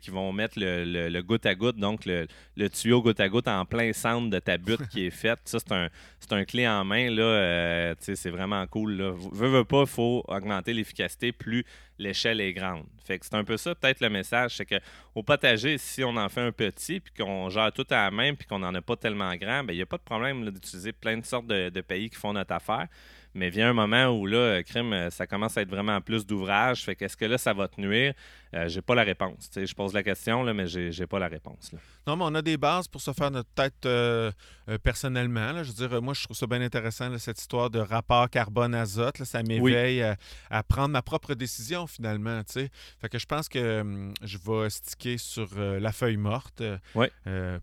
qui 0.00 0.10
vont 0.10 0.32
mettre 0.32 0.54
le, 0.58 1.20
goutte 1.20 1.46
à 1.46 1.54
goutte, 1.54 1.76
donc 1.76 2.04
le, 2.06 2.26
tuyau 2.68 3.02
goutte 3.02 3.20
à 3.20 3.28
goutte 3.28 3.48
en 3.48 3.64
plein 3.64 3.92
centre 3.92 4.30
de 4.30 4.38
ta 4.38 4.58
butte 4.58 4.88
qui 4.88 5.06
est 5.06 5.10
faite. 5.10 5.40
Ça, 5.44 5.58
c'est 5.58 5.72
un, 5.72 5.88
un 6.30 6.44
clé 6.44 6.66
en 6.66 6.84
main. 6.84 7.10
Là, 7.10 7.22
euh, 7.22 7.94
c'est 7.98 8.30
vraiment 8.30 8.66
cool. 8.66 8.92
Là. 8.92 9.12
Veux, 9.32 9.48
veux 9.48 9.64
pas, 9.64 9.82
il 9.82 9.86
faut 9.86 10.24
augmenter 10.28 10.72
l'efficacité 10.72 11.19
plus 11.32 11.64
l'échelle 11.98 12.40
est 12.40 12.52
grande. 12.52 12.84
Fait 13.04 13.18
c'est 13.22 13.34
un 13.34 13.44
peu 13.44 13.56
ça, 13.56 13.74
peut-être 13.74 14.00
le 14.00 14.08
message. 14.08 14.56
C'est 14.56 14.66
qu'au 14.66 15.22
potager, 15.22 15.78
si 15.78 16.02
on 16.02 16.16
en 16.16 16.28
fait 16.28 16.40
un 16.40 16.52
petit, 16.52 17.00
puis 17.00 17.12
qu'on 17.12 17.48
gère 17.50 17.72
tout 17.72 17.86
à 17.90 18.04
la 18.04 18.10
main, 18.10 18.34
puis 18.34 18.46
qu'on 18.46 18.58
n'en 18.58 18.74
a 18.74 18.82
pas 18.82 18.96
tellement 18.96 19.34
grand, 19.36 19.64
ben, 19.64 19.72
il 19.72 19.76
n'y 19.76 19.82
a 19.82 19.86
pas 19.86 19.98
de 19.98 20.02
problème 20.02 20.50
d'utiliser 20.50 20.92
plein 20.92 21.18
de 21.18 21.24
sortes 21.24 21.46
de, 21.46 21.68
de 21.68 21.80
pays 21.80 22.10
qui 22.10 22.16
font 22.16 22.32
notre 22.32 22.52
affaire. 22.52 22.86
Mais 23.34 23.48
vient 23.50 23.70
un 23.70 23.74
moment 23.74 24.08
où 24.08 24.26
là, 24.26 24.38
euh, 24.38 24.62
crime, 24.62 24.92
euh, 24.92 25.10
ça 25.10 25.26
commence 25.26 25.56
à 25.56 25.62
être 25.62 25.70
vraiment 25.70 26.00
plus 26.00 26.26
d'ouvrage. 26.26 26.82
Fait 26.82 26.96
qu'est-ce 26.96 27.16
que 27.16 27.26
là, 27.26 27.38
ça 27.38 27.52
va 27.52 27.68
te 27.68 27.80
nuire? 27.80 28.14
Euh, 28.54 28.68
j'ai 28.68 28.82
pas 28.82 28.94
la 28.94 29.04
réponse. 29.04 29.50
je 29.54 29.74
pose 29.74 29.92
la 29.92 30.02
question, 30.02 30.42
là, 30.42 30.52
mais 30.52 30.66
j'ai, 30.66 30.90
j'ai 30.90 31.06
pas 31.06 31.18
la 31.18 31.28
réponse. 31.28 31.72
Non, 32.06 32.16
mais 32.16 32.24
on 32.26 32.34
a 32.34 32.42
des 32.42 32.56
bases 32.56 32.88
pour 32.88 33.00
se 33.00 33.12
faire 33.12 33.30
notre 33.30 33.50
tête 33.50 33.88
personnellement. 34.82 35.62
Je 35.62 35.72
veux 35.72 35.88
dire, 35.88 36.02
moi, 36.02 36.14
je 36.14 36.24
trouve 36.24 36.36
ça 36.36 36.46
bien 36.46 36.60
intéressant, 36.60 37.16
cette 37.18 37.40
histoire 37.40 37.70
de 37.70 37.78
rapport 37.78 38.28
carbone-azote. 38.28 39.22
Ça 39.24 39.42
m'éveille 39.42 40.02
à, 40.50 40.62
prendre 40.62 40.90
ma 40.90 41.02
propre 41.02 41.34
décision, 41.34 41.86
finalement. 41.86 42.40
Fait 42.46 43.08
que 43.08 43.18
je 43.18 43.26
pense 43.26 43.48
que 43.48 43.80
hum, 43.80 44.14
je 44.22 44.38
vais 44.38 44.70
sticker 44.70 45.18
sur 45.18 45.48
la 45.58 45.92
feuille 45.92 46.16
morte, 46.16 46.62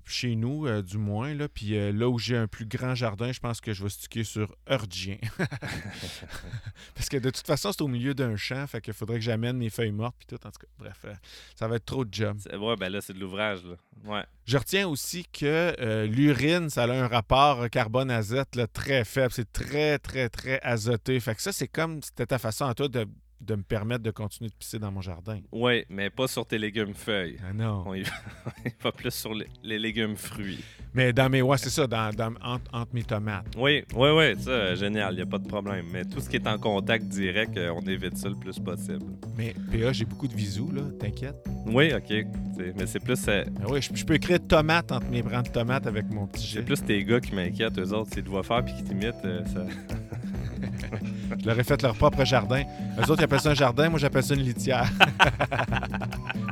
chez 0.06 0.36
nous, 0.36 0.82
du 0.82 0.98
moins. 0.98 1.34
Là. 1.34 1.48
Puis 1.50 1.92
là 1.92 2.10
où 2.10 2.20
j'ai 2.20 2.38
un 2.38 2.48
plus 2.48 2.66
grand 2.66 2.96
jardin, 2.96 3.32
je 3.32 3.40
pense 3.40 3.60
que 3.60 3.74
je 3.74 3.84
vais 3.84 3.90
sticker 3.90 4.24
sur 4.24 4.56
Urdien. 4.70 5.18
Parce 6.96 7.10
que 7.10 7.18
de 7.18 7.30
toute 7.30 7.46
façon, 7.46 7.72
c'est 7.72 7.82
au 7.82 7.88
milieu 7.88 8.14
d'un 8.14 8.36
champ, 8.36 8.66
fait 8.68 8.82
qu'il 8.82 8.94
faudrait 8.94 9.18
que 9.18 9.24
j'amène 9.24 9.58
mes 9.58 9.70
feuilles 9.70 9.92
mortes 9.92 10.16
puis 10.18 10.28
tout. 10.28 10.48
En 10.48 10.52
tout 10.52 10.60
cas, 10.60 10.77
bref, 10.78 11.02
euh, 11.06 11.14
ça 11.56 11.68
va 11.68 11.78
être 11.78 11.86
trop 11.86 12.06
de 12.06 12.14
job. 12.14 12.38
Ouais, 12.60 12.76
ben 12.76 12.90
là, 12.90 13.02
c'est 13.02 13.14
de 13.14 13.20
l'ouvrage. 13.20 13.62
Ouais. 14.06 14.24
Je 14.46 14.58
retiens 14.58 14.88
aussi 14.88 15.26
que 15.26 15.76
euh, 15.80 16.06
l'urine, 16.08 16.70
ça 16.70 16.84
a 16.84 16.92
un 16.92 17.08
rapport 17.08 17.70
carbone-azote 17.70 18.58
très 18.74 19.04
faible. 19.06 19.34
C'est 19.34 19.52
très, 19.52 20.00
très, 20.00 20.30
très 20.30 20.60
azoté. 20.62 21.20
Fait 21.20 21.36
que 21.36 21.42
ça, 21.42 21.52
c'est 21.52 21.68
comme 21.68 22.02
c'était 22.02 22.26
ta 22.26 22.38
façon 22.38 22.66
à 22.66 22.74
toi 22.74 22.88
de 22.88 23.08
de 23.42 23.56
me 23.56 23.64
permettre 23.64 24.04
de 24.04 24.12
continuer 24.12 24.50
de 24.50 24.56
pisser 24.56 24.80
dans 24.80 24.92
mon 24.92 25.02
jardin. 25.02 25.40
Oui, 25.52 25.86
mais 25.90 26.10
pas 26.10 26.28
sur 26.28 26.46
tes 26.46 26.58
légumes 26.58 26.94
feuilles. 26.94 27.38
Ah 27.48 27.54
non. 27.54 27.84
On 27.86 27.94
y 27.94 28.04
va, 28.82 28.92
plus 28.98 29.12
sur 29.12 29.34
les, 29.34 29.80
légumes 29.80 30.16
fruits. 30.16 30.64
Mais 30.94 31.14
dans 31.14 31.30
mes. 31.30 31.42
Ouais, 31.42 31.58
c'est 31.58 31.70
ça, 31.70 31.86
dans, 31.86 32.12
entre, 32.42 32.94
mes 32.94 33.04
tomates. 33.04 33.46
Oui, 33.58 33.84
oui, 33.96 34.10
oui, 34.10 34.42
ça, 34.42 34.76
génial, 34.76 35.14
il 35.14 35.18
n'y 35.18 35.22
a 35.22 35.26
pas 35.26 35.38
de 35.38 35.48
problème. 35.48 35.86
Mais 35.92 36.04
tout 36.06 36.20
ce 36.20 36.30
qui 36.30 36.38
est 36.38 36.48
en 36.48 36.58
contact 36.58 37.06
direct, 37.06 37.58
euh, 37.58 37.74
on 37.76 37.82
évite 37.82 38.18
ça 38.18 38.30
le 38.30 38.36
plus 38.36 38.60
possible. 38.60 39.06
Mais 39.38 39.54
PA, 39.72 39.94
j'ai 39.94 40.06
beaucoup 40.06 40.28
de 40.28 40.36
visous, 40.36 40.72
là, 40.72 40.82
t'inquiète. 41.00 41.36
Oui, 41.68 41.92
OK. 41.94 42.26
Mais 42.76 42.88
c'est 42.88 43.00
plus. 43.00 43.20
Euh, 43.28 43.44
ben 43.46 43.66
oui, 43.70 43.82
je, 43.82 44.04
peux 44.04 44.16
écrire 44.16 44.40
tomate 44.48 44.92
entre 44.92 45.08
mes 45.10 45.22
brins 45.22 45.44
de 45.44 45.50
tomates 45.50 45.86
avec 45.86 46.10
mon 46.10 46.26
petit 46.28 46.46
jet. 46.46 46.60
C'est 46.60 46.66
plus 46.66 46.84
tes 46.84 47.04
gars 47.04 47.20
qui 47.20 47.36
m'inquiètent, 47.36 47.78
eux 47.78 47.94
autres, 47.94 48.10
c'est 48.14 48.22
de 48.24 48.30
voir 48.30 48.46
faire 48.46 48.66
puis 48.66 48.74
qui 48.76 48.84
t'imitent. 48.84 49.24
Euh, 49.26 49.46
ça... 49.46 49.62
Je 51.40 51.46
leur 51.46 51.60
ai 51.60 51.64
fait 51.64 51.82
leur 51.82 51.96
propre 51.96 52.26
jardin. 52.26 52.64
Eux 52.98 53.12
autres, 53.12 53.22
ils 53.22 53.24
appellent 53.24 53.40
ça 53.40 53.50
un 53.52 53.56
jardin, 53.56 53.90
moi, 53.90 54.00
j'appelle 54.00 54.24
ça 54.24 54.34
une 54.34 54.42
litière. 54.42 54.90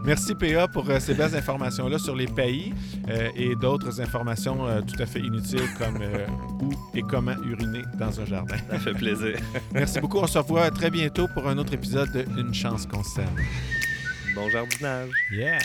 Merci 0.05 0.35
PA 0.35 0.67
pour 0.67 0.87
euh, 0.87 0.99
ces 0.99 1.15
belles 1.15 1.35
informations-là 1.35 1.97
sur 1.97 2.15
les 2.15 2.27
pays 2.27 2.73
euh, 3.09 3.29
et 3.35 3.55
d'autres 3.55 3.99
informations 4.01 4.67
euh, 4.67 4.81
tout 4.81 5.01
à 5.01 5.05
fait 5.07 5.19
inutiles 5.19 5.67
comme 5.79 5.99
où 6.61 6.69
et 6.93 7.01
comment 7.01 7.35
uriner 7.43 7.81
dans 7.97 8.19
un 8.21 8.25
jardin. 8.25 8.57
Ça 8.69 8.77
fait 8.77 8.93
plaisir. 8.93 9.37
Merci 9.73 9.99
beaucoup. 9.99 10.19
On 10.19 10.27
se 10.27 10.37
revoit 10.37 10.69
très 10.69 10.91
bientôt 10.91 11.27
pour 11.33 11.47
un 11.47 11.57
autre 11.57 11.73
épisode 11.73 12.11
de 12.11 12.25
Une 12.39 12.53
chance 12.53 12.85
qu'on 12.85 13.03
s'aime. 13.03 13.25
Bon 14.35 14.47
jardinage. 14.49 15.09
Yeah! 15.31 15.59